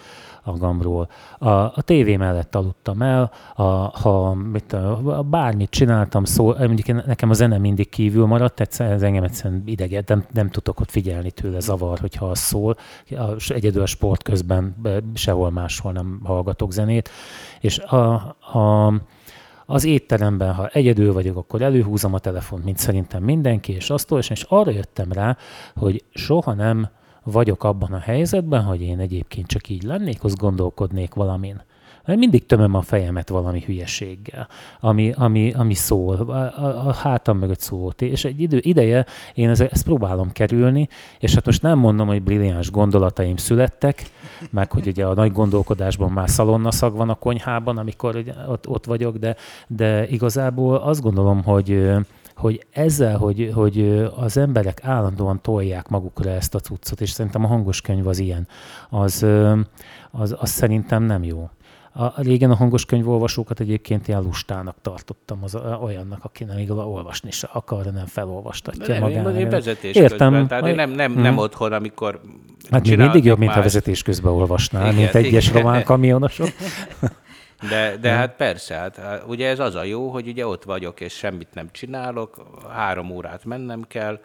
a 0.43 0.51
gamról. 0.57 1.09
A, 1.38 1.49
a 1.49 1.81
tévé 1.85 2.17
mellett 2.17 2.55
aludtam 2.55 3.01
el, 3.01 3.31
a, 3.55 3.63
ha 3.99 4.33
mit, 4.33 4.73
a, 4.73 5.23
bármit 5.29 5.69
csináltam, 5.69 6.23
szó, 6.23 6.53
mondjuk 6.57 7.05
nekem 7.05 7.29
a 7.29 7.33
zene 7.33 7.57
mindig 7.57 7.89
kívül 7.89 8.25
maradt, 8.25 8.59
egyszer, 8.59 8.91
ez 8.91 9.01
engem 9.01 9.23
egyszerűen 9.23 9.63
ideget, 9.65 10.07
nem, 10.07 10.25
nem 10.33 10.49
tudok 10.49 10.79
ott 10.79 10.91
figyelni 10.91 11.31
tőle, 11.31 11.59
zavar, 11.59 11.99
hogyha 11.99 12.25
az 12.25 12.39
szól. 12.39 12.75
A, 13.09 13.23
egyedül 13.47 13.81
a 13.81 13.85
sport 13.85 14.23
közben 14.23 14.75
sehol 15.13 15.51
máshol 15.51 15.91
nem 15.91 16.19
hallgatok 16.23 16.71
zenét. 16.71 17.09
És 17.59 17.79
a, 17.79 18.13
a 18.57 18.93
az 19.70 19.86
étteremben, 19.86 20.53
ha 20.53 20.68
egyedül 20.68 21.13
vagyok, 21.13 21.38
akkor 21.38 21.61
előhúzom 21.61 22.13
a 22.13 22.20
telefont, 22.20 22.63
mint 22.63 22.78
szerintem 22.78 23.24
mindenki, 23.24 23.74
és 23.74 23.89
azt 23.89 24.11
olvasom, 24.11 24.36
és 24.36 24.45
arra 24.49 24.72
jöttem 24.72 25.11
rá, 25.11 25.38
hogy 25.76 26.03
soha 26.09 26.53
nem 26.53 26.89
vagyok 27.24 27.63
abban 27.63 27.93
a 27.93 27.99
helyzetben, 27.99 28.63
hogy 28.63 28.82
én 28.82 28.99
egyébként 28.99 29.47
csak 29.47 29.70
így 29.70 29.84
lennék, 29.84 30.24
az 30.24 30.36
gondolkodnék 30.36 31.13
valamin. 31.13 31.61
Mert 32.08 32.20
mindig 32.20 32.45
tömöm 32.45 32.74
a 32.74 32.82
fejemet 32.82 33.30
valami 33.30 33.64
hülyeséggel, 33.66 34.47
ami, 34.80 35.14
ami, 35.16 35.53
ami 35.53 35.74
szól, 35.74 36.16
a, 36.16 36.32
a, 36.32 36.88
a 36.88 36.93
hátam 36.93 37.38
mögött 37.38 37.60
szól. 37.60 37.93
És 37.97 38.26
egy 38.26 38.41
idő, 38.41 38.60
ideje 38.62 39.05
én 39.34 39.49
ezt, 39.49 39.62
ezt 39.62 39.84
próbálom 39.84 40.32
kerülni, 40.32 40.88
és 41.20 41.34
hát 41.34 41.45
most 41.45 41.62
nem 41.62 41.80
mondom, 41.80 42.08
hogy 42.08 42.22
brilliáns 42.22 42.72
gondolataim 42.72 43.38
születtek, 43.38 44.03
meg 44.49 44.72
hogy 44.72 44.88
ugye 44.88 45.05
a 45.05 45.14
nagy 45.14 45.32
gondolkodásban 45.32 46.12
már 46.12 46.30
szalonnaszag 46.30 46.95
van 46.95 47.10
a 47.10 47.16
konyhában, 47.16 47.78
amikor 47.78 48.16
ugye 48.16 48.34
ott, 48.47 48.68
ott 48.68 48.86
vagyok, 48.86 49.18
de, 49.18 49.36
de 49.68 50.08
igazából 50.08 50.76
azt 50.76 51.01
gondolom, 51.01 51.43
hogy 51.43 51.91
hogy 52.36 52.66
ezzel, 52.72 53.18
hogy, 53.18 53.51
hogy 53.53 54.10
az 54.16 54.38
emberek 54.38 54.84
állandóan 54.84 55.41
tolják 55.41 55.88
magukra 55.88 56.30
ezt 56.30 56.55
a 56.55 56.60
cuccot, 56.60 57.01
és 57.01 57.10
szerintem 57.10 57.43
a 57.43 57.47
hangos 57.47 57.82
könyv 57.82 58.08
az 58.08 58.20
ilyen, 58.20 58.47
az, 58.89 59.26
az, 60.12 60.36
az 60.39 60.49
szerintem 60.49 61.03
nem 61.03 61.24
jó 61.24 61.49
A, 61.99 62.21
régen 62.21 62.51
a 62.51 62.55
hangos 62.55 62.85
könyvolvasókat 62.85 63.59
egyébként 63.59 64.07
ilyen 64.07 64.21
lustának 64.21 64.75
tartottam, 64.81 65.43
az 65.43 65.57
olyannak, 65.81 66.23
aki 66.23 66.43
nem 66.43 66.57
igaz, 66.57 66.77
olvasni 66.77 67.31
se 67.31 67.49
akar, 67.51 67.85
nem 67.85 68.05
felolvastatja 68.05 68.93
nem, 68.93 69.01
magának. 69.01 69.39
Én 69.39 69.49
vezetés 69.49 69.95
Értem. 69.95 70.31
Közben, 70.31 70.47
tehát 70.47 70.67
én 70.67 70.75
nem, 70.75 70.91
nem, 70.91 71.11
nem 71.11 71.33
hmm. 71.33 71.37
otthon, 71.37 71.73
amikor 71.73 72.21
Hát 72.71 72.87
még 72.87 72.97
mindig 72.97 73.25
jobb, 73.25 73.37
mint 73.37 73.55
a 73.55 73.61
vezetés 73.61 74.01
közben 74.01 74.31
olvasnál, 74.31 74.85
igen, 74.85 74.95
mint 74.95 75.15
egyes 75.15 75.49
igen. 75.49 75.61
román 75.61 75.83
kamionosok. 75.83 76.49
De, 77.69 77.97
de 78.01 78.09
hát 78.09 78.35
persze, 78.35 78.75
hát 78.75 79.23
ugye 79.27 79.47
ez 79.47 79.59
az 79.59 79.75
a 79.75 79.83
jó, 79.83 80.09
hogy 80.09 80.27
ugye 80.27 80.47
ott 80.47 80.63
vagyok, 80.63 80.99
és 80.99 81.13
semmit 81.13 81.47
nem 81.53 81.67
csinálok, 81.71 82.45
három 82.69 83.11
órát 83.11 83.45
mennem 83.45 83.83
kell, 83.87 84.19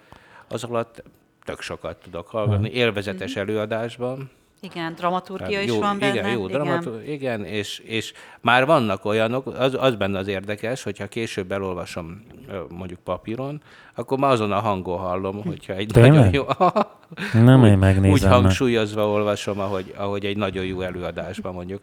az 0.48 0.64
alatt 0.64 1.02
tök 1.44 1.60
sokat 1.60 1.96
tudok 1.96 2.28
hallgatni, 2.28 2.70
élvezetes 2.70 3.36
előadásban, 3.36 4.30
igen, 4.64 4.94
dramaturgia 4.94 5.60
jó, 5.60 5.74
is 5.74 5.80
van 5.80 5.98
benne. 5.98 6.12
Igen, 6.12 6.30
jó, 6.30 6.46
dramatur- 6.46 7.02
igen. 7.02 7.14
igen 7.14 7.44
és, 7.44 7.78
és 7.78 8.12
már 8.40 8.66
vannak 8.66 9.04
olyanok, 9.04 9.46
az, 9.46 9.76
az 9.78 9.94
benne 9.94 10.18
az 10.18 10.26
érdekes, 10.26 10.82
hogyha 10.82 11.06
később 11.06 11.52
elolvasom 11.52 12.22
mondjuk 12.68 13.00
papíron, 13.00 13.62
akkor 13.94 14.18
már 14.18 14.30
azon 14.30 14.52
a 14.52 14.60
hangon 14.60 14.98
hallom, 14.98 15.42
hogyha 15.42 15.72
egy 15.72 15.86
Tényleg? 15.86 16.12
nagyon 16.12 16.32
jó... 16.32 16.44
Nem, 17.32 17.64
én 17.64 17.78
megnézem. 17.78 18.10
Úgy 18.10 18.24
hangsúlyozva 18.24 19.08
olvasom, 19.08 19.60
ahogy, 19.60 19.94
ahogy 19.96 20.24
egy 20.24 20.36
nagyon 20.36 20.64
jó 20.64 20.80
előadásban 20.80 21.54
mondjuk. 21.54 21.80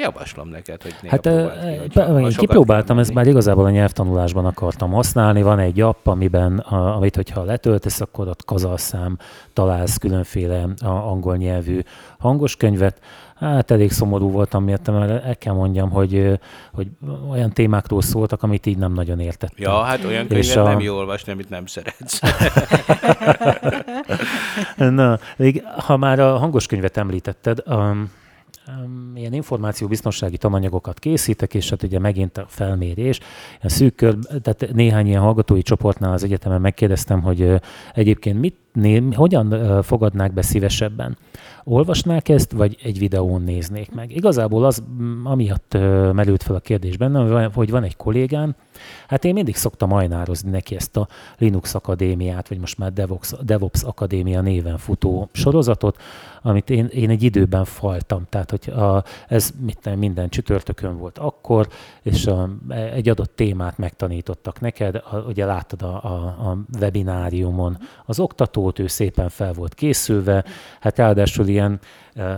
Javaslom 0.00 0.48
neked, 0.48 0.82
hogy 0.82 0.94
Hát 1.08 1.20
ki, 1.88 2.00
hogy 2.00 2.22
én 2.22 2.28
kipróbáltam, 2.28 2.98
ezt 2.98 3.14
már 3.14 3.26
igazából 3.26 3.64
a 3.64 3.70
nyelvtanulásban 3.70 4.44
akartam 4.44 4.92
használni. 4.92 5.42
Van 5.42 5.58
egy 5.58 5.80
app, 5.80 6.06
amiben, 6.06 6.58
amit 6.58 7.16
hogyha 7.16 7.42
letöltesz, 7.44 8.00
akkor 8.00 8.28
ott 8.28 8.44
kazalszám 8.44 9.18
találsz 9.52 9.96
különféle 9.96 10.64
angol 10.84 11.36
nyelvű 11.36 11.80
hangos 12.18 12.56
könyvet. 12.56 13.00
Hát 13.42 13.70
elég 13.70 13.90
szomorú 13.90 14.30
voltam 14.30 14.64
miatt, 14.64 14.90
mert 14.90 15.24
el 15.24 15.36
kell 15.36 15.54
mondjam, 15.54 15.90
hogy, 15.90 16.38
hogy 16.72 16.88
olyan 17.30 17.52
témákról 17.52 18.02
szóltak, 18.02 18.42
amit 18.42 18.66
így 18.66 18.78
nem 18.78 18.92
nagyon 18.92 19.20
értettem. 19.20 19.72
Ja, 19.72 19.82
hát 19.82 20.04
olyan 20.04 20.26
könyvet 20.26 20.56
a... 20.56 20.62
nem 20.62 20.80
jó 20.80 20.96
olvasni, 20.96 21.32
amit 21.32 21.50
nem 21.50 21.66
szeretsz. 21.66 22.20
Na, 24.76 25.18
még, 25.36 25.62
ha 25.64 25.96
már 25.96 26.20
a 26.20 26.36
hangos 26.36 26.66
könyvet 26.66 26.96
említetted, 26.96 27.62
um, 27.66 28.10
ilyen 29.14 29.32
információbiztonsági 29.32 30.36
tananyagokat 30.36 30.98
készítek, 30.98 31.54
és 31.54 31.70
hát 31.70 31.82
ugye 31.82 31.98
megint 31.98 32.38
a 32.38 32.44
felmérés. 32.48 33.20
A 33.62 33.68
szűk 33.68 33.94
kör, 33.94 34.14
tehát 34.42 34.72
néhány 34.72 35.06
ilyen 35.06 35.20
hallgatói 35.20 35.62
csoportnál 35.62 36.12
az 36.12 36.24
egyetemen 36.24 36.60
megkérdeztem, 36.60 37.22
hogy 37.22 37.60
egyébként 37.94 38.40
mit, 38.40 38.56
hogyan 39.14 39.82
fogadnák 39.82 40.32
be 40.32 40.42
szívesebben 40.42 41.16
olvasnák 41.64 42.28
ezt, 42.28 42.52
vagy 42.52 42.78
egy 42.82 42.98
videón 42.98 43.42
néznék 43.42 43.94
meg. 43.94 44.16
Igazából 44.16 44.64
az, 44.64 44.82
amiatt 45.24 45.72
merült 46.12 46.42
fel 46.42 46.54
a 46.54 46.60
kérdés 46.60 46.96
bennem, 46.96 47.50
hogy 47.52 47.70
van 47.70 47.82
egy 47.82 47.96
kollégám, 47.96 48.54
hát 49.08 49.24
én 49.24 49.32
mindig 49.32 49.56
szoktam 49.56 49.92
ajnározni 49.92 50.50
neki 50.50 50.74
ezt 50.74 50.96
a 50.96 51.08
Linux 51.38 51.74
Akadémiát, 51.74 52.48
vagy 52.48 52.58
most 52.58 52.78
már 52.78 52.92
DevOps, 52.92 53.32
DevOps 53.42 53.82
Akadémia 53.82 54.40
néven 54.40 54.78
futó 54.78 55.28
sorozatot, 55.32 55.96
amit 56.42 56.70
én, 56.70 56.86
én 56.86 57.10
egy 57.10 57.22
időben 57.22 57.64
faltam. 57.64 58.26
Tehát, 58.28 58.50
hogy 58.50 58.70
a, 58.70 59.04
ez 59.28 59.52
mit, 59.60 59.96
minden 59.96 60.28
csütörtökön 60.28 60.98
volt 60.98 61.18
akkor, 61.18 61.68
és 62.02 62.26
a, 62.26 62.50
egy 62.94 63.08
adott 63.08 63.36
témát 63.36 63.78
megtanítottak 63.78 64.60
neked, 64.60 64.94
a, 64.94 65.16
ugye 65.16 65.44
láttad 65.44 65.82
a, 65.82 66.04
a, 66.04 66.14
a 66.50 66.58
webináriumon 66.80 67.78
az 68.04 68.18
oktatót, 68.62 68.78
ő 68.78 68.86
szépen 68.86 69.28
fel 69.28 69.52
volt 69.52 69.74
készülve, 69.74 70.44
hát 70.80 70.98
ráadásul 70.98 71.46
ilyen, 71.46 71.80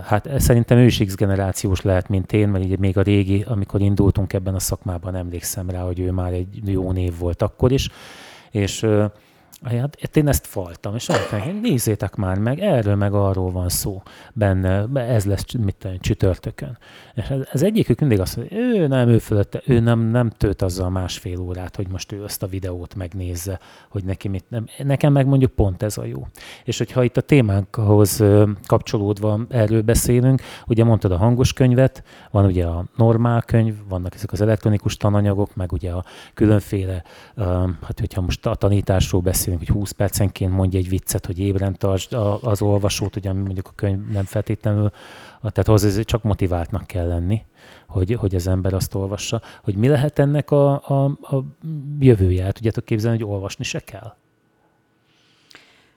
hát 0.03 0.29
szerintem 0.37 0.79
ő 0.79 0.85
is 0.85 0.99
X 0.99 1.14
generációs 1.14 1.83
lehet, 1.83 2.09
mint 2.09 2.33
én, 2.33 2.49
mert 2.49 2.64
így 2.64 2.79
még 2.79 2.99
a 2.99 3.03
régi, 3.03 3.45
amikor 3.49 3.81
indultunk 3.81 4.33
ebben 4.33 4.55
a 4.55 4.59
szakmában, 4.59 5.14
emlékszem 5.14 5.70
rá, 5.70 5.81
hogy 5.81 6.01
ő 6.01 6.11
már 6.11 6.33
egy 6.33 6.61
jó 6.64 6.93
név 6.93 7.18
volt 7.18 7.43
akkor 7.43 7.72
is, 7.72 7.89
és 8.51 8.87
Hát 9.64 10.16
én 10.16 10.29
ezt 10.29 10.47
faltam, 10.47 10.95
és 10.95 11.09
mondták, 11.09 11.61
nézzétek 11.61 12.14
már 12.14 12.39
meg, 12.39 12.61
erről 12.61 12.95
meg 12.95 13.12
arról 13.12 13.51
van 13.51 13.68
szó 13.68 14.03
benne, 14.33 14.87
ez 14.95 15.25
lesz 15.25 15.45
mit 15.59 15.75
tudom, 15.79 15.99
csütörtökön. 16.01 16.79
És 17.15 17.33
ez 17.53 17.62
egyikük 17.62 18.01
mindig 18.01 18.21
azt 18.21 18.37
mondja, 18.37 18.59
ő 18.59 18.87
nem, 18.87 19.09
ő 19.09 19.19
fölötte, 19.19 19.62
ő 19.67 19.81
nem, 19.81 20.01
nem 20.01 20.31
tölt 20.31 20.62
azzal 20.62 20.91
másfél 20.91 21.41
órát, 21.41 21.77
hogy 21.77 21.89
most 21.89 22.12
ő 22.12 22.23
azt 22.23 22.43
a 22.43 22.47
videót 22.47 22.95
megnézze, 22.95 23.61
hogy 23.89 24.05
neki 24.05 24.29
mit 24.29 24.45
nem. 24.49 24.67
Nekem 24.79 25.12
meg 25.12 25.27
mondjuk 25.27 25.51
pont 25.51 25.83
ez 25.83 25.99
a 25.99 26.05
jó. 26.05 26.27
És 26.65 26.79
hogyha 26.79 27.05
itt 27.05 27.17
a 27.17 27.21
témánkhoz 27.21 28.25
kapcsolódva 28.67 29.41
erről 29.49 29.83
beszélünk, 29.83 30.43
ugye 30.67 30.85
mondtad 30.85 31.12
a 31.12 31.17
hangos 31.17 31.53
könyvet, 31.53 32.03
van 32.31 32.45
ugye 32.45 32.67
a 32.67 32.85
normál 32.97 33.43
könyv, 33.43 33.75
vannak 33.89 34.15
ezek 34.15 34.33
az 34.33 34.41
elektronikus 34.41 34.97
tananyagok, 34.97 35.55
meg 35.55 35.73
ugye 35.73 35.91
a 35.91 36.05
különféle, 36.35 37.03
hát 37.83 38.01
hogyha 38.01 38.21
most 38.21 38.47
a 38.47 38.55
tanításról 38.55 39.21
beszélünk, 39.21 39.59
hogy 39.67 39.75
20 39.75 39.91
percenként 39.91 40.53
mondja 40.53 40.79
egy 40.79 40.89
viccet, 40.89 41.27
hogy 41.27 41.39
ébren 41.39 41.77
tartsd 41.79 42.17
az 42.41 42.62
olvasót, 42.62 43.17
ugye 43.17 43.33
mondjuk 43.33 43.69
a 43.69 43.73
könyv 43.75 43.99
nem 44.12 44.25
feltétlenül, 44.25 44.93
tehát 45.53 45.66
hozzá 45.66 46.03
csak 46.03 46.22
motiváltnak 46.22 46.86
kell 46.86 47.07
lenni, 47.07 47.45
hogy, 47.88 48.14
hogy 48.14 48.34
az 48.34 48.47
ember 48.47 48.74
azt 48.74 48.95
olvassa. 48.95 49.42
Hogy 49.62 49.74
mi 49.74 49.88
lehet 49.88 50.18
ennek 50.18 50.51
a, 50.51 50.72
a, 50.72 51.05
a 51.05 51.45
jövője? 51.99 52.45
El 52.45 52.53
tudjátok 52.53 52.84
képzelni, 52.84 53.18
hogy 53.18 53.32
olvasni 53.32 53.64
se 53.64 53.80
kell? 53.80 54.14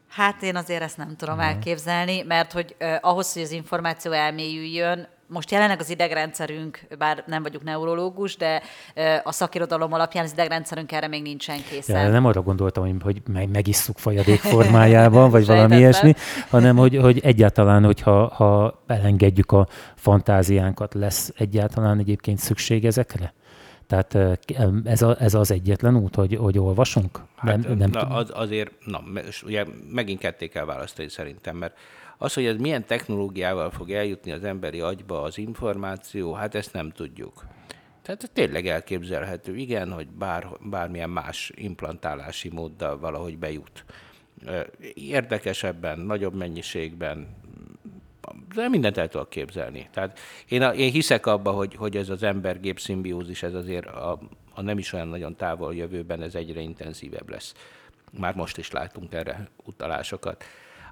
Hát 0.07 0.41
én 0.41 0.55
azért 0.55 0.81
ezt 0.81 0.97
nem 0.97 1.15
tudom 1.15 1.39
elképzelni, 1.39 2.21
mert 2.21 2.51
hogy 2.51 2.75
eh, 2.77 2.97
ahhoz, 3.01 3.33
hogy 3.33 3.41
az 3.41 3.51
információ 3.51 4.11
elmélyüljön, 4.11 5.07
most 5.27 5.51
jelenleg 5.51 5.79
az 5.79 5.89
idegrendszerünk, 5.89 6.79
bár 6.97 7.23
nem 7.27 7.43
vagyok 7.43 7.63
neurológus, 7.63 8.37
de 8.37 8.61
a 9.23 9.31
szakirodalom 9.31 9.93
alapján 9.93 10.23
az 10.23 10.31
idegrendszerünk 10.31 10.91
erre 10.91 11.07
még 11.07 11.21
nincsen 11.21 11.57
készen. 11.69 12.05
Ja, 12.05 12.09
nem 12.09 12.25
arra 12.25 12.41
gondoltam, 12.41 12.99
hogy 13.01 13.21
megisszuk 13.51 13.97
folyadék 13.97 14.39
formájában, 14.39 15.29
vagy 15.29 15.45
valami 15.55 15.77
ilyesmi, 15.77 16.13
hanem 16.49 16.77
hogy, 16.77 16.95
hogy 16.95 17.19
egyáltalán, 17.19 17.83
hogyha 17.83 18.27
ha 18.27 18.83
elengedjük 18.87 19.51
a 19.51 19.67
fantáziánkat, 19.95 20.93
lesz 20.93 21.33
egyáltalán 21.37 21.99
egyébként 21.99 22.37
szükség 22.37 22.85
ezekre? 22.85 23.33
Tehát 23.87 24.17
ez, 24.83 25.01
a, 25.01 25.15
ez 25.19 25.33
az 25.33 25.51
egyetlen 25.51 25.95
út, 25.95 26.15
hogy, 26.15 26.35
hogy 26.35 26.59
olvasunk? 26.59 27.19
Hát, 27.35 27.67
nem, 27.67 27.77
nem 27.77 27.89
na, 27.89 28.01
az, 28.01 28.31
azért, 28.33 28.71
na, 28.85 29.03
ugye 29.45 29.65
megint 29.91 30.19
ketté 30.19 30.47
kell 30.47 30.65
választani 30.65 31.09
szerintem, 31.09 31.55
mert 31.55 31.77
az, 32.17 32.33
hogy 32.33 32.45
ez 32.45 32.57
milyen 32.57 32.85
technológiával 32.85 33.71
fog 33.71 33.91
eljutni 33.91 34.31
az 34.31 34.43
emberi 34.43 34.79
agyba 34.79 35.21
az 35.21 35.37
információ, 35.37 36.33
hát 36.33 36.55
ezt 36.55 36.73
nem 36.73 36.91
tudjuk. 36.91 37.45
Tehát 38.01 38.29
tényleg 38.33 38.67
elképzelhető, 38.67 39.55
igen, 39.55 39.91
hogy 39.91 40.07
bár, 40.07 40.47
bármilyen 40.61 41.09
más 41.09 41.51
implantálási 41.55 42.49
móddal 42.49 42.99
valahogy 42.99 43.37
bejut. 43.37 43.85
Érdekesebben, 44.93 45.99
nagyobb 45.99 46.33
mennyiségben, 46.33 47.35
de 48.55 48.69
mindent 48.69 48.97
el 48.97 49.07
tudok 49.07 49.29
képzelni. 49.29 49.89
Tehát 49.91 50.19
én, 50.47 50.61
a, 50.61 50.73
én 50.73 50.91
hiszek 50.91 51.25
abba, 51.25 51.51
hogy, 51.51 51.75
hogy 51.75 51.97
ez 51.97 52.09
az 52.09 52.23
ember-gép 52.23 52.79
szimbiózis, 52.79 53.43
ez 53.43 53.53
azért 53.53 53.85
a, 53.85 54.19
a 54.53 54.61
nem 54.61 54.77
is 54.77 54.93
olyan 54.93 55.07
nagyon 55.07 55.35
távol 55.35 55.75
jövőben, 55.75 56.21
ez 56.21 56.35
egyre 56.35 56.59
intenzívebb 56.59 57.29
lesz. 57.29 57.53
Már 58.19 58.35
most 58.35 58.57
is 58.57 58.71
látunk 58.71 59.13
erre 59.13 59.49
utalásokat. 59.65 60.43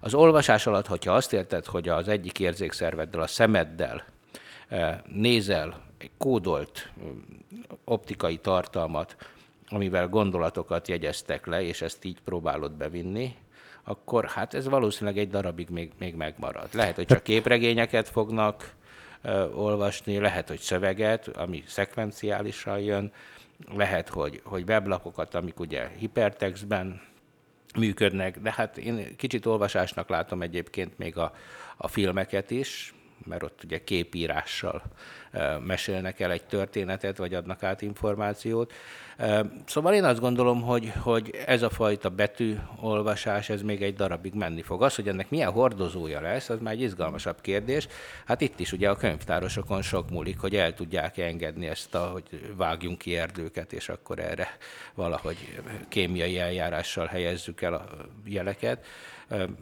Az 0.06 0.14
olvasás 0.14 0.68
alatt, 0.68 0.88
hogyha 0.88 1.14
azt 1.14 1.34
érted, 1.34 1.66
hogy 1.66 1.90
az 1.90 2.08
egyik 2.08 2.40
érzékszerveddel, 2.40 3.22
a 3.22 3.28
szemeddel 3.28 4.04
eh, 4.68 4.98
nézel 5.08 5.82
egy 5.98 6.12
kódolt 6.18 6.92
mm, 7.04 7.20
optikai 7.84 8.38
tartalmat, 8.38 9.16
amivel 9.70 10.08
gondolatokat 10.08 10.88
jegyeztek 10.88 11.46
le, 11.46 11.64
és 11.64 11.82
ezt 11.82 12.06
így 12.06 12.18
próbálod 12.26 12.72
bevinni, 12.72 13.36
akkor 13.84 14.26
hát 14.26 14.54
ez 14.54 14.68
valószínűleg 14.70 15.18
egy 15.18 15.30
darabig 15.30 15.70
még, 15.70 15.92
még 16.00 16.16
megmarad. 16.16 16.68
Lehet, 16.74 16.96
hogy 16.96 17.06
csak 17.06 17.24
képregényeket 17.24 18.10
fognak 18.10 18.74
uh, 19.24 19.60
olvasni, 19.60 20.18
lehet, 20.18 20.48
hogy 20.48 20.60
szöveget, 20.60 21.28
ami 21.28 21.64
szekvenciálisan 21.68 22.80
jön, 22.80 23.12
lehet, 23.76 24.10
hogy, 24.10 24.42
hogy 24.44 24.64
weblapokat, 24.68 25.36
amik 25.36 25.60
ugye 25.60 25.88
hipertextben 25.98 27.02
működnek, 27.78 28.40
de 28.40 28.54
hát 28.56 28.78
én 28.78 29.16
kicsit 29.16 29.46
olvasásnak 29.46 30.10
látom 30.10 30.42
egyébként 30.42 30.98
még 30.98 31.18
a, 31.18 31.34
a 31.78 31.88
filmeket 31.88 32.52
is, 32.52 32.94
mert 33.24 33.44
ott 33.44 33.64
ugye 33.64 33.84
képírással 33.84 34.84
mesélnek 35.66 36.20
el 36.20 36.32
egy 36.32 36.44
történetet, 36.44 37.18
vagy 37.18 37.34
adnak 37.34 37.64
át 37.64 37.82
információt. 37.82 38.74
Szóval 39.66 39.94
én 39.94 40.04
azt 40.04 40.20
gondolom, 40.20 40.62
hogy, 40.62 40.92
hogy 41.00 41.44
ez 41.46 41.62
a 41.62 41.70
fajta 41.70 42.10
betűolvasás, 42.10 43.50
ez 43.50 43.62
még 43.62 43.82
egy 43.82 43.96
darabig 43.96 44.34
menni 44.34 44.62
fog. 44.62 44.84
Az, 44.84 44.96
hogy 44.96 45.08
ennek 45.08 45.30
milyen 45.30 45.52
hordozója 45.52 46.22
lesz, 46.22 46.50
az 46.50 46.60
már 46.60 46.74
egy 46.74 46.82
izgalmasabb 46.82 47.42
kérdés. 47.42 47.88
Hát 48.26 48.42
itt 48.42 48.60
is 48.60 48.72
ugye 48.72 48.90
a 48.90 48.96
könyvtárosokon 48.96 49.82
sok 49.82 50.10
múlik, 50.10 50.40
hogy 50.40 50.56
el 50.56 50.74
tudják 50.74 51.18
engedni 51.18 51.68
ezt, 51.68 51.96
a, 51.96 52.00
hogy 52.00 52.54
vágjunk 52.56 52.98
ki 52.98 53.18
erdőket, 53.18 53.74
és 53.74 53.90
akkor 53.90 54.20
erre 54.20 54.58
valahogy 54.94 55.62
kémiai 55.88 56.40
eljárással 56.40 57.06
helyezzük 57.06 57.62
el 57.62 57.74
a 57.74 57.88
jeleket. 58.26 58.86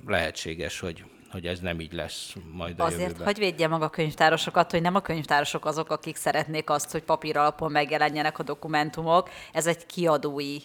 Lehetséges, 0.08 0.80
hogy 0.80 1.04
hogy 1.34 1.46
ez 1.46 1.60
nem 1.60 1.80
így 1.80 1.94
lesz 1.94 2.36
majd 2.52 2.80
a 2.80 2.84
Azért, 2.84 3.02
jövőben. 3.02 3.26
hogy 3.26 3.38
védje 3.38 3.68
maga 3.68 3.86
a 3.86 3.90
könyvtárosokat, 3.90 4.72
hogy 4.72 4.82
nem 4.82 4.96
a 4.96 5.00
könyvtárosok 5.00 5.66
azok, 5.66 5.90
akik 5.90 6.16
szeretnék 6.16 6.70
azt, 6.70 6.92
hogy 6.92 7.04
papír 7.04 7.38
alapon 7.38 7.72
megjelenjenek 7.72 8.40
a 8.40 8.44
dokumentumok. 8.44 9.30
Ez 9.54 9.68
egy 9.68 9.86
kiadói 9.86 10.58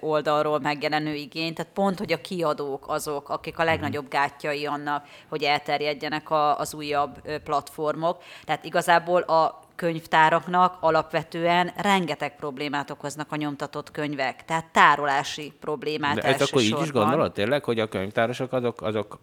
oldalról 0.00 0.58
megjelenő 0.58 1.14
igény, 1.14 1.54
tehát 1.54 1.72
pont, 1.72 1.98
hogy 1.98 2.12
a 2.12 2.20
kiadók 2.20 2.88
azok, 2.88 3.28
akik 3.28 3.58
a 3.58 3.64
legnagyobb 3.64 4.08
gátjai 4.08 4.66
annak, 4.66 5.06
hogy 5.28 5.42
elterjedjenek 5.42 6.30
a, 6.30 6.58
az 6.58 6.74
újabb 6.74 7.40
platformok. 7.44 8.22
Tehát 8.44 8.64
igazából 8.64 9.20
a 9.20 9.60
könyvtáraknak 9.76 10.76
alapvetően 10.80 11.72
rengeteg 11.76 12.36
problémát 12.36 12.90
okoznak 12.90 13.32
a 13.32 13.36
nyomtatott 13.36 13.90
könyvek, 13.90 14.44
tehát 14.44 14.64
tárolási 14.72 15.52
problémát 15.60 16.14
De 16.14 16.22
ez 16.22 16.42
akkor 16.42 16.62
így 16.62 16.80
is 16.82 16.92
gondolod 16.92 17.32
tényleg, 17.32 17.64
hogy 17.64 17.80
a 17.80 17.88
könyvtárosok 17.88 18.52
azok, 18.52 18.82
azok 18.82 19.18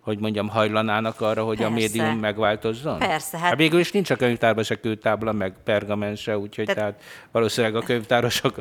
hogy 0.00 0.18
mondjam, 0.18 0.48
hajlanának 0.48 1.20
arra, 1.20 1.44
hogy 1.44 1.56
Persze. 1.56 1.72
a 1.72 1.74
médium 1.74 2.18
megváltozzon? 2.18 2.98
Persze. 2.98 3.38
Hát... 3.38 3.48
hát 3.48 3.56
végül 3.56 3.80
is 3.80 3.92
nincs 3.92 4.10
a 4.10 4.16
könyvtárban 4.16 4.64
se 4.64 4.80
kőtábla, 4.80 5.32
meg 5.32 5.54
pergamen 5.64 6.16
se, 6.16 6.38
úgyhogy 6.38 6.64
tehát, 6.64 6.80
tehát 6.80 7.02
valószínűleg 7.32 7.76
a 7.76 7.80
könyvtárosok... 7.80 8.54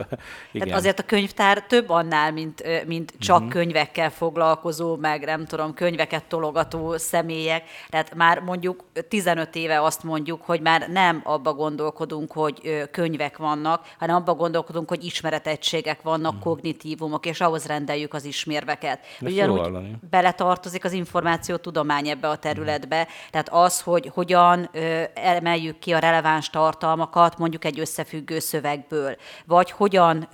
igen. 0.52 0.68
Tehát 0.68 0.74
azért 0.74 1.00
a 1.00 1.04
könyvtár 1.04 1.64
több 1.64 1.90
annál, 1.90 2.32
mint, 2.32 2.86
mint 2.88 3.14
csak 3.20 3.36
uh-huh. 3.36 3.52
könyvekkel 3.52 4.10
foglalkozó, 4.10 4.96
meg 4.96 5.26
nem 5.26 5.46
tudom, 5.46 5.74
könyveket 5.74 6.24
tologató 6.24 6.98
személyek. 6.98 7.64
Tehát 7.90 8.16
már 8.16 8.40
mondjuk 8.40 8.84
15 9.10 9.56
éve 9.56 9.82
azt 9.82 10.04
mondjuk, 10.04 10.42
hogy 10.42 10.62
már 10.62 10.90
nem 10.90 11.22
abba 11.24 11.54
gondolkodunk, 11.54 12.32
hogy 12.32 12.88
könyvek 12.92 13.38
vannak, 13.38 13.86
hanem 14.00 14.16
abba 14.16 14.34
gondolkodunk, 14.34 14.90
hogy 14.90 15.04
ismeretegységek 15.04 16.02
vannak, 16.02 16.34
uh-huh. 16.34 16.54
kognitívumok, 16.54 17.26
és 17.26 17.42
ahhoz 17.42 17.66
rendeljük 17.66 18.14
az 18.14 18.26
ismérveket. 18.26 19.00
Ugyanúgy 19.22 19.96
beletartozik 20.10 20.84
az 20.84 20.92
információ 20.92 21.36
tudomány 21.40 22.08
ebbe 22.08 22.30
a 22.30 22.38
területbe. 22.38 23.08
Tehát 23.32 23.50
az, 23.50 23.82
hogy 23.82 24.12
hogyan 24.14 24.70
emeljük 25.14 25.80
ki 25.80 25.94
a 25.94 26.00
releváns 26.00 26.50
tartalmakat 26.50 27.38
mondjuk 27.38 27.66
egy 27.66 27.80
összefüggő 27.80 28.40
szövegből, 28.40 29.16
vagy 29.46 29.72
hogyan 29.72 30.30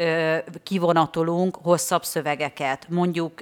kivonatolunk 0.64 1.58
hosszabb 1.62 2.04
szövegeket, 2.04 2.86
mondjuk 2.89 3.41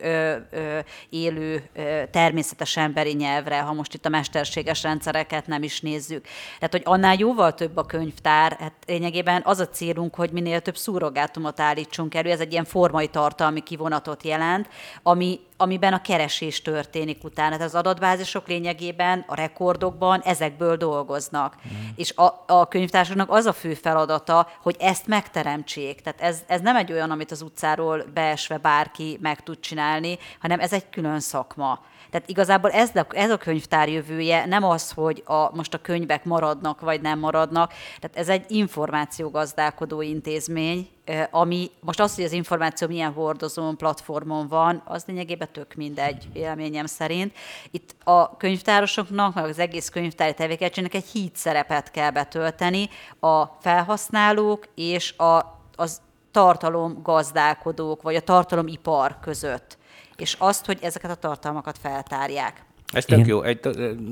élő, 1.10 1.70
természetes 2.12 2.78
emberi 2.78 3.14
nyelvre, 3.14 3.60
ha 3.60 3.74
most 3.74 3.94
itt 3.94 4.06
a 4.06 4.10
mesterséges 4.10 4.84
rendszereket 4.84 5.48
nem 5.48 5.64
is 5.64 5.82
nézzük. 5.82 6.26
Tehát, 6.56 6.72
hogy 6.72 6.82
annál 6.86 7.16
jóval 7.18 7.54
több 7.54 7.78
a 7.78 7.86
könyvtár, 7.86 8.58
hát 8.60 8.74
lényegében 8.88 9.42
az 9.46 9.60
a 9.60 9.68
célunk, 9.68 10.16
hogy 10.16 10.32
minél 10.32 10.60
több 10.60 10.78
szúrogátumot 10.78 11.60
állítsunk 11.60 12.16
elő, 12.16 12.30
ez 12.30 12.40
egy 12.40 12.52
ilyen 12.52 12.66
formai 12.66 13.08
tartalmi 13.08 13.62
kivonatot 13.62 14.24
jelent, 14.24 14.70
ami 15.04 15.40
amiben 15.62 15.94
a 15.94 16.02
keresés 16.02 16.62
történik 16.62 17.24
utána. 17.24 17.56
Tehát 17.56 17.68
az 17.68 17.76
adatbázisok 17.76 18.48
lényegében 18.48 19.26
a 19.28 19.36
rekordokban 19.36 20.22
ezekből 20.22 20.76
dolgoznak. 20.76 21.56
Mm. 21.56 21.88
És 21.96 22.14
a, 22.16 22.44
a 22.48 22.68
könyvtársaknak 22.68 23.32
az 23.32 23.46
a 23.46 23.54
fő 23.54 23.74
feladata, 23.74 24.48
hogy 24.62 24.76
ezt 24.80 25.08
megteremtsék. 25.08 26.02
Tehát 26.02 26.22
ez, 26.22 26.44
ez 26.48 26.62
nem 26.62 26.76
egy 26.76 26.92
olyan, 26.92 27.12
amit 27.12 27.32
az 27.32 27.42
utcáról 27.42 28.06
beesve 28.14 28.58
bárki 28.58 29.18
meg 29.22 29.44
tud 29.44 29.60
csinálni, 29.60 30.18
hanem 30.40 30.60
ez 30.60 30.74
egy 30.74 30.90
külön 30.90 31.20
szakma. 31.20 31.80
Tehát 32.12 32.30
igazából 32.30 32.70
ez 32.70 32.96
a, 32.96 33.06
ez 33.10 33.30
a 33.30 33.38
könyvtár 33.38 33.90
jövője 33.90 34.46
nem 34.46 34.64
az, 34.64 34.92
hogy 34.92 35.24
a, 35.26 35.56
most 35.56 35.74
a 35.74 35.82
könyvek 35.82 36.26
maradnak, 36.26 36.82
vagy 36.82 37.02
nem 37.02 37.20
maradnak. 37.20 37.74
Tehát 38.00 38.18
ez 38.18 38.30
egy 38.30 38.46
információgazdálkodó 38.48 40.02
intézmény, 40.02 40.90
ami 41.32 41.72
most 41.80 42.00
az, 42.00 42.16
hogy 42.16 42.24
az 42.24 42.32
információ 42.32 42.88
milyen 42.88 43.12
hordozón, 43.12 43.78
platformon 43.78 44.48
van, 44.48 44.82
az 44.86 45.04
lényegében 45.08 45.48
tök 45.52 45.74
mindegy, 45.74 46.28
véleményem 46.34 46.86
szerint. 46.86 47.34
Itt 47.72 47.96
a 48.04 48.38
könyvtárosoknak, 48.38 49.34
meg 49.34 49.44
az 49.44 49.60
egész 49.60 49.90
könyvtári 49.90 50.34
tevékenységnek 50.34 50.94
egy 50.94 51.06
híd 51.06 51.36
szerepet 51.36 51.92
kell 51.92 52.12
betölteni 52.12 52.90
a 53.20 53.46
felhasználók 53.46 54.68
és 54.76 55.18
a, 55.18 55.60
az 55.76 56.02
tartalomgazdálkodók, 56.32 58.02
vagy 58.02 58.16
a 58.16 58.22
tartalomipar 58.22 59.20
között 59.22 59.80
és 60.22 60.36
azt, 60.40 60.66
hogy 60.66 60.78
ezeket 60.82 61.12
a 61.12 61.16
tartalmakat 61.16 61.78
feltárják. 61.78 62.64
Ez 62.94 63.06
tök 63.06 63.26
jó, 63.26 63.42
egy, 63.42 63.60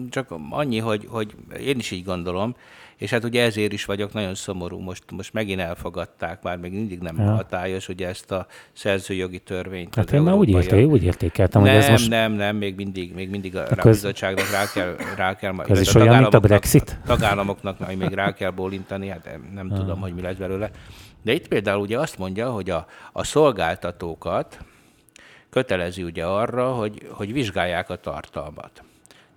csak 0.10 0.36
annyi, 0.50 0.80
hogy, 0.80 1.08
hogy 1.10 1.36
én 1.60 1.78
is 1.78 1.92
így 1.92 2.04
gondolom, 2.04 2.56
és 3.00 3.10
hát 3.10 3.24
ugye 3.24 3.44
ezért 3.44 3.74
is 3.74 3.86
vagyok 3.86 4.14
nagyon 4.14 4.36
szomorú, 4.36 4.80
most, 4.80 5.04
most 5.12 5.34
megint 5.34 5.60
elfogadták, 5.60 6.42
már 6.42 6.58
még 6.58 6.72
mindig 6.72 7.00
nem 7.00 7.18
ja. 7.18 7.32
hatályos, 7.32 7.88
ugye 7.90 8.08
ezt 8.08 8.32
a 8.32 8.48
szerzőjogi 8.74 9.40
törvényt. 9.40 9.96
Hát 9.96 10.12
én 10.12 10.22
már 10.22 10.34
úgy, 10.34 10.50
érté, 10.50 10.84
úgy 10.84 11.04
értékeltem, 11.04 11.62
nem, 11.62 11.74
hogy 11.74 11.84
ez 11.84 11.90
most... 11.90 12.10
Nem, 12.10 12.32
nem, 12.32 12.56
még 12.56 12.76
mindig, 12.76 13.14
még 13.14 13.30
mindig 13.30 13.56
a 13.56 13.64
köz... 13.64 13.96
bizottságnak 13.96 14.52
rá 14.52 14.64
kell, 14.74 14.96
rá 15.16 15.36
kell 15.36 15.60
ez 15.68 15.82
is 15.82 15.96
olyan, 15.96 16.22
mint 16.22 16.34
a 16.34 16.40
Brexit? 16.40 17.00
Tagállamoknak 17.06 17.80
majd 17.80 17.98
még 17.98 18.14
rá 18.14 18.34
kell 18.34 18.52
bólintani, 18.52 19.08
hát 19.08 19.40
nem 19.54 19.68
ja. 19.70 19.76
tudom, 19.76 20.00
hogy 20.00 20.14
mi 20.14 20.22
lesz 20.22 20.36
belőle. 20.36 20.70
De 21.22 21.34
itt 21.34 21.48
például 21.48 21.82
ugye 21.82 22.00
azt 22.00 22.18
mondja, 22.18 22.52
hogy 22.52 22.70
a, 22.70 22.86
a 23.12 23.24
szolgáltatókat, 23.24 24.60
kötelezi 25.50 26.04
ugye 26.04 26.26
arra, 26.26 26.72
hogy, 26.72 27.08
hogy 27.12 27.34
vizsgálják 27.34 27.90
a 27.90 27.96
tartalmat. 27.96 28.84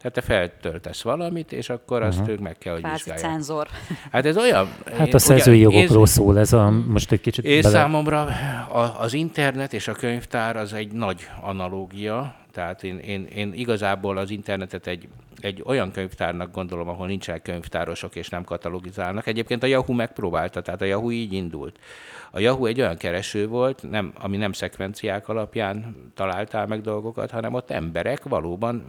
Tehát 0.03 0.13
te 0.13 0.21
feltöltesz 0.21 1.03
valamit, 1.03 1.53
és 1.53 1.71
akkor 1.71 2.03
azt 2.03 2.19
uh-huh. 2.19 2.33
ők 2.33 2.41
meg 2.41 2.59
kell, 2.59 2.73
hogy 2.73 2.83
Kvázi 2.83 2.97
vizsgálják. 2.97 3.31
cenzor. 3.31 3.69
Hát 4.13 4.27
ez 4.27 4.37
olyan... 4.37 4.69
Hát 4.97 5.15
a 5.15 5.19
szerzői 5.19 5.59
jogokról 5.59 6.07
szól 6.07 6.39
ez 6.39 6.53
a, 6.53 6.71
most 6.71 7.13
egy 7.13 7.21
kicsit 7.21 7.45
És 7.45 7.63
bele... 7.63 7.79
számomra 7.79 8.21
a, 8.69 8.97
az 8.99 9.13
internet 9.13 9.73
és 9.73 9.89
a 9.89 9.93
könyvtár 9.93 10.57
az 10.57 10.73
egy 10.73 10.93
nagy 10.93 11.29
analógia, 11.41 12.35
tehát 12.53 12.85
én, 12.85 12.99
én, 12.99 13.27
én 13.35 13.53
igazából 13.55 14.17
az 14.17 14.31
internetet 14.31 14.87
egy, 14.87 15.09
egy 15.43 15.63
olyan 15.67 15.91
könyvtárnak 15.91 16.53
gondolom, 16.53 16.89
ahol 16.89 17.07
nincsenek 17.07 17.43
könyvtárosok 17.43 18.17
és 18.17 18.29
nem 18.29 18.45
katalogizálnak. 18.45 19.27
Egyébként 19.27 19.63
a 19.63 19.67
Yahoo 19.67 19.95
megpróbálta, 19.95 20.63
tehát 20.63 20.83
a 20.83 20.85
Yahoo 20.85 21.11
így 21.11 21.33
indult. 21.33 21.79
A 22.31 22.41
Yahoo 22.41 22.67
egy 22.67 22.81
olyan 22.81 22.97
kereső 22.97 23.47
volt, 23.47 23.83
nem, 23.91 24.13
ami 24.15 24.37
nem 24.37 24.53
szekvenciák 24.53 25.29
alapján 25.29 25.97
találtál 26.15 26.67
meg 26.67 26.81
dolgokat, 26.81 27.31
hanem 27.31 27.55
ott 27.55 27.71
emberek 27.71 28.23
valóban 28.23 28.85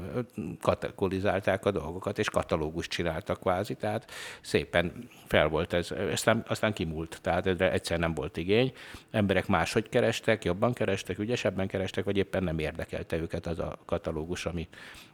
kategorizálták 0.62 1.66
a 1.66 1.72
dolgokat, 1.72 2.20
és 2.20 2.30
katalógust 2.30 2.90
csináltak 2.90 3.40
kvázi, 3.40 3.76
tehát 3.76 4.12
szépen 4.42 5.10
fel 5.28 5.48
volt 5.48 5.74
ez, 5.74 5.92
aztán, 6.12 6.44
aztán 6.48 6.74
kimúlt, 6.74 7.20
tehát 7.22 7.48
ezre 7.48 7.72
egyszer 7.72 8.00
nem 8.00 8.14
volt 8.14 8.38
igény. 8.38 8.72
Emberek 9.12 9.48
máshogy 9.48 9.90
kerestek, 9.90 10.44
jobban 10.44 10.74
kerestek, 10.74 11.20
ügyesebben 11.20 11.68
kerestek, 11.68 12.04
vagy 12.04 12.18
éppen 12.18 12.44
nem 12.44 12.60
érdekelte 12.60 13.18
őket 13.18 13.48
az 13.48 13.60
a 13.60 13.78
katalógus, 13.86 14.46
ami, 14.46 14.68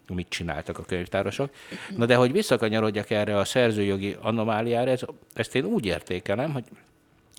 amit 0.09 0.29
csináltak 0.29 0.77
a 0.77 0.83
könyvtárosok. 0.83 1.53
Na 1.95 2.05
de 2.05 2.15
hogy 2.15 2.31
visszakanyarodjak 2.31 3.09
erre 3.09 3.37
a 3.37 3.45
szerzőjogi 3.45 4.17
anomáliára, 4.21 4.91
ez, 4.91 5.01
ezt 5.33 5.55
én 5.55 5.63
úgy 5.63 5.85
értékelem, 5.85 6.53
hogy 6.53 6.63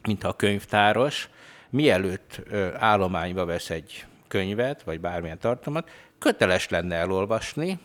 mintha 0.07 0.29
a 0.29 0.37
könyvtáros 0.37 1.29
mielőtt 1.71 2.41
állományba 2.79 3.45
vesz 3.45 3.71
egy 3.71 4.05
könyvet, 4.29 4.83
vagy 4.83 5.01
bármilyen 5.01 5.39
tartalmat, 5.39 5.89
köteles 6.18 6.68
lenne 6.68 6.95
elolvasni, 6.95 7.79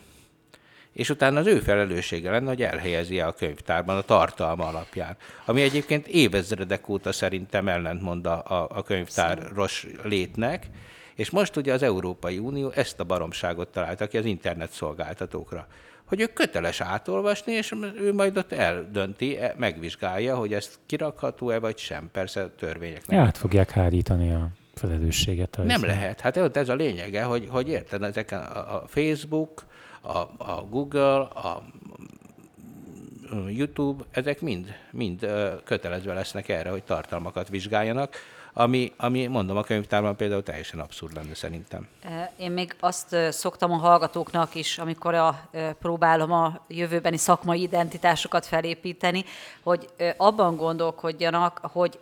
és 0.94 1.10
utána 1.10 1.40
az 1.40 1.48
ő 1.48 1.60
felelőssége 1.60 2.32
lenne, 2.32 2.48
hogy 2.48 2.62
elhelyezi 2.62 3.20
a 3.20 3.32
könyvtárban 3.34 3.98
a 3.98 4.02
tartalma 4.02 4.68
alapján. 4.68 5.18
Ami 5.46 5.62
egyébként 5.62 6.08
évezredek 6.08 6.90
óta 6.90 7.12
szerintem 7.12 7.68
ellentmond 7.68 8.26
a, 8.26 8.68
a 8.70 8.84
könyvtáros 8.84 9.88
létnek, 10.04 10.68
és 11.16 11.30
most 11.30 11.56
ugye 11.56 11.74
az 11.74 11.84
Európai 11.84 12.38
Unió 12.38 12.72
ezt 12.76 13.00
a 13.00 13.04
baromságot 13.04 13.68
találta 13.68 14.08
ki 14.08 14.18
az 14.18 14.26
internet 14.26 14.72
szolgáltatókra 14.72 15.68
hogy 16.06 16.22
ő 16.22 16.26
köteles 16.26 16.82
átolvasni, 16.82 17.54
és 17.54 17.74
ő 17.96 18.14
majd 18.14 18.38
ott 18.38 18.52
eldönti, 18.52 19.38
e, 19.38 19.54
megvizsgálja, 19.58 20.36
hogy 20.36 20.54
ez 20.54 20.80
kirakható-e 20.86 21.60
vagy 21.60 21.78
sem. 21.78 22.10
Persze 22.12 22.50
törvények 22.50 23.08
nem. 23.08 23.20
Át 23.20 23.38
fogják 23.38 23.70
hárítani 23.70 24.34
a 24.34 24.50
felelősséget. 24.74 25.60
Nem 25.64 25.86
lehet. 25.86 26.22
Hát 26.22 26.58
ez 26.58 26.70
a 26.70 26.76
lényege, 26.76 27.24
hogy, 27.24 27.48
hogy 27.50 27.70
érted, 27.70 28.04
ezeken 28.04 28.40
a, 28.40 28.76
a 28.76 28.84
Facebook, 28.88 29.66
a, 30.02 30.18
a 30.38 30.66
Google, 30.70 31.20
a 31.22 31.64
YouTube, 33.48 34.04
ezek 34.12 34.42
mind, 34.42 34.76
mind 34.92 35.28
kötelezve 35.64 36.14
lesznek 36.14 36.50
erre, 36.50 36.70
hogy 36.70 36.84
tartalmakat 36.84 37.50
vizsgáljanak 37.50 38.16
ami, 38.58 38.94
ami 38.98 39.28
mondom, 39.28 39.58
a 39.58 39.64
könyvtárban 39.64 40.16
például 40.16 40.44
teljesen 40.44 40.80
abszurd 40.80 41.16
lenne 41.16 41.34
szerintem. 41.36 41.88
Én 42.38 42.52
még 42.52 42.76
azt 42.80 43.16
szoktam 43.30 43.72
a 43.72 43.78
hallgatóknak 43.78 44.56
is, 44.56 44.78
amikor 44.78 45.14
a, 45.14 45.50
próbálom 45.80 46.32
a 46.32 46.66
jövőbeni 46.68 47.18
szakmai 47.18 47.62
identitásokat 47.62 48.46
felépíteni, 48.46 49.26
hogy 49.64 49.90
abban 50.18 50.56
gondolkodjanak, 50.56 51.60
hogy 51.64 52.00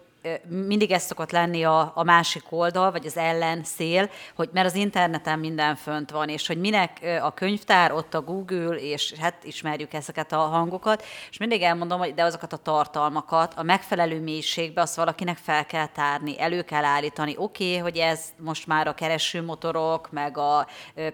mindig 0.47 0.91
ez 0.91 1.03
szokott 1.03 1.31
lenni 1.31 1.63
a, 1.63 1.91
a 1.95 2.03
másik 2.03 2.43
oldal, 2.49 2.91
vagy 2.91 3.05
az 3.05 3.17
ellenszél, 3.17 4.09
hogy 4.35 4.49
mert 4.53 4.65
az 4.67 4.75
interneten 4.75 5.39
minden 5.39 5.75
fönt 5.75 6.11
van, 6.11 6.29
és 6.29 6.47
hogy 6.47 6.59
minek 6.59 7.19
a 7.21 7.33
könyvtár, 7.33 7.91
ott 7.91 8.13
a 8.13 8.21
Google, 8.21 8.75
és 8.75 9.13
hát 9.19 9.43
ismerjük 9.43 9.93
ezeket 9.93 10.31
a 10.31 10.37
hangokat, 10.37 11.03
és 11.29 11.37
mindig 11.37 11.61
elmondom, 11.61 11.99
hogy 11.99 12.13
de 12.13 12.23
azokat 12.23 12.53
a 12.53 12.57
tartalmakat 12.57 13.53
a 13.57 13.63
megfelelő 13.63 14.21
mélységbe 14.21 14.81
azt 14.81 14.95
valakinek 14.95 15.37
fel 15.37 15.65
kell 15.65 15.87
tárni, 15.87 16.39
elő 16.39 16.61
kell 16.61 16.83
állítani. 16.83 17.35
Oké, 17.37 17.67
okay, 17.69 17.77
hogy 17.77 17.97
ez 17.97 18.19
most 18.39 18.67
már 18.67 18.87
a 18.87 18.93
keresőmotorok, 18.93 20.11
meg 20.11 20.37
a 20.37 20.67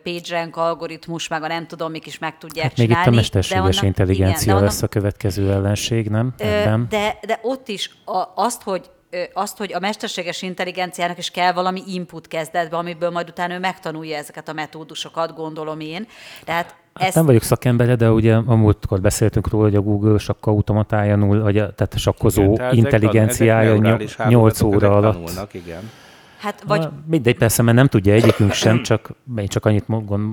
PageRank 0.03 0.55
algoritmus, 0.55 1.27
meg 1.27 1.43
a 1.43 1.47
nem 1.47 1.67
tudom, 1.67 1.91
mik 1.91 2.05
is 2.05 2.19
meg 2.19 2.37
tudják 2.37 2.65
hát 2.65 2.75
csinálni. 2.75 2.93
Még 2.93 3.05
itt 3.05 3.13
a 3.13 3.15
mesterséges 3.15 3.77
annak, 3.77 3.83
intelligencia 3.83 4.51
igen, 4.51 4.63
lesz 4.63 4.77
annak, 4.77 4.91
a 4.91 4.99
következő 4.99 5.51
ellenség, 5.51 6.07
nem? 6.09 6.33
Ebben. 6.37 6.85
De, 6.89 7.19
de 7.25 7.39
ott 7.41 7.67
is 7.67 7.91
a, 8.05 8.23
azt, 8.35 8.63
hogy 8.63 8.89
azt, 9.33 9.57
hogy 9.57 9.73
a 9.73 9.79
mesterséges 9.79 10.41
intelligenciának 10.41 11.17
is 11.17 11.31
kell 11.31 11.51
valami 11.51 11.83
input 11.87 12.27
kezdetbe, 12.27 12.77
amiből 12.77 13.09
majd 13.09 13.29
utána 13.29 13.53
ő 13.53 13.59
megtanulja 13.59 14.17
ezeket 14.17 14.49
a 14.49 14.53
metódusokat, 14.53 15.35
gondolom 15.35 15.79
én. 15.79 16.07
Tehát 16.43 16.75
Hát 16.93 17.07
ezt... 17.07 17.15
Nem 17.15 17.25
vagyok 17.25 17.43
szakembere, 17.43 17.95
de 17.95 18.11
ugye 18.11 18.35
a 18.35 18.55
múltkor 18.55 19.01
beszéltünk 19.01 19.47
róla, 19.49 19.63
hogy 19.63 19.75
a 19.75 19.81
Google 19.81 20.17
sakka 20.17 20.51
automatája 20.51 21.15
null, 21.15 21.39
vagy 21.39 21.57
a, 21.57 21.73
tehát 21.73 21.93
a 21.93 21.97
sakkozó 21.97 22.41
igen, 22.41 22.55
tehát 22.55 22.73
intelligenciája 22.73 23.97
8 24.27 24.61
óra 24.61 24.95
alatt. 24.95 25.13
Tanulnak, 25.13 25.53
igen. 25.53 25.91
Hát 26.39 26.63
vagy... 26.63 26.79
Na, 26.79 26.91
mindegy, 27.05 27.37
persze, 27.37 27.61
mert 27.61 27.77
nem 27.77 27.87
tudja 27.87 28.13
egyikünk 28.13 28.53
sem, 28.53 28.83
csak 28.83 29.09
én 29.37 29.47
csak 29.47 29.65
annyit 29.65 29.85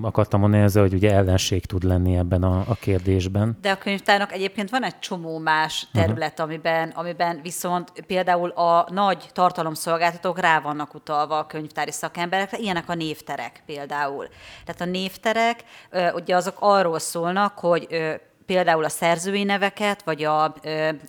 akartam 0.03 0.41
mondani 0.41 0.63
ezzel, 0.63 0.83
hogy 0.83 0.95
ugye 0.95 1.13
ellenség 1.13 1.67
tud 1.67 1.83
lenni 1.83 2.17
ebben 2.17 2.43
a, 2.43 2.65
a 2.69 2.75
kérdésben. 2.75 3.59
De 3.61 3.71
a 3.71 3.79
könyvtárnak 3.79 4.33
egyébként 4.33 4.71
van 4.71 4.85
egy 4.85 4.99
csomó 4.99 5.39
más 5.39 5.87
terület, 5.93 6.33
uh-huh. 6.33 6.47
amiben, 6.47 6.89
amiben 6.89 7.41
viszont 7.43 7.93
például 8.07 8.51
a 8.51 8.89
nagy 8.91 9.31
tartalomszolgáltatók 9.33 10.41
rá 10.41 10.61
vannak 10.61 10.95
utalva 10.95 11.39
a 11.39 11.47
könyvtári 11.47 11.93
szakemberekre, 11.93 12.59
ilyenek 12.59 12.89
a 12.89 12.95
névterek 12.95 13.63
például. 13.67 14.27
Tehát 14.65 14.81
a 14.81 14.85
névterek, 14.85 15.65
ugye 16.15 16.37
azok 16.37 16.57
arról 16.59 16.99
szólnak, 16.99 17.59
hogy 17.59 17.87
például 18.47 18.85
a 18.85 18.89
szerzői 18.89 19.45
neveket, 19.45 20.03
vagy 20.05 20.25
a, 20.25 20.45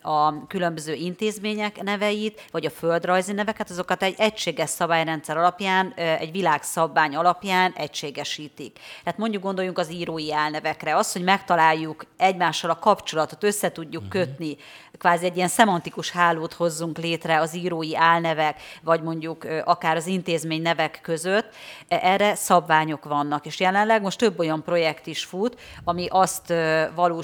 a 0.02 0.48
különböző 0.48 0.94
intézmények 0.94 1.82
neveit, 1.82 2.46
vagy 2.52 2.66
a 2.66 2.70
földrajzi 2.70 3.34
neveket, 3.34 3.70
azokat 3.70 4.04
egy 4.04 4.16
egységes 4.18 4.70
szabályrendszer 4.70 5.38
alapján, 5.38 5.94
egy 5.94 6.32
világszabvány 6.32 7.16
alapján 7.16 7.74
egységesítik. 7.76 8.80
Tehát 9.04 9.20
mondjuk 9.20 9.44
gondoljunk 9.44 9.78
az 9.78 9.92
írói 9.92 10.34
elnevekre. 10.34 10.96
Az, 10.96 11.12
hogy 11.12 11.24
megtaláljuk 11.24 12.06
egymással 12.18 12.70
a 12.70 12.80
kapcsolatot, 12.80 13.44
össze 13.44 13.72
tudjuk 13.72 14.04
uh-huh. 14.04 14.22
kötni, 14.22 14.58
kvázi 14.98 15.26
egy 15.26 15.36
ilyen 15.36 15.48
szemantikus 15.48 16.12
hálót 16.12 16.54
hozzunk 16.54 16.98
létre 16.98 17.40
az 17.40 17.56
írói 17.56 17.96
álnevek, 17.96 18.62
vagy 18.84 19.02
mondjuk 19.02 19.48
akár 19.64 19.96
az 19.96 20.08
intézmény 20.08 20.62
nevek 20.62 21.00
között, 21.02 21.54
e, 21.88 22.00
erre 22.02 22.36
szabványok 22.36 23.06
vannak. 23.06 23.46
És 23.46 23.60
jelenleg 23.60 24.02
most 24.02 24.18
több 24.18 24.40
olyan 24.40 24.64
projekt 24.64 25.08
is 25.08 25.24
fut, 25.24 25.60
ami 25.84 26.08
azt 26.10 26.54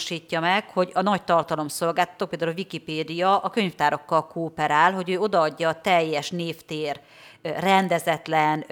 valósítja 0.10 0.40
meg, 0.40 0.70
hogy 0.70 0.92
a 0.94 1.02
nagy 1.02 1.24
tartalomszolgáltatók, 1.24 2.30
például 2.30 2.52
a 2.52 2.54
Wikipédia 2.58 3.38
a 3.38 3.50
könyvtárakkal 3.50 4.28
kooperál, 4.28 4.94
hogy 4.94 5.10
ő 5.10 5.20
odaadja 5.20 5.70
a 5.70 5.82
teljes 5.82 6.30
névtér 6.30 7.00
rendezetlen, 7.42 8.66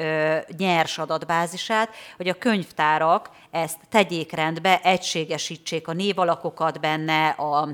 nyers 0.58 0.98
adatbázisát, 0.98 1.90
hogy 2.18 2.28
a 2.28 2.34
könyvtárak 2.34 3.30
ezt 3.52 3.78
tegyék 3.90 4.32
rendbe, 4.32 4.80
egységesítsék 4.84 5.88
a 5.88 5.94
névalakokat 5.94 6.80
benne, 6.80 7.28
a, 7.28 7.66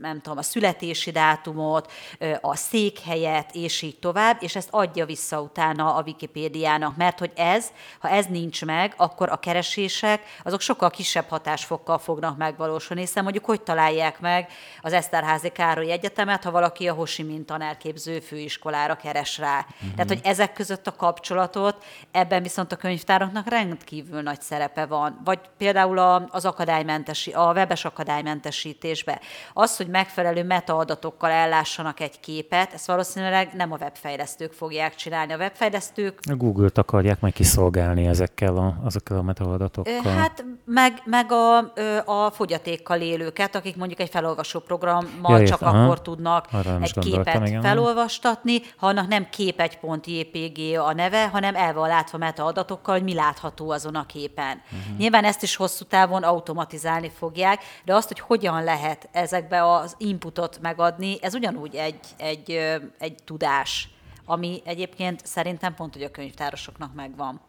nem 0.00 0.20
tudom, 0.20 0.38
a 0.38 0.42
születési 0.42 1.10
dátumot, 1.10 1.92
a 2.40 2.56
székhelyet, 2.56 3.54
és 3.54 3.82
így 3.82 3.98
tovább, 3.98 4.36
és 4.40 4.56
ezt 4.56 4.68
adja 4.70 5.06
vissza 5.06 5.40
utána 5.40 5.94
a 5.94 6.02
Wikipédiának, 6.06 6.96
mert 6.96 7.18
hogy 7.18 7.32
ez, 7.36 7.72
ha 8.00 8.08
ez 8.08 8.26
nincs 8.26 8.64
meg, 8.64 8.94
akkor 8.96 9.28
a 9.28 9.36
keresések 9.36 10.22
azok 10.42 10.60
sokkal 10.60 10.90
kisebb 10.90 11.28
hatásfokkal 11.28 11.98
fognak 11.98 12.36
megvalósulni, 12.36 13.02
hiszen 13.02 13.22
mondjuk 13.22 13.44
hogy 13.44 13.62
találják 13.62 14.20
meg 14.20 14.48
az 14.80 14.92
Eszterházi 14.92 15.48
Károly 15.48 15.90
Egyetemet, 15.90 16.44
ha 16.44 16.50
valaki 16.50 16.88
a 16.88 16.94
Hosi 16.94 17.22
Mint 17.22 17.46
tanárképző 17.46 18.20
főiskolára 18.20 18.96
keres 18.96 19.38
rá. 19.38 19.58
Uh-huh. 19.58 19.90
Tehát, 19.90 20.08
hogy 20.08 20.20
ezek 20.22 20.52
között 20.52 20.86
a 20.86 20.96
kapcsolatot, 20.96 21.84
ebben 22.10 22.42
viszont 22.42 22.72
a 22.72 22.76
könyvtáraknak 22.76 23.48
rendkívül 23.48 24.20
nagy 24.20 24.40
szerepe 24.40 24.86
van. 24.86 25.00
Vagy 25.24 25.38
például 25.56 25.98
az 26.30 26.44
akadálymentesi, 26.44 27.30
a 27.30 27.52
webes 27.52 27.84
akadálymentesítésbe. 27.84 29.20
Az, 29.52 29.76
hogy 29.76 29.88
megfelelő 29.88 30.44
metaadatokkal 30.44 31.30
ellássanak 31.30 32.00
egy 32.00 32.20
képet, 32.20 32.72
ezt 32.72 32.86
valószínűleg 32.86 33.50
nem 33.54 33.72
a 33.72 33.76
webfejlesztők 33.76 34.52
fogják 34.52 34.94
csinálni. 34.94 35.32
A 35.32 35.36
webfejlesztők... 35.36 36.18
A 36.30 36.34
Google-t 36.34 36.78
akarják 36.78 37.20
majd 37.20 37.34
kiszolgálni 37.34 38.06
ezekkel 38.06 38.56
a, 38.56 38.76
azokkal 38.84 39.18
a 39.18 39.22
metaadatokkal. 39.22 40.12
Hát 40.12 40.44
meg, 40.64 41.02
meg 41.04 41.32
a, 41.32 41.58
a 42.04 42.30
fogyatékkal 42.30 43.00
élőket, 43.00 43.54
akik 43.54 43.76
mondjuk 43.76 44.00
egy 44.00 44.10
felolvasó 44.10 44.60
programmal 44.60 45.40
ja, 45.40 45.46
csak 45.46 45.62
aha. 45.62 45.82
akkor 45.82 46.02
tudnak 46.02 46.46
Arra 46.52 46.78
egy 46.80 46.98
képet 46.98 47.46
igen. 47.46 47.60
felolvastatni, 47.62 48.60
ha 48.76 48.86
annak 48.86 49.08
nem 49.08 49.26
kép 49.30 49.60
egy 49.60 49.78
pont 49.78 50.06
JPG 50.06 50.78
a 50.78 50.92
neve, 50.92 51.28
hanem 51.28 51.54
el 51.54 51.72
van 51.72 51.88
látva 51.88 52.18
metaadatokkal, 52.18 52.94
hogy 52.94 53.04
mi 53.04 53.14
látható 53.14 53.70
azon 53.70 53.94
a 53.94 54.06
képen. 54.06 54.62
Uh-huh. 54.64 54.91
Nyilván 54.98 55.24
ezt 55.24 55.42
is 55.42 55.56
hosszú 55.56 55.84
távon 55.84 56.22
automatizálni 56.22 57.10
fogják, 57.14 57.62
de 57.84 57.94
azt, 57.94 58.08
hogy 58.08 58.20
hogyan 58.20 58.64
lehet 58.64 59.08
ezekbe 59.12 59.72
az 59.72 59.94
inputot 59.98 60.58
megadni, 60.60 61.16
ez 61.20 61.34
ugyanúgy 61.34 61.74
egy, 61.74 62.00
egy, 62.16 62.50
egy 62.98 63.14
tudás, 63.24 63.88
ami 64.24 64.60
egyébként 64.64 65.26
szerintem 65.26 65.74
pont, 65.74 65.92
hogy 65.92 66.02
a 66.02 66.10
könyvtárosoknak 66.10 66.94
megvan. 66.94 67.40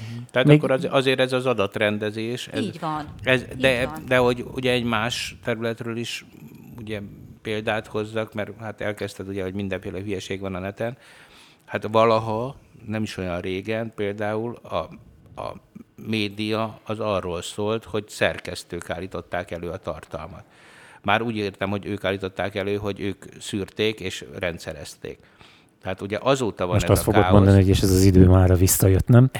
Uh-huh. 0.00 0.24
Tehát 0.30 0.48
Még... 0.48 0.58
akkor 0.58 0.70
az, 0.70 0.86
azért 0.90 1.20
ez 1.20 1.32
az 1.32 1.46
adatrendezés. 1.46 2.48
Ez, 2.48 2.60
így 2.60 2.80
van. 2.80 3.14
Ez, 3.22 3.44
de, 3.58 3.80
így 3.80 3.88
van. 3.88 4.04
de 4.06 4.16
hogy 4.16 4.44
ugye 4.54 4.72
egy 4.72 4.84
más 4.84 5.36
területről 5.44 5.96
is 5.96 6.24
ugye 6.78 7.00
példát 7.42 7.86
hozzak, 7.86 8.34
mert 8.34 8.50
hát 8.60 8.80
elkezdted 8.80 9.28
ugye, 9.28 9.42
hogy 9.42 9.54
mindenféle 9.54 9.98
hülyeség 9.98 10.40
van 10.40 10.54
a 10.54 10.58
neten, 10.58 10.96
Hát 11.70 11.86
valaha, 11.90 12.56
nem 12.86 13.02
is 13.02 13.16
olyan 13.16 13.40
régen, 13.40 13.92
például 13.94 14.54
a, 14.54 14.76
a 15.40 15.56
média 16.06 16.80
az 16.84 17.00
arról 17.00 17.42
szólt, 17.42 17.84
hogy 17.84 18.08
szerkesztők 18.08 18.90
állították 18.90 19.50
elő 19.50 19.68
a 19.68 19.76
tartalmat. 19.76 20.44
Már 21.02 21.22
úgy 21.22 21.36
értem, 21.36 21.70
hogy 21.70 21.86
ők 21.86 22.04
állították 22.04 22.54
elő, 22.54 22.76
hogy 22.76 23.00
ők 23.00 23.24
szűrték 23.40 24.00
és 24.00 24.24
rendszerezték. 24.38 25.18
Tehát 25.82 26.00
ugye 26.00 26.18
azóta 26.20 26.64
van 26.64 26.74
Most 26.74 26.84
ez 26.84 26.90
azt 26.90 27.00
a 27.00 27.04
fogod 27.04 27.20
káosz. 27.20 27.34
mondani, 27.34 27.56
hogy 27.56 27.68
és 27.68 27.80
ez 27.80 27.90
az 27.90 28.02
idő 28.02 28.26
már 28.26 28.58
visszajött, 28.58 29.06
nem? 29.06 29.30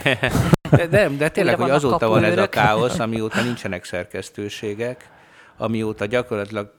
de, 0.70 0.86
nem, 0.90 1.16
de 1.16 1.28
tényleg, 1.28 1.60
hogy 1.60 1.70
azóta 1.70 2.08
van 2.08 2.24
ez 2.24 2.38
a 2.38 2.48
káosz, 2.48 2.98
amióta 2.98 3.42
nincsenek 3.42 3.84
szerkesztőségek, 3.84 5.10
amióta 5.56 6.06
gyakorlatilag 6.06 6.72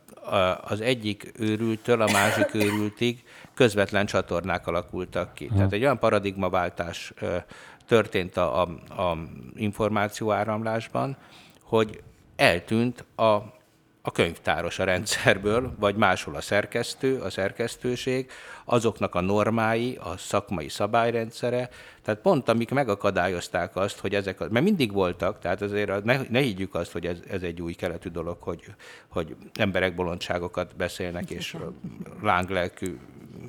az 0.62 0.82
egyik 0.82 1.32
őrültől 1.40 2.02
a 2.02 2.12
másik 2.12 2.54
őrültig 2.54 3.24
közvetlen 3.54 4.06
csatornák 4.06 4.68
alakultak 4.68 5.34
ki. 5.34 5.50
Tehát 5.56 5.74
egy 5.74 5.82
olyan 5.82 6.00
paradigmaváltás 6.00 7.14
történt 7.86 8.38
a, 8.38 8.62
a, 8.62 8.68
a 9.02 9.18
információáramlásban, 9.56 11.18
hogy 11.62 12.04
eltűnt 12.36 13.06
a 13.16 13.60
a 14.02 14.12
könyvtáros 14.12 14.80
a 14.80 14.84
rendszerből, 14.84 15.76
vagy 15.80 15.96
máshol 15.96 16.36
a 16.36 16.42
szerkesztő, 16.42 17.20
a 17.20 17.30
szerkesztőség, 17.30 18.30
azoknak 18.66 19.16
a 19.16 19.22
normái, 19.22 20.00
a 20.04 20.18
szakmai 20.18 20.70
szabályrendszere, 20.70 21.70
tehát 22.02 22.22
pont 22.22 22.50
amik 22.50 22.72
megakadályozták 22.72 23.76
azt, 23.76 24.00
hogy 24.00 24.16
ezek, 24.16 24.50
mert 24.50 24.66
mindig 24.66 24.92
voltak, 24.92 25.40
tehát 25.40 25.62
azért 25.62 26.04
ne, 26.04 26.20
ne 26.30 26.40
higgyük 26.40 26.76
azt, 26.76 26.92
hogy 26.92 27.06
ez, 27.06 27.18
ez 27.30 27.42
egy 27.42 27.62
új 27.62 27.74
keletű 27.74 28.10
dolog, 28.10 28.38
hogy, 28.40 28.64
hogy 29.08 29.36
emberek 29.54 29.96
bolondságokat 29.96 30.76
beszélnek, 30.76 31.30
és 31.30 31.56
lánglelkű 32.22 32.98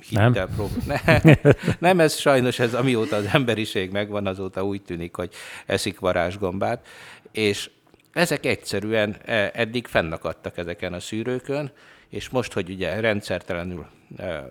hittel 0.01 0.49
próbál. 0.55 1.01
Ne, 1.23 1.35
nem, 1.89 2.01
ez 2.01 2.15
sajnos, 2.15 2.59
ez 2.59 2.75
amióta 2.75 3.17
az 3.17 3.29
emberiség 3.33 3.91
megvan, 3.91 4.27
azóta 4.27 4.65
úgy 4.65 4.83
tűnik, 4.83 5.17
hogy 5.17 5.33
eszik 5.67 5.99
varázsgombát, 5.99 6.87
és 7.33 7.71
ezek 8.13 8.47
egyszerűen 8.47 9.17
e, 9.25 9.51
eddig 9.55 9.87
fennakadtak 9.87 10.57
ezeken 10.57 10.93
a 10.93 11.01
szűrőkön, 11.01 11.73
és 12.09 12.29
most, 12.29 12.53
hogy 12.53 12.71
ugye 12.71 13.01
rendszertelenül 13.01 13.87
e, 14.17 14.47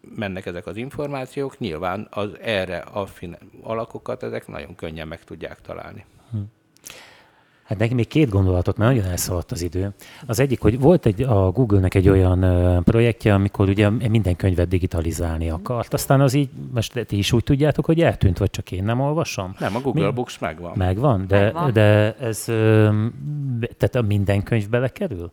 mennek 0.00 0.46
ezek 0.46 0.66
az 0.66 0.76
információk, 0.76 1.58
nyilván 1.58 2.06
az 2.10 2.38
erre 2.40 2.78
affin 2.78 3.36
alakokat 3.62 4.22
ezek 4.22 4.46
nagyon 4.46 4.74
könnyen 4.74 5.08
meg 5.08 5.24
tudják 5.24 5.60
találni. 5.60 6.04
Hm. 6.30 6.38
Hát 7.70 7.78
neki 7.78 7.94
még 7.94 8.08
két 8.08 8.28
gondolatot, 8.28 8.76
mert 8.76 8.94
nagyon 8.94 9.10
elszaladt 9.10 9.52
az 9.52 9.62
idő. 9.62 9.92
Az 10.26 10.40
egyik, 10.40 10.60
hogy 10.60 10.80
volt 10.80 11.06
egy, 11.06 11.22
a 11.22 11.50
Google-nek 11.50 11.94
egy 11.94 12.08
olyan 12.08 12.44
projektje, 12.84 13.34
amikor 13.34 13.68
ugye 13.68 13.90
minden 13.90 14.36
könyvet 14.36 14.68
digitalizálni 14.68 15.50
akart. 15.50 15.94
Aztán 15.94 16.20
az 16.20 16.34
így, 16.34 16.48
most 16.74 17.06
ti 17.06 17.18
is 17.18 17.32
úgy 17.32 17.44
tudjátok, 17.44 17.84
hogy 17.84 18.00
eltűnt, 18.00 18.38
vagy 18.38 18.50
csak 18.50 18.72
én 18.72 18.84
nem 18.84 19.00
olvasom? 19.00 19.54
Nem, 19.58 19.76
a 19.76 19.80
Google 19.80 20.06
Mi? 20.06 20.12
Books 20.12 20.38
megvan. 20.38 20.72
Megvan, 20.76 21.24
de, 21.28 21.40
megvan. 21.40 21.72
de 21.72 22.14
ez, 22.14 22.44
tehát 23.76 23.94
a 23.94 24.02
minden 24.02 24.42
könyv 24.42 24.68
belekerül? 24.68 25.28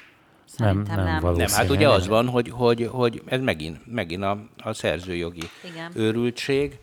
Szerintem 0.45 0.95
nem, 0.95 1.05
nem, 1.05 1.21
nem. 1.21 1.33
Nem, 1.35 1.47
hát 1.49 1.69
ugye 1.69 1.89
az 1.89 2.07
van, 2.07 2.27
hogy, 2.27 2.49
hogy, 2.49 2.89
hogy 2.91 3.21
ez 3.25 3.41
megint, 3.41 3.77
megint 3.93 4.23
a, 4.23 4.39
a 4.57 4.73
szerzőjogi 4.73 5.43
Igen. 5.71 5.91
őrültség, 5.93 6.79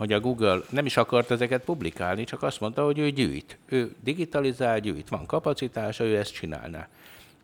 hogy 0.00 0.12
a 0.12 0.20
Google 0.20 0.60
nem 0.70 0.86
is 0.86 0.96
akart 0.96 1.30
ezeket 1.30 1.64
publikálni, 1.64 2.24
csak 2.24 2.42
azt 2.42 2.60
mondta, 2.60 2.84
hogy 2.84 2.98
ő 2.98 3.10
gyűjt. 3.10 3.58
Ő 3.66 3.94
digitalizál, 4.02 4.78
gyűjt, 4.78 5.08
van 5.08 5.26
kapacitása, 5.26 6.04
ő 6.04 6.16
ezt 6.16 6.32
csinálná. 6.32 6.88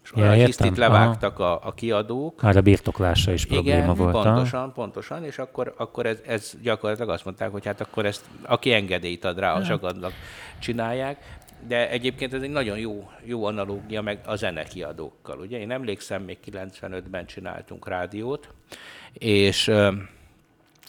És 0.05 0.13
Ja, 0.15 0.23
olyan 0.23 0.45
hisztit 0.45 0.77
levágtak 0.77 1.39
a, 1.39 1.67
a 1.67 1.73
kiadók, 1.73 2.43
Már 2.43 2.57
a 2.57 2.61
birtoklása 2.61 3.33
is 3.33 3.47
probléma 3.47 3.83
igen, 3.83 3.95
volt. 3.95 4.15
ha? 4.15 4.23
pontosan, 4.23 4.73
pontosan, 4.73 5.25
és 5.25 5.39
akkor, 5.39 5.75
akkor 5.77 6.07
ez, 6.07 6.19
ez 6.27 6.53
gyakorlatilag 6.63 7.11
azt 7.11 7.25
mondták, 7.25 7.51
hogy 7.51 7.65
hát 7.65 7.81
akkor 7.81 8.07
ezt, 8.07 8.25
aki 8.43 8.73
engedélyt 8.73 9.25
ad 9.25 9.39
rá, 9.39 9.53
az 9.53 9.71
akadnak 9.71 10.13
csinálják. 10.59 11.39
De 11.69 11.91
egyébként 11.91 12.33
ez 12.33 12.43
egy 12.43 12.51
nagyon 12.51 12.79
jó, 12.79 13.11
jó 13.25 13.45
analógia 13.45 14.03
meg 14.03 14.19
a 14.27 14.37
zenekiadókkal. 14.37 15.39
Ugye 15.39 15.59
én 15.59 15.71
emlékszem, 15.71 16.23
még 16.23 16.39
95-ben 16.51 17.27
csináltunk 17.27 17.89
rádiót, 17.89 18.49
és 19.13 19.71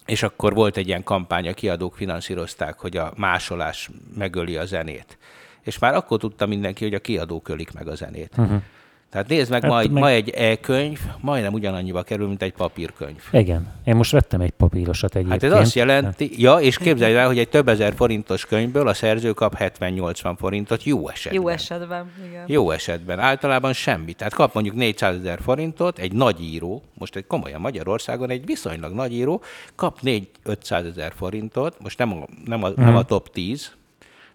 és 0.07 0.23
akkor 0.23 0.53
volt 0.53 0.77
egy 0.77 0.87
ilyen 0.87 1.03
kampány, 1.03 1.47
a 1.47 1.53
kiadók 1.53 1.95
finanszírozták, 1.95 2.79
hogy 2.79 2.97
a 2.97 3.13
másolás 3.15 3.89
megöli 4.17 4.57
a 4.57 4.65
zenét. 4.65 5.17
És 5.61 5.79
már 5.79 5.95
akkor 5.95 6.19
tudta 6.19 6.45
mindenki, 6.45 6.83
hogy 6.83 6.93
a 6.93 6.99
kiadók 6.99 7.49
ölik 7.49 7.73
meg 7.73 7.87
a 7.87 7.95
zenét. 7.95 8.33
Uh-huh. 8.37 8.61
Tehát 9.09 9.27
nézd 9.27 9.51
meg, 9.51 9.61
Hát 9.61 9.71
ma, 9.71 9.79
egy, 9.79 9.89
meg- 9.89 10.01
ma 10.03 10.09
egy 10.09 10.29
e-könyv 10.29 10.99
majdnem 11.19 11.53
ugyanannyiba 11.53 12.03
kerül, 12.03 12.27
mint 12.27 12.41
egy 12.41 12.53
papírkönyv. 12.53 13.23
Igen. 13.31 13.67
Én 13.83 13.95
most 13.95 14.11
vettem 14.11 14.41
egy 14.41 14.51
papírosat 14.51 15.15
egyébként. 15.15 15.41
Hát 15.41 15.51
ez 15.51 15.59
azt 15.59 15.75
jelenti, 15.75 16.31
ja, 16.41 16.55
és 16.55 16.77
képzelj 16.77 17.15
el, 17.15 17.27
hogy 17.27 17.39
egy 17.39 17.49
több 17.49 17.67
ezer 17.67 17.93
forintos 17.95 18.45
könyvből 18.45 18.87
a 18.87 18.93
szerző 18.93 19.31
kap 19.33 19.55
70-80 19.59 20.33
forintot 20.37 20.83
jó 20.83 21.09
esetben. 21.09 21.41
Jó 21.41 21.47
esetben, 21.47 22.11
igen. 22.27 22.43
Jó 22.47 22.71
esetben. 22.71 23.19
Általában 23.19 23.73
semmi. 23.73 24.13
Tehát 24.13 24.33
kap 24.33 24.53
mondjuk 24.53 24.75
400 24.75 25.15
ezer 25.15 25.39
forintot, 25.41 25.99
egy 25.99 26.13
nagy 26.13 26.41
író, 26.41 26.83
most 26.93 27.15
egy 27.15 27.27
komolyan 27.27 27.61
Magyarországon 27.61 28.29
egy 28.29 28.45
viszonylag 28.45 28.93
nagy 28.93 29.13
író, 29.13 29.41
kap 29.75 29.99
4-500 30.03 30.85
ezer 30.85 31.11
forintot, 31.15 31.75
most 31.81 31.97
nem 31.97 32.13
a, 32.13 32.25
nem 32.45 32.63
a, 32.63 32.69
nem 32.75 32.95
a 32.95 33.03
top 33.03 33.29
10, 33.29 33.71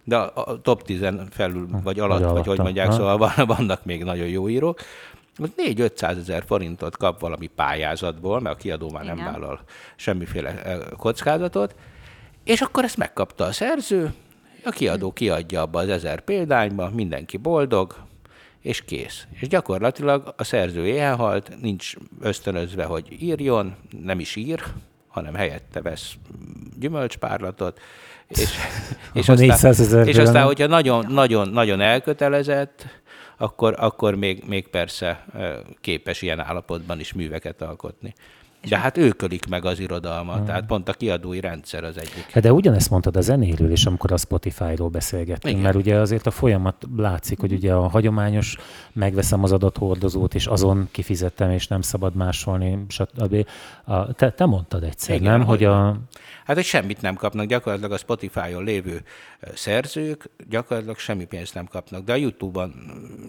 de 0.03 0.17
a, 0.17 0.31
a 0.45 0.61
top 0.61 0.83
10-en 0.87 1.27
felül, 1.31 1.67
vagy 1.83 1.99
alatt, 1.99 2.19
vagy, 2.19 2.29
alatta. 2.29 2.49
hogy 2.49 2.59
mondják, 2.59 2.87
Ha. 2.87 2.93
szóval 2.93 3.17
van, 3.17 3.31
vannak 3.45 3.85
még 3.85 4.03
nagyon 4.03 4.27
jó 4.27 4.49
írók. 4.49 4.79
Ott 5.39 5.53
4-500 5.67 6.17
ezer 6.17 6.43
forintot 6.45 6.97
kap 6.97 7.19
valami 7.19 7.47
pályázatból, 7.47 8.39
mert 8.39 8.55
a 8.55 8.59
kiadó 8.59 8.89
már 8.89 9.03
nem 9.05 9.17
Igen. 9.17 9.31
vállal 9.31 9.59
semmiféle 9.95 10.77
kockázatot, 10.97 11.75
és 12.43 12.61
akkor 12.61 12.83
ezt 12.83 12.97
megkapta 12.97 13.43
a 13.45 13.51
szerző, 13.51 14.13
a 14.65 14.69
kiadó 14.69 15.11
kiadja 15.13 15.61
abba 15.61 15.79
az 15.79 15.89
ezer 15.89 16.21
példányba, 16.21 16.89
mindenki 16.89 17.37
boldog, 17.37 17.95
és 18.61 18.81
kész. 18.85 19.27
És 19.39 19.47
gyakorlatilag 19.47 20.33
a 20.37 20.43
szerző 20.43 20.85
éhehalt, 20.85 21.51
nincs 21.61 21.93
ösztönözve, 22.21 22.83
hogy 22.83 23.21
írjon, 23.21 23.75
nem 24.03 24.19
is 24.19 24.35
ír, 24.35 24.63
hanem 25.07 25.33
helyette 25.33 25.81
vesz 25.81 26.13
gyümölcspárlatot, 26.79 27.79
és, 28.27 28.39
és, 29.13 29.29
aztán, 29.29 29.47
400 29.47 29.79
ezerből 29.79 30.07
és 30.07 30.17
aztán, 30.17 30.45
hogyha 30.45 30.67
nagyon, 30.67 31.05
nagyon, 31.09 31.49
nagyon 31.49 31.81
elkötelezett, 31.81 32.85
akkor, 33.37 33.75
akkor 33.77 34.15
még, 34.15 34.43
még 34.47 34.67
persze 34.67 35.25
képes 35.81 36.21
ilyen 36.21 36.39
állapotban 36.39 36.99
is 36.99 37.13
műveket 37.13 37.61
alkotni. 37.61 38.13
De 38.69 38.77
hát 38.77 38.97
ők 38.97 39.21
ölik 39.21 39.47
meg 39.47 39.65
az 39.65 39.79
irodalmat, 39.79 40.45
tehát 40.45 40.65
pont 40.65 40.89
a 40.89 40.93
kiadói 40.93 41.39
rendszer 41.39 41.83
az 41.83 41.97
egyik. 41.97 42.31
Hát 42.31 42.43
de 42.43 42.53
ugyanezt 42.53 42.89
mondtad 42.89 43.15
a 43.15 43.21
zenéről 43.21 43.71
is, 43.71 43.85
amikor 43.85 44.11
a 44.11 44.17
Spotify-ról 44.17 44.89
beszélgettünk, 44.89 45.53
Igen. 45.53 45.61
mert 45.61 45.75
ugye 45.75 45.95
azért 45.95 46.27
a 46.27 46.31
folyamat 46.31 46.87
látszik, 46.97 47.39
hogy 47.39 47.51
ugye 47.51 47.73
a 47.73 47.87
hagyományos, 47.87 48.57
megveszem 48.93 49.43
az 49.43 49.51
adathordozót, 49.51 50.35
és 50.35 50.45
azon 50.45 50.87
kifizettem, 50.91 51.51
és 51.51 51.67
nem 51.67 51.81
szabad 51.81 52.15
másolni, 52.15 52.85
stb. 52.87 53.47
A, 53.83 54.13
te, 54.13 54.31
te 54.31 54.45
mondtad 54.45 54.83
egyszer, 54.83 55.15
Igen, 55.15 55.31
nem? 55.31 55.45
Hogy 55.47 55.63
a, 55.63 55.97
Hát, 56.45 56.55
hogy 56.55 56.65
semmit 56.65 57.01
nem 57.01 57.15
kapnak, 57.15 57.45
gyakorlatilag 57.45 57.91
a 57.91 57.97
Spotify-on 57.97 58.63
lévő 58.63 59.03
szerzők 59.53 60.29
gyakorlatilag 60.49 60.97
semmi 60.97 61.25
pénzt 61.25 61.53
nem 61.53 61.65
kapnak, 61.65 62.03
de 62.03 62.11
a 62.11 62.15
YouTube-on 62.15 62.73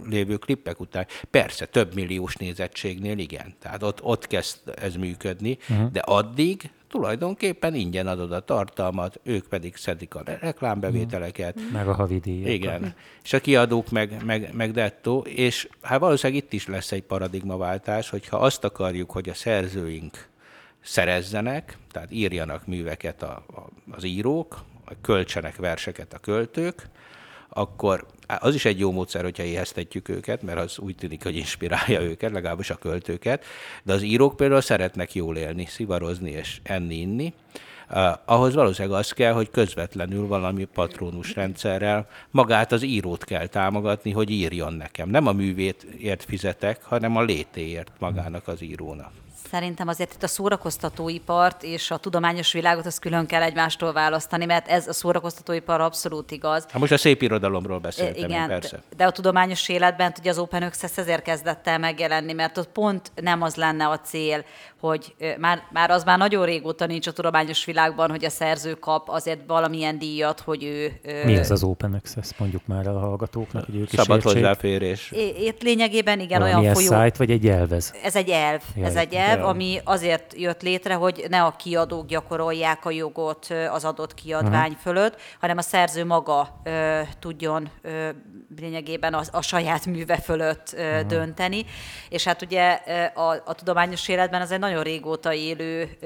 lévő 0.08 0.36
klippek 0.36 0.80
után 0.80 1.06
persze 1.30 1.66
több 1.66 1.94
milliós 1.94 2.36
nézettségnél 2.36 3.18
igen, 3.18 3.54
tehát 3.58 3.82
ott, 3.82 4.02
ott 4.02 4.26
kezd 4.26 4.58
ez 4.80 4.94
működni, 4.94 5.23
uh-huh. 5.70 5.90
de 5.90 6.00
addig 6.00 6.70
tulajdonképpen 6.88 7.74
ingyen 7.74 8.06
adod 8.06 8.32
a 8.32 8.40
tartalmat, 8.40 9.20
ők 9.22 9.46
pedig 9.46 9.76
szedik 9.76 10.14
a 10.14 10.22
re- 10.24 10.38
reklámbevételeket, 10.40 11.56
uh-huh. 11.56 11.72
meg 11.72 11.88
a 11.88 11.94
havidíjat. 11.94 12.48
igen. 12.48 12.94
És 13.24 13.32
a 13.32 13.40
kiadók 13.40 13.90
meg, 13.90 14.24
meg, 14.24 14.50
meg 14.52 14.72
dettó, 14.72 15.18
és 15.28 15.68
hát 15.82 16.00
valószínűleg 16.00 16.42
itt 16.42 16.52
is 16.52 16.66
lesz 16.66 16.92
egy 16.92 17.02
paradigmaváltás, 17.02 18.10
hogyha 18.10 18.36
azt 18.36 18.64
akarjuk, 18.64 19.10
hogy 19.10 19.28
a 19.28 19.34
szerzőink 19.34 20.28
szerezzenek, 20.80 21.78
tehát 21.90 22.12
írjanak 22.12 22.66
műveket 22.66 23.22
a, 23.22 23.44
a, 23.54 23.68
az 23.90 24.04
írók, 24.04 24.64
költsenek 25.00 25.56
verseket 25.56 26.14
a 26.14 26.18
költők, 26.18 26.88
akkor 27.54 28.06
az 28.26 28.54
is 28.54 28.64
egy 28.64 28.78
jó 28.78 28.92
módszer, 28.92 29.22
hogyha 29.22 29.42
éheztetjük 29.42 30.08
őket, 30.08 30.42
mert 30.42 30.58
az 30.58 30.78
úgy 30.78 30.94
tűnik, 30.94 31.22
hogy 31.22 31.36
inspirálja 31.36 32.00
őket, 32.00 32.32
legalábbis 32.32 32.70
a 32.70 32.74
költőket, 32.74 33.44
de 33.82 33.92
az 33.92 34.02
írók 34.02 34.36
például 34.36 34.60
szeretnek 34.60 35.14
jól 35.14 35.36
élni, 35.36 35.66
szivarozni 35.66 36.30
és 36.30 36.60
enni, 36.62 36.94
inni. 36.94 37.32
Ahhoz 38.24 38.54
valószínűleg 38.54 38.98
az 38.98 39.12
kell, 39.12 39.32
hogy 39.32 39.50
közvetlenül 39.50 40.26
valami 40.26 40.64
patronus 40.64 41.34
rendszerrel 41.34 42.08
magát 42.30 42.72
az 42.72 42.82
írót 42.82 43.24
kell 43.24 43.46
támogatni, 43.46 44.10
hogy 44.10 44.30
írjon 44.30 44.72
nekem. 44.72 45.08
Nem 45.08 45.26
a 45.26 45.32
művét 45.32 45.82
ért 45.98 46.24
fizetek, 46.24 46.82
hanem 46.82 47.16
a 47.16 47.22
létéért 47.22 47.90
magának 47.98 48.48
az 48.48 48.62
írónak. 48.62 49.23
Szerintem 49.50 49.88
azért 49.88 50.12
itt 50.14 50.22
a 50.22 50.26
szórakoztatóipart 50.26 51.62
és 51.62 51.90
a 51.90 51.96
tudományos 51.96 52.52
világot 52.52 52.86
azt 52.86 52.98
külön 52.98 53.26
kell 53.26 53.42
egymástól 53.42 53.92
választani, 53.92 54.44
mert 54.44 54.68
ez 54.68 54.88
a 54.88 54.92
szórakoztatóipar 54.92 55.80
abszolút 55.80 56.30
igaz. 56.30 56.66
Hát 56.70 56.80
most 56.80 56.92
a 56.92 56.96
szép 56.98 57.22
irodalomról 57.22 57.78
beszéltem 57.78 58.14
én, 58.14 58.24
Igen, 58.24 58.48
persze. 58.48 58.76
de- 58.76 58.96
de 58.96 59.04
a 59.04 59.10
tudományos 59.10 59.68
életben 59.68 60.12
ugye 60.18 60.30
az 60.30 60.38
Open 60.38 60.62
Access 60.62 60.96
ezért 60.98 61.22
kezdett 61.22 61.66
el 61.66 61.78
megjelenni, 61.78 62.32
mert 62.32 62.58
ott 62.58 62.68
pont 62.68 63.12
nem 63.14 63.42
az 63.42 63.54
lenne 63.54 63.88
a 63.88 64.00
cél, 64.00 64.44
hogy 64.86 65.14
már, 65.38 65.62
már 65.72 65.90
az 65.90 66.04
már 66.04 66.18
nagyon 66.18 66.44
régóta 66.44 66.86
nincs 66.86 67.06
a 67.06 67.12
tudományos 67.12 67.64
világban, 67.64 68.10
hogy 68.10 68.24
a 68.24 68.30
szerző 68.30 68.74
kap 68.74 69.08
azért 69.08 69.40
valamilyen 69.46 69.98
díjat, 69.98 70.40
hogy 70.40 70.64
ő... 70.64 71.00
Mi 71.24 71.36
az 71.36 71.50
az 71.50 71.62
Open 71.62 71.94
Access? 71.94 72.30
Mondjuk 72.38 72.66
már 72.66 72.86
el 72.86 72.96
a 72.96 72.98
hallgatóknak, 72.98 73.64
hogy 73.64 73.76
ők 73.76 73.92
is 73.92 73.98
Szabad 73.98 74.16
értsék. 74.16 74.32
hozzáférés. 74.32 75.10
É- 75.10 75.38
Itt 75.38 75.62
lényegében 75.62 76.20
igen, 76.20 76.38
Valamilyen 76.38 76.60
olyan 76.60 76.74
folyó... 76.74 76.86
szájt, 76.86 77.16
vagy 77.16 77.30
egy 77.30 77.48
elvez? 77.48 77.94
Ez 78.02 78.16
egy 78.16 78.28
elv, 78.28 78.60
Ja, 78.76 78.84
ez 78.84 78.94
egy 78.94 79.14
elv, 79.14 79.38
elv. 79.38 79.48
ami 79.48 79.80
azért 79.84 80.34
jött 80.36 80.62
létre, 80.62 80.94
hogy 80.94 81.26
ne 81.28 81.42
a 81.42 81.54
kiadók 81.58 82.06
gyakorolják 82.06 82.84
a 82.84 82.90
jogot 82.90 83.46
az 83.70 83.84
adott 83.84 84.14
kiadvány 84.14 84.70
uh-huh. 84.70 84.82
fölött, 84.82 85.20
hanem 85.40 85.58
a 85.58 85.62
szerző 85.62 86.04
maga 86.04 86.60
ö, 86.64 87.00
tudjon 87.18 87.68
ö, 87.82 88.08
lényegében 88.60 89.14
a, 89.14 89.22
a 89.30 89.42
saját 89.42 89.86
műve 89.86 90.16
fölött 90.16 90.72
ö, 90.76 90.90
uh-huh. 90.90 91.06
dönteni. 91.08 91.64
És 92.08 92.24
hát 92.24 92.42
ugye 92.42 92.72
a, 93.14 93.30
a 93.44 93.54
tudományos 93.54 94.08
életben 94.08 94.40
az 94.40 94.50
egy 94.50 94.58
nagyon 94.58 94.73
régóta 94.82 95.32
élő 95.32 95.98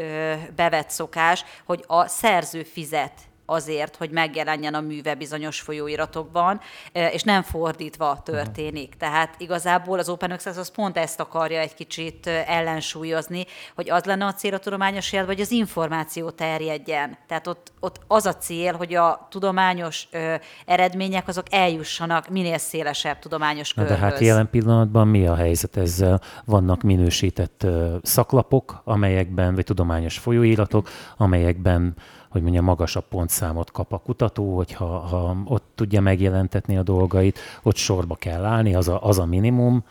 bevett 0.57 0.91
szokás, 0.91 1.45
hogy 1.65 1.85
a 1.87 2.07
szerző 2.07 2.63
fizet 2.63 3.28
azért, 3.51 3.97
hogy 3.97 4.11
megjelenjen 4.11 4.75
a 4.75 4.81
műve 4.81 5.15
bizonyos 5.15 5.61
folyóiratokban, 5.61 6.61
eh, 6.93 7.15
és 7.15 7.23
nem 7.23 7.43
fordítva 7.43 8.21
történik. 8.25 8.95
Tehát 8.95 9.35
igazából 9.39 9.99
az 9.99 10.09
Open 10.09 10.31
Access 10.31 10.57
az 10.57 10.71
pont 10.71 10.97
ezt 10.97 11.21
akarja 11.21 11.61
egy 11.61 11.75
kicsit 11.75 12.27
eh, 12.27 12.45
ellensúlyozni, 12.49 13.45
hogy 13.75 13.91
az 13.91 14.05
lenne 14.05 14.25
a 14.25 14.33
cél 14.35 14.55
a 14.55 14.59
tudományos 14.59 15.13
életben, 15.13 15.35
hogy 15.35 15.45
az 15.45 15.51
információ 15.51 16.31
terjedjen. 16.31 17.17
Tehát 17.27 17.47
ott, 17.47 17.73
ott 17.81 18.01
az 18.07 18.27
a 18.27 18.35
cél, 18.35 18.75
hogy 18.77 18.95
a 18.95 19.27
tudományos 19.31 20.09
ö, 20.11 20.35
eredmények 20.67 21.29
azok 21.29 21.47
eljussanak 21.51 22.29
minél 22.29 22.59
szélesebb 22.59 23.19
tudományos 23.19 23.75
Na 23.75 23.83
körhöz. 23.83 24.01
de 24.01 24.07
hát 24.07 24.21
jelen 24.21 24.51
pillanatban 24.51 25.09
mi 25.09 25.27
a 25.27 25.35
helyzet 25.35 25.77
ezzel? 25.77 26.21
Vannak 26.45 26.83
minősített 26.83 27.63
ö, 27.63 27.97
szaklapok, 28.03 28.81
amelyekben, 28.85 29.55
vagy 29.55 29.65
tudományos 29.65 30.19
folyóiratok, 30.19 30.89
amelyekben 31.17 31.95
hogy 32.29 32.43
mondjam, 32.43 32.65
magasabb 32.65 33.05
pontszámot 33.09 33.71
kap 33.71 33.93
a 33.93 33.99
kutató, 33.99 34.57
hogyha 34.57 34.85
ha 34.85 35.37
ott 35.45 35.65
tudja 35.75 36.01
megjelentetni 36.01 36.77
a 36.77 36.83
dolgait, 36.83 37.39
ott 37.63 37.77
sorba 37.77 38.15
kell 38.15 38.45
állni, 38.45 38.75
az 38.75 38.89
a, 38.89 39.05
az 39.05 39.19
a 39.19 39.27
minimum, 39.27 39.85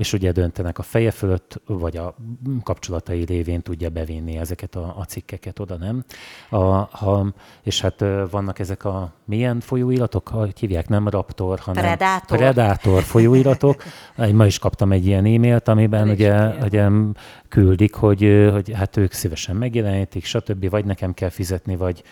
és 0.00 0.12
ugye 0.12 0.32
döntenek 0.32 0.78
a 0.78 0.82
feje 0.82 1.10
fölött, 1.10 1.60
vagy 1.66 1.96
a 1.96 2.14
kapcsolatai 2.62 3.24
révén 3.24 3.62
tudja 3.62 3.88
bevinni 3.88 4.36
ezeket 4.36 4.74
a, 4.74 4.94
a 4.98 5.04
cikkeket 5.04 5.58
oda, 5.58 5.76
nem? 5.76 6.04
A, 6.48 6.64
ha, 6.96 7.26
és 7.62 7.80
hát 7.80 8.04
vannak 8.30 8.58
ezek 8.58 8.84
a 8.84 9.12
milyen 9.24 9.60
folyóiratok, 9.60 10.28
hogy 10.28 10.58
hívják, 10.58 10.88
nem 10.88 11.08
Raptor, 11.08 11.58
hanem 11.58 11.84
Predator. 11.84 12.38
Predator 12.38 13.02
folyóiratok. 13.02 13.82
Én 14.18 14.34
ma 14.34 14.46
is 14.46 14.58
kaptam 14.58 14.92
egy 14.92 15.06
ilyen 15.06 15.24
e-mailt, 15.24 15.68
amiben 15.68 16.00
Elég 16.00 16.12
ugye, 16.12 16.48
ugye 16.64 16.88
küldik, 17.48 17.94
hogy, 17.94 18.48
hogy 18.52 18.72
hát 18.74 18.96
ők 18.96 19.12
szívesen 19.12 19.56
megjelenítik, 19.56 20.24
stb. 20.24 20.70
Vagy 20.70 20.84
nekem 20.84 21.14
kell 21.14 21.28
fizetni, 21.28 21.76
vagy, 21.76 22.02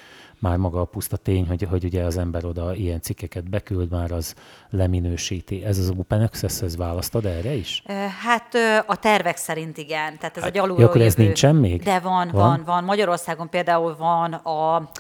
már 0.41 0.57
maga 0.57 0.81
a 0.81 0.85
puszta 0.85 1.17
tény, 1.17 1.47
hogy, 1.47 1.67
hogy 1.71 1.85
ugye 1.85 2.03
az 2.03 2.17
ember 2.17 2.45
oda 2.45 2.75
ilyen 2.75 3.01
cikkeket 3.01 3.51
beküld, 3.51 3.91
már 3.91 4.13
az 4.13 4.35
leminősíti. 4.71 5.65
Ez 5.65 5.79
az 5.79 5.93
Open 5.99 6.23
Access, 6.23 6.63
ez 6.63 6.77
választod 6.77 7.27
erre 7.27 7.55
is? 7.55 7.83
Hát 8.23 8.55
a 8.87 8.97
tervek 8.97 9.37
szerint 9.37 9.79
igen. 9.79 10.19
Tehát 10.19 10.37
ez 10.37 10.43
hát, 10.43 10.51
a 10.51 10.55
gyalulról 10.55 10.81
ja, 10.81 10.87
akkor 10.87 11.01
ez 11.01 11.13
jövő. 11.15 11.25
nincsen 11.25 11.55
még? 11.55 11.83
De 11.83 11.99
van, 11.99 12.29
van, 12.29 12.33
van, 12.33 12.63
van. 12.65 12.85
Magyarországon 12.85 13.49
például 13.49 13.97
van, 13.97 14.33
a, 14.33 14.91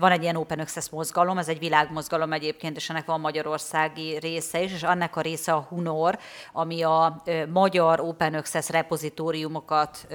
van 0.00 0.10
egy 0.10 0.22
ilyen 0.22 0.36
Open 0.36 0.58
Access 0.58 0.88
mozgalom, 0.90 1.38
ez 1.38 1.48
egy 1.48 1.58
világmozgalom 1.58 2.32
egyébként, 2.32 2.76
és 2.76 2.90
ennek 2.90 3.06
van 3.06 3.20
magyarországi 3.20 4.18
része 4.18 4.62
is, 4.62 4.72
és 4.72 4.82
annak 4.82 5.16
a 5.16 5.20
része 5.20 5.52
a 5.52 5.66
Hunor, 5.68 6.18
ami 6.52 6.82
a 6.82 7.22
magyar 7.52 8.00
Open 8.00 8.34
Access 8.34 8.68
repozitóriumokat 8.68 10.06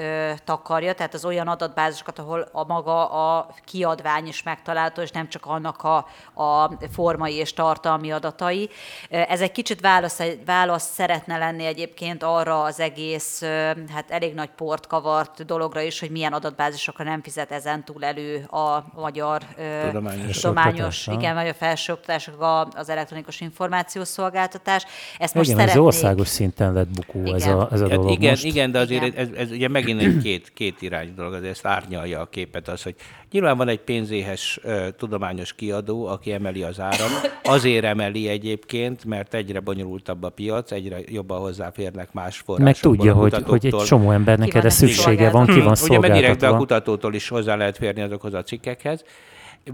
takarja, 0.44 0.94
tehát 0.94 1.14
az 1.14 1.26
olyan 1.26 1.48
adatbázisokat, 1.48 2.20
ahol 2.20 2.48
a 2.52 2.66
maga 2.66 3.10
a 3.10 3.48
kiadvány 3.66 4.28
is 4.28 4.44
megtalálható, 4.64 5.02
és 5.02 5.12
nem 5.12 5.30
csak 5.30 5.46
annak 5.46 5.84
a, 5.84 5.96
a 6.44 6.72
formai 6.92 7.34
és 7.34 7.54
tartalmi 7.54 8.12
adatai. 8.12 8.70
Ez 9.10 9.42
egy 9.42 9.52
kicsit 9.52 9.82
válasz, 9.82 10.22
válasz 10.46 10.94
szeretne 10.94 11.38
lenni 11.38 11.66
egyébként 11.66 12.24
arra 12.24 12.64
az 12.64 12.80
egész, 12.80 13.42
hát 13.94 14.06
elég 14.12 14.34
nagy 14.34 14.50
port 14.56 14.88
kavart 14.88 15.46
dologra 15.46 15.82
is, 15.82 16.00
hogy 16.00 16.10
milyen 16.10 16.34
adatbázisokra 16.34 17.04
nem 17.04 17.22
fizet 17.22 17.52
ezen 17.52 17.84
túl 17.84 18.04
elő 18.04 18.44
a 18.44 18.86
magyar 18.96 19.42
tudományos, 19.86 20.40
tudományos 20.40 21.08
igen, 21.08 21.36
vagy 21.36 21.48
a 21.48 21.54
felsőoktatások 21.54 22.68
az 22.76 22.90
elektronikus 22.90 23.42
információszolgáltatás. 23.42 24.86
Ezt 25.18 25.34
most 25.34 25.50
igen, 25.50 25.70
ez 25.70 25.78
országos 25.78 26.28
szinten 26.28 26.74
lett 26.74 26.90
bukó 26.90 27.20
igen. 27.20 27.36
ez 27.36 27.48
a, 27.48 27.70
ez 27.72 27.82
a 27.82 27.88
dolog 27.88 28.12
igen, 28.12 28.30
most. 28.30 28.44
Igen, 28.44 28.72
de 28.72 28.80
azért 28.80 29.06
igen. 29.06 29.18
Ez, 29.18 29.28
ez, 29.38 29.52
ugye 29.52 29.68
megint 29.68 30.02
egy 30.02 30.18
két, 30.22 30.54
két 30.54 30.82
irány 30.82 31.14
dolog, 31.16 31.34
azért 31.34 31.52
ezt 31.52 31.66
árnyalja 31.66 32.20
a 32.20 32.26
képet 32.26 32.68
az, 32.68 32.84
hogy 32.84 32.96
nyilván 33.34 33.58
van 33.58 33.68
egy 33.68 33.80
pénzéhes 33.80 34.60
uh, 34.64 34.88
tudományos 34.98 35.54
kiadó, 35.54 36.06
aki 36.06 36.32
emeli 36.32 36.64
az 36.64 36.80
árat, 36.80 37.40
azért 37.44 37.84
emeli 37.86 38.28
egyébként, 38.28 39.06
mert 39.06 39.34
egyre 39.34 39.60
bonyolultabb 39.60 40.24
a 40.24 40.30
piac, 40.30 40.72
egyre 40.72 40.98
jobban 41.06 41.40
hozzáférnek 41.40 42.14
más 42.14 42.38
forrásokból. 42.38 42.66
Meg 42.66 42.78
tudja, 42.78 43.14
hogy, 43.14 43.44
hogy 43.50 43.66
egy 43.66 43.86
csomó 43.86 44.12
embernek 44.12 44.54
erre 44.54 44.70
szüksége 44.70 45.30
van, 45.30 45.46
ki 45.46 45.60
van 45.60 45.76
szolgáltatva. 45.76 46.18
Ugye 46.18 46.48
meg 46.48 46.54
a 46.54 46.58
kutatótól 46.58 47.14
is 47.14 47.28
hozzá 47.28 47.56
lehet 47.56 47.78
férni 47.78 48.02
azokhoz 48.02 48.34
a 48.34 48.44
cikkekhez, 48.44 49.04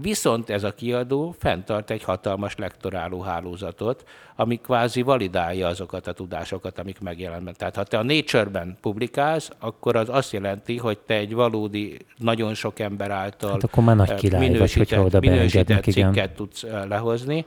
Viszont 0.00 0.50
ez 0.50 0.64
a 0.64 0.74
kiadó 0.74 1.34
fenntart 1.38 1.90
egy 1.90 2.02
hatalmas 2.02 2.56
lektoráló 2.56 3.20
hálózatot, 3.20 4.04
ami 4.36 4.56
kvázi 4.56 5.02
validálja 5.02 5.66
azokat 5.66 6.06
a 6.06 6.12
tudásokat, 6.12 6.78
amik 6.78 7.00
megjelennek. 7.00 7.56
Tehát 7.56 7.76
ha 7.76 7.84
te 7.84 7.98
a 7.98 8.02
Nature-ben 8.02 8.76
publikálsz, 8.80 9.50
akkor 9.58 9.96
az 9.96 10.08
azt 10.08 10.32
jelenti, 10.32 10.76
hogy 10.76 10.98
te 10.98 11.14
egy 11.14 11.34
valódi, 11.34 11.96
nagyon 12.16 12.54
sok 12.54 12.78
ember 12.78 13.10
által 13.10 13.50
hát 13.50 13.64
akkor 13.64 13.84
már 13.84 13.96
nagy 13.96 14.14
király 14.14 14.48
minősített, 14.48 15.10
vagy, 15.10 15.20
minősített 15.20 15.82
cikket 15.82 16.14
igen. 16.14 16.34
tudsz 16.34 16.66
lehozni 16.88 17.44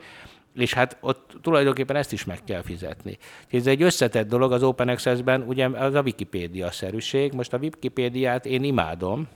és 0.55 0.73
hát 0.73 0.97
ott 1.01 1.37
tulajdonképpen 1.41 1.95
ezt 1.95 2.11
is 2.11 2.25
meg 2.25 2.43
kell 2.43 2.61
fizetni. 2.61 3.17
Ez 3.51 3.67
egy 3.67 3.81
összetett 3.81 4.27
dolog 4.27 4.51
az 4.51 4.63
Open 4.63 4.87
Access-ben, 4.87 5.41
ugye 5.41 5.67
az 5.67 5.93
a 5.93 6.01
Wikipédia-szerűség. 6.01 7.33
Most 7.33 7.53
a 7.53 7.57
Wikipédiát 7.57 8.45
én 8.45 8.63
imádom, 8.63 9.27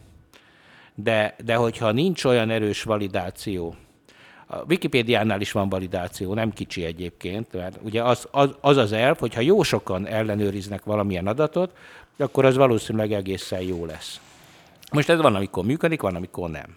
de, 1.04 1.36
de 1.46 1.56
hogyha 1.56 1.92
nincs 1.92 2.24
olyan 2.24 2.50
erős 2.50 2.84
validáció, 2.84 3.76
a 4.46 4.56
Wikipédiánál 4.68 5.42
is 5.42 5.52
van 5.52 5.70
validáció, 5.70 6.34
nem 6.34 6.52
kicsi 6.52 6.84
egyébként, 6.86 7.54
mert 7.54 7.80
ugye 7.82 8.04
az 8.04 8.28
az, 8.32 8.56
az, 8.62 8.78
az 8.78 8.92
elv, 8.92 9.18
hogyha 9.18 9.42
jó 9.42 9.64
sokan 9.64 10.08
ellenőriznek 10.08 10.84
valamilyen 10.84 11.28
adatot, 11.28 11.72
akkor 12.18 12.46
az 12.46 12.56
valószínűleg 12.56 13.12
egészen 13.12 13.62
jó 13.62 13.86
lesz. 13.86 14.20
Most 14.92 15.10
ez 15.10 15.22
van, 15.22 15.36
amikor 15.36 15.66
működik, 15.66 16.02
van, 16.02 16.16
amikor 16.16 16.50
nem 16.50 16.76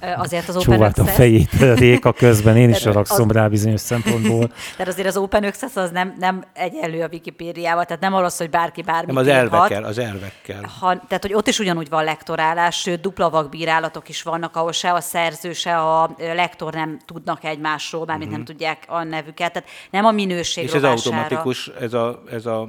azért 0.00 0.48
az 0.48 0.56
Open 0.56 0.82
Access... 0.82 1.06
a 1.06 1.10
fejét 1.10 1.50
Réka 1.74 2.12
közben, 2.12 2.56
én 2.56 2.68
is 2.68 2.84
haragszom 2.84 3.30
rá 3.30 3.48
bizonyos 3.48 3.80
szempontból. 3.80 4.50
Tehát 4.76 4.92
azért 4.92 5.08
az 5.08 5.16
Open 5.16 5.44
Access 5.44 5.76
az 5.76 5.90
nem, 5.90 6.14
nem 6.18 6.44
egyenlő 6.52 7.02
a 7.02 7.08
Wikipédiával, 7.12 7.84
tehát 7.84 8.02
nem 8.02 8.14
arról 8.14 8.30
hogy 8.36 8.50
bárki 8.50 8.82
bármit 8.82 9.06
Nem 9.06 9.16
az 9.16 9.26
elvekkel, 9.26 9.84
az 9.84 9.98
elvekkel. 9.98 10.70
Ha, 10.80 10.96
tehát, 11.08 11.22
hogy 11.22 11.34
ott 11.34 11.48
is 11.48 11.58
ugyanúgy 11.58 11.88
van 11.88 12.04
lektorálás, 12.04 12.80
sőt, 12.80 13.00
dupla 13.00 13.30
vakbírálatok 13.30 14.08
is 14.08 14.22
vannak, 14.22 14.56
ahol 14.56 14.72
se 14.72 14.92
a 14.92 15.00
szerző, 15.00 15.52
se 15.52 15.76
a 15.76 16.14
lektor 16.18 16.74
nem 16.74 16.98
tudnak 17.04 17.44
egymásról, 17.44 18.04
mármint 18.04 18.30
uh-huh. 18.30 18.44
nem 18.44 18.54
mhm. 18.54 18.58
tudják 18.58 18.84
a 18.86 19.02
nevüket. 19.02 19.52
Tehát 19.52 19.68
nem 19.90 20.04
a 20.04 20.10
minőség 20.10 20.64
És 20.64 20.72
ez 20.72 20.82
automatikus, 20.82 21.70
ez 21.80 21.92
a, 21.92 22.22
ez 22.30 22.46
a 22.46 22.68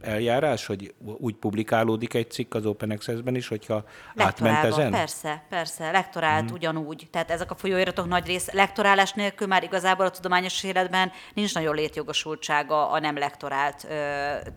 eljárás, 0.00 0.66
hogy 0.66 0.94
úgy 1.18 1.34
publikálódik 1.34 2.14
egy 2.14 2.30
cikk 2.30 2.54
az 2.54 2.66
Open 2.66 2.90
Access-ben 2.90 3.34
is, 3.34 3.48
hogyha 3.48 3.84
átment 4.16 4.64
ezen? 4.64 4.90
Persze, 4.90 5.42
persze, 5.48 5.90
lektorált 5.90 6.42
uh-huh 6.42 6.61
ugyanúgy. 6.62 7.08
Tehát 7.10 7.30
ezek 7.30 7.50
a 7.50 7.54
folyóiratok 7.54 8.08
nagy 8.08 8.26
rész 8.26 8.52
lektorálás 8.52 9.12
nélkül 9.12 9.46
már 9.46 9.62
igazából 9.62 10.06
a 10.06 10.10
tudományos 10.10 10.64
életben 10.64 11.12
nincs 11.34 11.54
nagyon 11.54 11.74
létjogosultsága 11.74 12.90
a 12.90 12.98
nem 13.00 13.18
lektorált 13.18 13.86
ö, 13.90 13.94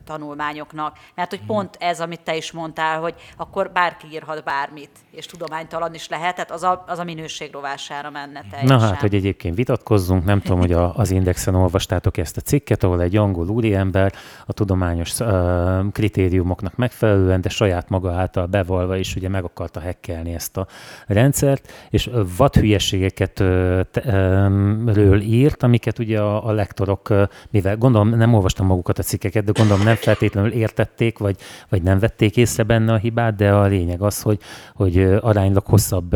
tanulmányoknak. 0.06 0.97
Mert 1.16 1.30
hogy 1.30 1.45
pont 1.45 1.76
ez, 1.80 2.01
amit 2.01 2.22
te 2.22 2.36
is 2.36 2.51
mondtál, 2.51 2.99
hogy 2.99 3.16
akkor 3.38 3.72
bárki 3.72 4.08
írhat 4.12 4.43
bármit, 4.43 4.89
és 5.12 5.26
tudománytalan 5.26 5.93
is 5.93 6.08
lehet, 6.08 6.36
tehát 6.36 6.51
az 6.51 6.64
a, 6.64 6.84
az 6.88 6.99
a 6.99 7.03
minőség 7.03 7.51
rovására 7.51 8.10
menne 8.10 8.41
teljesen. 8.49 8.78
Na 8.78 8.86
hát, 8.86 9.01
hogy 9.01 9.16
egyébként 9.16 9.56
vitatkozzunk, 9.56 10.26
nem 10.26 10.41
tudom, 10.41 10.60
hogy 10.60 10.72
a, 10.72 10.95
az 10.95 11.12
Indexen 11.12 11.56
olvastátok 11.56 12.18
ezt 12.18 12.38
a 12.38 12.41
cikket, 12.41 12.84
ahol 12.84 13.01
egy 13.01 13.16
angol 13.16 13.49
úriember 13.49 14.14
a 14.45 14.53
tudományos 14.53 15.20
ö, 15.20 15.82
kritériumoknak 15.91 16.76
megfelelően, 16.76 17.41
de 17.41 17.49
saját 17.49 17.89
maga 17.89 18.12
által 18.12 18.45
bevalva 18.45 18.97
is 18.97 19.16
ugye 19.16 19.30
meg 19.30 19.43
akarta 19.43 19.80
hekkelni 19.80 20.34
ezt 20.34 20.58
a 20.58 20.68
rendszert, 21.08 21.72
és 21.96 22.10
vad 22.38 22.56
hülyeségeket 22.56 23.39
ről 24.86 25.22
írt, 25.22 25.64
amiket 25.64 26.00
ugye 26.00 26.20
a, 26.20 26.48
a 26.48 26.52
lektorok, 26.52 27.14
mivel 27.50 27.78
gondolom 27.78 28.10
nem 28.10 28.34
olvastam 28.34 28.66
magukat 28.66 29.00
a 29.00 29.04
cikkeket, 29.04 29.43
de 29.43 29.52
gondolom 29.56 29.84
nem 29.84 29.96
feltétlenül 29.96 30.52
értették, 30.52 31.18
vagy, 31.18 31.36
vagy 31.70 31.82
nem 31.82 32.00
vették 32.00 32.38
észre 32.38 32.64
benne 32.64 32.93
a 32.93 32.98
hibát, 32.98 33.36
de 33.36 33.52
a 33.52 33.66
lényeg 33.66 34.02
az, 34.02 34.22
hogy, 34.22 34.39
hogy 34.74 34.98
aránylag 35.22 35.66
hosszabb 35.66 36.16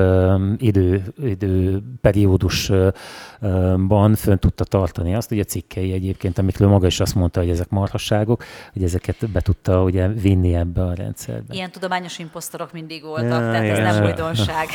idő, 0.58 1.04
időperiódusban 1.24 4.16
fönn 4.16 4.38
tudta 4.38 4.64
tartani 4.64 5.16
azt, 5.16 5.30
hogy 5.30 5.40
a 5.40 5.44
cikkei 5.44 5.92
egyébként, 5.92 6.38
amikről 6.38 6.70
maga 6.70 6.88
is 6.88 7.00
azt 7.00 7.16
mondta, 7.16 7.40
hogy 7.40 7.50
ezek 7.50 7.70
marhasságok, 7.70 8.44
hogy 8.74 8.84
ezeket 8.84 9.32
be 9.32 9.42
tudta 9.42 9.84
ugye 9.84 10.08
vinni 10.08 10.56
ebbe 10.56 10.82
a 10.82 10.94
rendszerbe. 10.94 11.54
Ilyen 11.54 11.72
tudományos 11.72 12.20
imposztorok 12.20 12.74
mindig 12.74 13.04
voltak, 13.04 13.30
ja, 13.30 13.52
tehát 13.52 13.66
ja, 13.66 13.76
ez 13.76 13.96
nem 13.96 14.06
újdonság. 14.06 14.68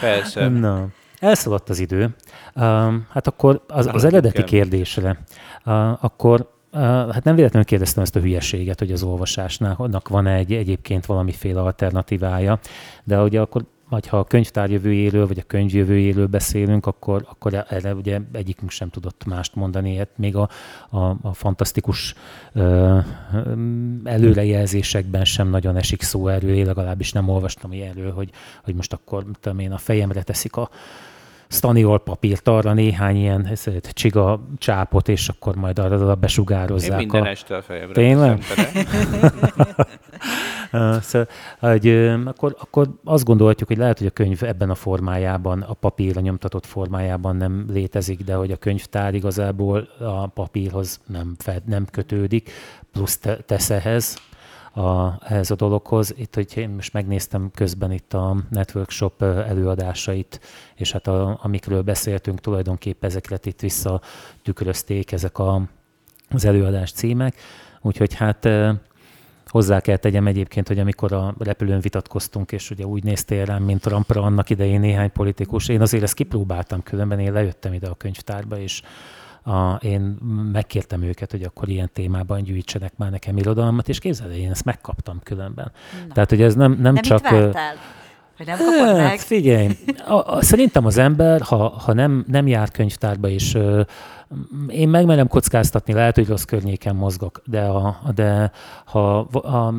Persze. 0.00 0.51
Na, 0.60 0.86
elszaladt 1.18 1.68
az 1.68 1.78
idő. 1.78 2.14
Uh, 2.54 2.62
hát 3.10 3.26
akkor 3.26 3.60
az, 3.68 3.88
az 3.92 4.04
eredeti 4.04 4.44
kérdésre, 4.44 5.18
uh, 5.64 6.04
akkor 6.04 6.50
Uh, 6.74 6.80
hát 6.80 7.24
nem 7.24 7.34
véletlenül 7.34 7.68
kérdeztem 7.68 8.02
ezt 8.02 8.16
a 8.16 8.20
hülyeséget, 8.20 8.78
hogy 8.78 8.92
az 8.92 9.02
olvasásnak 9.02 10.08
van 10.08 10.26
egy, 10.26 10.52
egyébként 10.52 11.06
valamiféle 11.06 11.60
alternatívája, 11.60 12.58
de 13.04 13.22
ugye 13.22 13.40
akkor 13.40 13.64
vagy 13.92 14.06
ha 14.06 14.18
a 14.18 14.24
könyvtár 14.24 14.70
jövőjéről, 14.70 15.26
vagy 15.26 15.38
a 15.38 15.46
könyv 15.46 15.74
jövőjéről 15.74 16.26
beszélünk, 16.26 16.86
akkor, 16.86 17.26
akkor 17.28 17.64
erre 17.68 17.94
ugye 17.94 18.20
egyikünk 18.32 18.70
sem 18.70 18.88
tudott 18.88 19.24
mást 19.24 19.54
mondani. 19.54 19.96
Hát 19.96 20.08
még 20.16 20.36
a, 20.36 20.48
a, 20.90 20.98
a 21.22 21.32
fantasztikus 21.32 22.14
ö, 22.52 22.98
előrejelzésekben 24.04 25.24
sem 25.24 25.48
nagyon 25.48 25.76
esik 25.76 26.02
szó 26.02 26.28
erről, 26.28 26.54
én 26.54 26.66
legalábbis 26.66 27.12
nem 27.12 27.28
olvastam 27.28 27.70
erről, 27.70 28.12
hogy, 28.12 28.30
hogy 28.64 28.74
most 28.74 28.92
akkor 28.92 29.24
tudom 29.40 29.58
én, 29.58 29.72
a 29.72 29.78
fejemre 29.78 30.22
teszik 30.22 30.56
a, 30.56 30.70
staniol 31.52 31.98
papírt, 31.98 32.48
arra 32.48 32.72
néhány 32.72 33.16
ilyen 33.16 33.58
csiga 33.92 34.40
csápot, 34.58 35.08
és 35.08 35.28
akkor 35.28 35.54
majd 35.54 35.78
arra 35.78 36.14
besugározzák. 36.14 36.90
Én 36.90 36.96
minden 36.96 37.22
a... 37.22 37.28
este 37.28 37.56
a 37.56 37.62
fejemre 37.62 37.92
Tényleg? 37.92 38.42
szóval, 41.00 41.26
hogy, 41.58 41.88
akkor, 42.24 42.56
akkor 42.58 42.88
azt 43.04 43.24
gondolhatjuk, 43.24 43.68
hogy 43.68 43.78
lehet, 43.78 43.98
hogy 43.98 44.06
a 44.06 44.10
könyv 44.10 44.42
ebben 44.42 44.70
a 44.70 44.74
formájában, 44.74 45.60
a 45.60 45.72
papír, 45.72 46.16
a 46.16 46.20
nyomtatott 46.20 46.66
formájában 46.66 47.36
nem 47.36 47.66
létezik, 47.72 48.24
de 48.24 48.34
hogy 48.34 48.50
a 48.50 48.56
könyvtár 48.56 49.14
igazából 49.14 49.88
a 49.98 50.26
papírhoz 50.26 51.00
nem, 51.06 51.34
fed, 51.38 51.62
nem 51.64 51.86
kötődik, 51.90 52.50
plusz 52.92 53.18
te, 53.18 53.36
tesz 53.36 53.70
ehhez, 53.70 54.16
a, 54.74 55.18
ehhez 55.24 55.50
a 55.50 55.54
dologhoz. 55.54 56.14
Itt, 56.16 56.34
hogy 56.34 56.56
én 56.56 56.68
most 56.68 56.92
megnéztem 56.92 57.50
közben 57.54 57.92
itt 57.92 58.14
a 58.14 58.36
Network 58.50 58.90
Shop 58.90 59.22
előadásait, 59.22 60.40
és 60.74 60.92
hát 60.92 61.06
a, 61.06 61.38
amikről 61.42 61.82
beszéltünk, 61.82 62.40
tulajdonképpen 62.40 63.10
ezeket 63.10 63.46
itt 63.46 63.60
visszatükrözték 63.60 65.12
ezek 65.12 65.38
a, 65.38 65.62
az 66.30 66.44
előadás 66.44 66.92
címek. 66.92 67.34
Úgyhogy 67.80 68.14
hát 68.14 68.48
Hozzá 69.52 69.80
kell 69.80 69.96
tegyem 69.96 70.26
egyébként, 70.26 70.68
hogy 70.68 70.78
amikor 70.78 71.12
a 71.12 71.34
repülőn 71.38 71.80
vitatkoztunk, 71.80 72.52
és 72.52 72.70
ugye 72.70 72.84
úgy 72.84 73.04
néztél 73.04 73.44
rám, 73.44 73.62
mint 73.62 73.80
Trumpra 73.80 74.22
annak 74.22 74.50
idején 74.50 74.80
néhány 74.80 75.12
politikus, 75.12 75.68
én 75.68 75.80
azért 75.80 76.02
ezt 76.02 76.14
kipróbáltam, 76.14 76.82
különben 76.82 77.18
én 77.18 77.32
lejöttem 77.32 77.72
ide 77.72 77.88
a 77.88 77.94
könyvtárba, 77.94 78.58
és 78.58 78.82
a, 79.44 79.74
én 79.74 80.00
megkértem 80.52 81.02
őket, 81.02 81.30
hogy 81.30 81.42
akkor 81.42 81.68
ilyen 81.68 81.90
témában 81.92 82.42
gyűjtsenek 82.42 82.92
már 82.96 83.10
nekem 83.10 83.36
irodalmat, 83.36 83.88
és 83.88 83.98
képzeld, 83.98 84.36
én 84.36 84.50
ezt 84.50 84.64
megkaptam 84.64 85.20
különben. 85.22 85.72
Na. 86.06 86.14
Tehát, 86.14 86.30
hogy 86.30 86.42
ez 86.42 86.54
nem, 86.54 86.78
nem 86.80 86.94
De 86.94 87.00
csak... 87.00 87.30
Mit 87.30 87.56
Hogy 88.36 88.46
nem 88.46 88.56
kapod 88.58 88.86
hát, 88.86 88.96
meg? 88.96 89.18
Figyelj, 89.18 89.68
a, 90.06 90.34
a, 90.34 90.42
szerintem 90.42 90.86
az 90.86 90.98
ember, 90.98 91.40
ha, 91.40 91.68
ha 91.68 91.92
nem, 91.92 92.24
nem 92.28 92.46
jár 92.46 92.70
könyvtárba, 92.70 93.28
és 93.28 93.54
ö, 93.54 93.82
én 94.68 94.88
megmerem 94.88 95.28
kockáztatni, 95.28 95.92
lehet, 95.92 96.14
hogy 96.14 96.26
rossz 96.26 96.42
környéken 96.42 96.96
mozgok, 96.96 97.42
de, 97.46 97.62
a, 97.62 98.00
de 98.14 98.50
ha 98.84 99.18
a, 99.18 99.74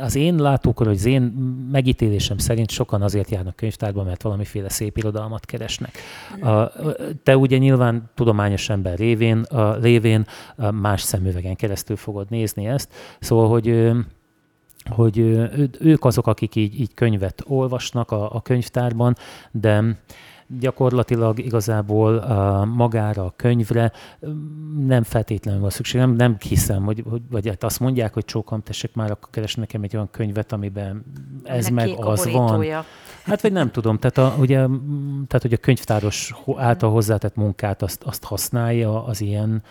az 0.00 0.16
én 0.16 0.34
látókor, 0.34 0.86
vagy 0.86 0.96
az 0.96 1.04
én 1.04 1.22
megítélésem 1.70 2.38
szerint 2.38 2.70
sokan 2.70 3.02
azért 3.02 3.30
járnak 3.30 3.56
könyvtárba, 3.56 4.02
mert 4.02 4.22
valamiféle 4.22 4.68
szép 4.68 4.96
irodalmat 4.96 5.44
keresnek. 5.44 5.98
A, 6.42 6.72
te 7.22 7.36
ugye 7.36 7.58
nyilván 7.58 8.10
tudományos 8.14 8.68
ember 8.68 8.98
révén, 8.98 9.38
a, 9.38 9.76
lévén 9.76 10.26
a 10.56 10.70
más 10.70 11.02
szemüvegen 11.02 11.56
keresztül 11.56 11.96
fogod 11.96 12.30
nézni 12.30 12.66
ezt, 12.66 12.92
szóval, 13.20 13.48
hogy 13.48 13.92
hogy 14.90 15.18
ők 15.80 16.04
azok, 16.04 16.26
akik 16.26 16.54
így, 16.54 16.80
így 16.80 16.94
könyvet 16.94 17.42
olvasnak 17.46 18.10
a, 18.10 18.34
a 18.34 18.42
könyvtárban, 18.42 19.16
de 19.50 19.98
gyakorlatilag 20.60 21.38
igazából 21.38 22.14
uh, 22.14 22.66
magára 22.66 23.24
a 23.24 23.32
könyvre 23.36 23.92
nem 24.86 25.02
feltétlenül 25.02 25.60
van 25.60 25.70
szükség. 25.70 26.00
Nem, 26.00 26.10
nem 26.12 26.36
hiszem, 26.38 26.84
hogy, 26.84 27.04
hogy 27.10 27.22
vagy 27.30 27.48
hát 27.48 27.64
azt 27.64 27.80
mondják, 27.80 28.14
hogy 28.14 28.24
csókam, 28.24 28.62
tessék 28.62 28.94
már, 28.94 29.10
akkor 29.10 29.30
keres 29.30 29.54
nekem 29.54 29.82
egy 29.82 29.94
olyan 29.94 30.08
könyvet, 30.10 30.52
amiben 30.52 31.04
ez 31.44 31.68
meg 31.68 31.90
az 31.96 32.30
van. 32.32 32.64
Hát 33.24 33.40
vagy 33.40 33.52
nem 33.52 33.70
tudom, 33.70 33.98
tehát, 33.98 34.18
a, 34.18 34.36
ugye, 34.38 34.56
tehát 35.26 35.42
hogy 35.42 35.52
a 35.52 35.56
könyvtáros 35.56 36.34
által 36.56 36.90
hozzátett 36.90 37.34
munkát 37.34 37.82
azt, 37.82 38.02
azt 38.02 38.24
használja 38.24 39.04
az 39.04 39.20
ilyen 39.20 39.62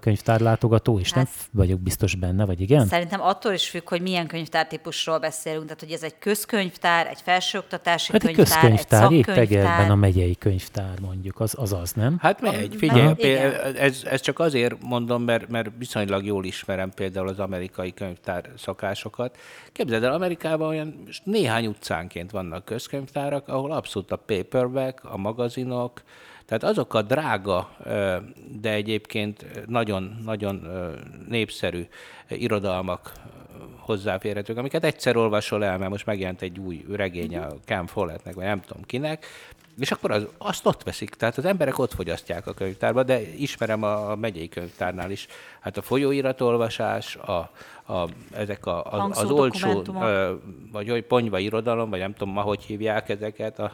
könyvtárlátogató, 0.00 0.98
és 0.98 1.12
hát, 1.12 1.24
nem 1.24 1.32
vagyok 1.50 1.80
biztos 1.80 2.14
benne, 2.14 2.44
vagy 2.44 2.60
igen? 2.60 2.86
Szerintem 2.86 3.20
attól 3.20 3.52
is 3.52 3.68
függ, 3.68 3.88
hogy 3.88 4.00
milyen 4.00 4.26
könyvtártípusról 4.26 5.18
beszélünk, 5.18 5.64
tehát 5.64 5.80
hogy 5.80 5.92
ez 5.92 6.02
egy 6.02 6.18
közkönyvtár, 6.18 7.06
egy 7.06 7.20
felsőoktatási 7.20 8.12
hát 8.12 8.22
könyvtár, 8.22 8.44
egy 8.44 8.50
közkönyvtár, 8.50 9.12
egy 9.12 9.24
szakkönyvtár. 9.24 9.90
a 9.90 9.94
megyei 9.94 10.36
könyvtár 10.36 11.00
mondjuk, 11.00 11.40
az 11.40 11.54
az, 11.58 11.72
az 11.72 11.92
nem? 11.92 12.16
Hát 12.20 12.40
megy, 12.40 12.74
figyelj, 12.76 13.14
ez, 13.78 14.02
ez 14.04 14.20
csak 14.20 14.38
azért 14.38 14.74
mondom, 14.82 15.22
mert, 15.22 15.48
mert 15.48 15.70
viszonylag 15.78 16.24
jól 16.24 16.44
ismerem 16.44 16.90
például 16.94 17.28
az 17.28 17.38
amerikai 17.38 17.94
könyvtár 17.94 18.50
szakásokat. 18.56 19.36
Képzeld 19.72 20.02
el, 20.02 20.12
Amerikában 20.12 20.68
olyan 20.68 21.02
néhány 21.24 21.66
utcánként 21.66 22.30
vannak 22.30 22.64
közkönyvtárak, 22.94 23.48
ahol 23.48 23.72
abszolút 23.72 24.12
a 24.12 24.16
paperback, 24.16 25.04
a 25.04 25.16
magazinok, 25.16 26.02
tehát 26.46 26.62
azok 26.62 26.94
a 26.94 27.02
drága, 27.02 27.76
de 28.60 28.70
egyébként 28.70 29.66
nagyon-nagyon 29.66 30.68
népszerű 31.28 31.86
irodalmak 32.28 33.12
hozzáférhetők, 33.78 34.56
amiket 34.56 34.84
egyszer 34.84 35.16
olvasol 35.16 35.64
el, 35.64 35.78
mert 35.78 35.90
most 35.90 36.06
megjelent 36.06 36.42
egy 36.42 36.58
új 36.58 36.84
regény 36.92 37.36
a 37.36 37.48
Cam 37.64 37.86
Follettnek, 37.86 38.34
vagy 38.34 38.44
nem 38.44 38.60
tudom 38.60 38.82
kinek, 38.82 39.26
és 39.78 39.90
akkor 39.90 40.10
az, 40.10 40.26
azt 40.38 40.66
ott 40.66 40.82
veszik, 40.82 41.10
tehát 41.10 41.38
az 41.38 41.44
emberek 41.44 41.78
ott 41.78 41.94
fogyasztják 41.94 42.46
a 42.46 42.52
könyvtárba, 42.52 43.02
de 43.02 43.20
ismerem 43.20 43.82
a, 43.82 44.10
a 44.10 44.16
megyei 44.16 44.48
könyvtárnál 44.48 45.10
is. 45.10 45.26
Hát 45.60 45.76
a 45.76 45.82
folyóiratolvasás, 45.82 47.16
a, 47.16 47.50
a, 47.92 48.08
ezek 48.32 48.66
a, 48.66 48.84
az, 48.84 49.18
az 49.18 49.30
olcsó, 49.30 49.84
vagy 50.72 50.88
hogy 50.88 51.02
ponyva 51.02 51.38
irodalom, 51.38 51.90
vagy 51.90 52.00
nem 52.00 52.14
tudom 52.14 52.34
ma, 52.34 52.40
hogy 52.40 52.62
hívják 52.62 53.08
ezeket, 53.08 53.58
a, 53.58 53.72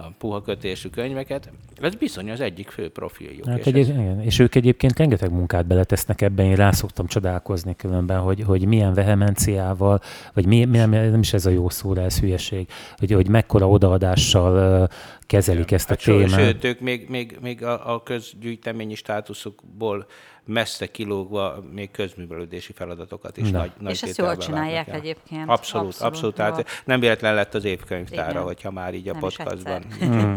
a 0.00 0.12
puha 0.18 0.42
kötésű 0.42 0.88
könyveket. 0.88 1.50
Ez 1.80 1.94
bizony 1.94 2.30
az 2.30 2.40
egyik 2.40 2.70
fő 2.70 2.90
profiljuk. 2.90 3.46
Hát 3.46 3.58
és, 3.58 3.66
egy, 3.66 3.78
ez... 3.78 3.88
igen. 3.88 4.22
és 4.22 4.38
ők 4.38 4.54
egyébként 4.54 4.98
rengeteg 4.98 5.32
munkát 5.32 5.66
beletesznek 5.66 6.20
ebben, 6.20 6.46
én 6.46 6.54
rá 6.54 6.70
szoktam 6.70 7.06
csodálkozni 7.06 7.76
különben, 7.76 8.20
hogy, 8.20 8.42
hogy 8.42 8.66
milyen 8.66 8.94
vehemenciával, 8.94 10.00
vagy 10.34 10.46
mi, 10.46 10.64
nem, 10.64 10.90
nem 10.90 11.20
is 11.20 11.32
ez 11.32 11.46
a 11.46 11.50
jó 11.50 11.68
szó, 11.68 11.94
ez 11.94 12.20
hülyeség, 12.20 12.68
hogy, 12.96 13.12
hogy 13.12 13.28
mekkora 13.28 13.68
odaadással 13.68 14.82
uh, 14.82 14.88
kezelik 15.28 15.70
ezt 15.70 15.88
hát 15.88 15.98
a 16.00 16.04
témát. 16.04 16.40
Sőt, 16.40 16.64
ők 16.64 16.80
még, 16.80 17.08
még, 17.08 17.38
még 17.40 17.64
a, 17.64 17.94
a 17.94 18.02
közgyűjteményi 18.02 18.94
státuszukból 18.94 20.06
messze 20.44 20.86
kilógva 20.86 21.64
még 21.72 21.90
közművelődési 21.90 22.72
feladatokat 22.72 23.36
is 23.36 23.50
Na. 23.50 23.58
nagy, 23.58 23.70
nagy 23.80 23.92
És 23.92 24.02
ezt 24.02 24.18
jól 24.18 24.36
csinálják 24.36 24.88
el. 24.88 24.94
egyébként. 24.94 25.48
Abszolút, 25.48 25.86
abszolút. 25.86 26.12
abszolút. 26.12 26.34
Tehát 26.34 26.66
nem 26.84 27.00
véletlen 27.00 27.34
lett 27.34 27.54
az 27.54 27.64
évkönyvtára, 27.64 28.30
Igen. 28.30 28.42
hogyha 28.42 28.70
már 28.70 28.94
így 28.94 29.08
a 29.08 29.12
nem 29.12 29.20
podcastban. 29.20 29.84
Mm. 30.04 30.36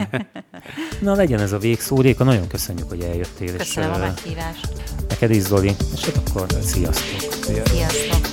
Na 1.01 1.15
legyen 1.15 1.39
ez 1.39 1.51
a 1.51 1.57
végszó. 1.57 2.01
Réka, 2.01 2.23
nagyon 2.23 2.47
köszönjük, 2.47 2.89
hogy 2.89 3.01
eljöttél. 3.01 3.57
Köszönöm 3.57 3.91
és, 3.91 3.97
a 3.97 3.99
meghívást. 3.99 4.67
Neked 5.09 5.31
is, 5.31 5.41
Zoli. 5.41 5.71
És 5.93 6.05
hát 6.05 6.29
akkor 6.29 6.45
sziasztok. 6.49 7.19
Sziasztok. 7.29 7.67
sziasztok. 7.67 8.30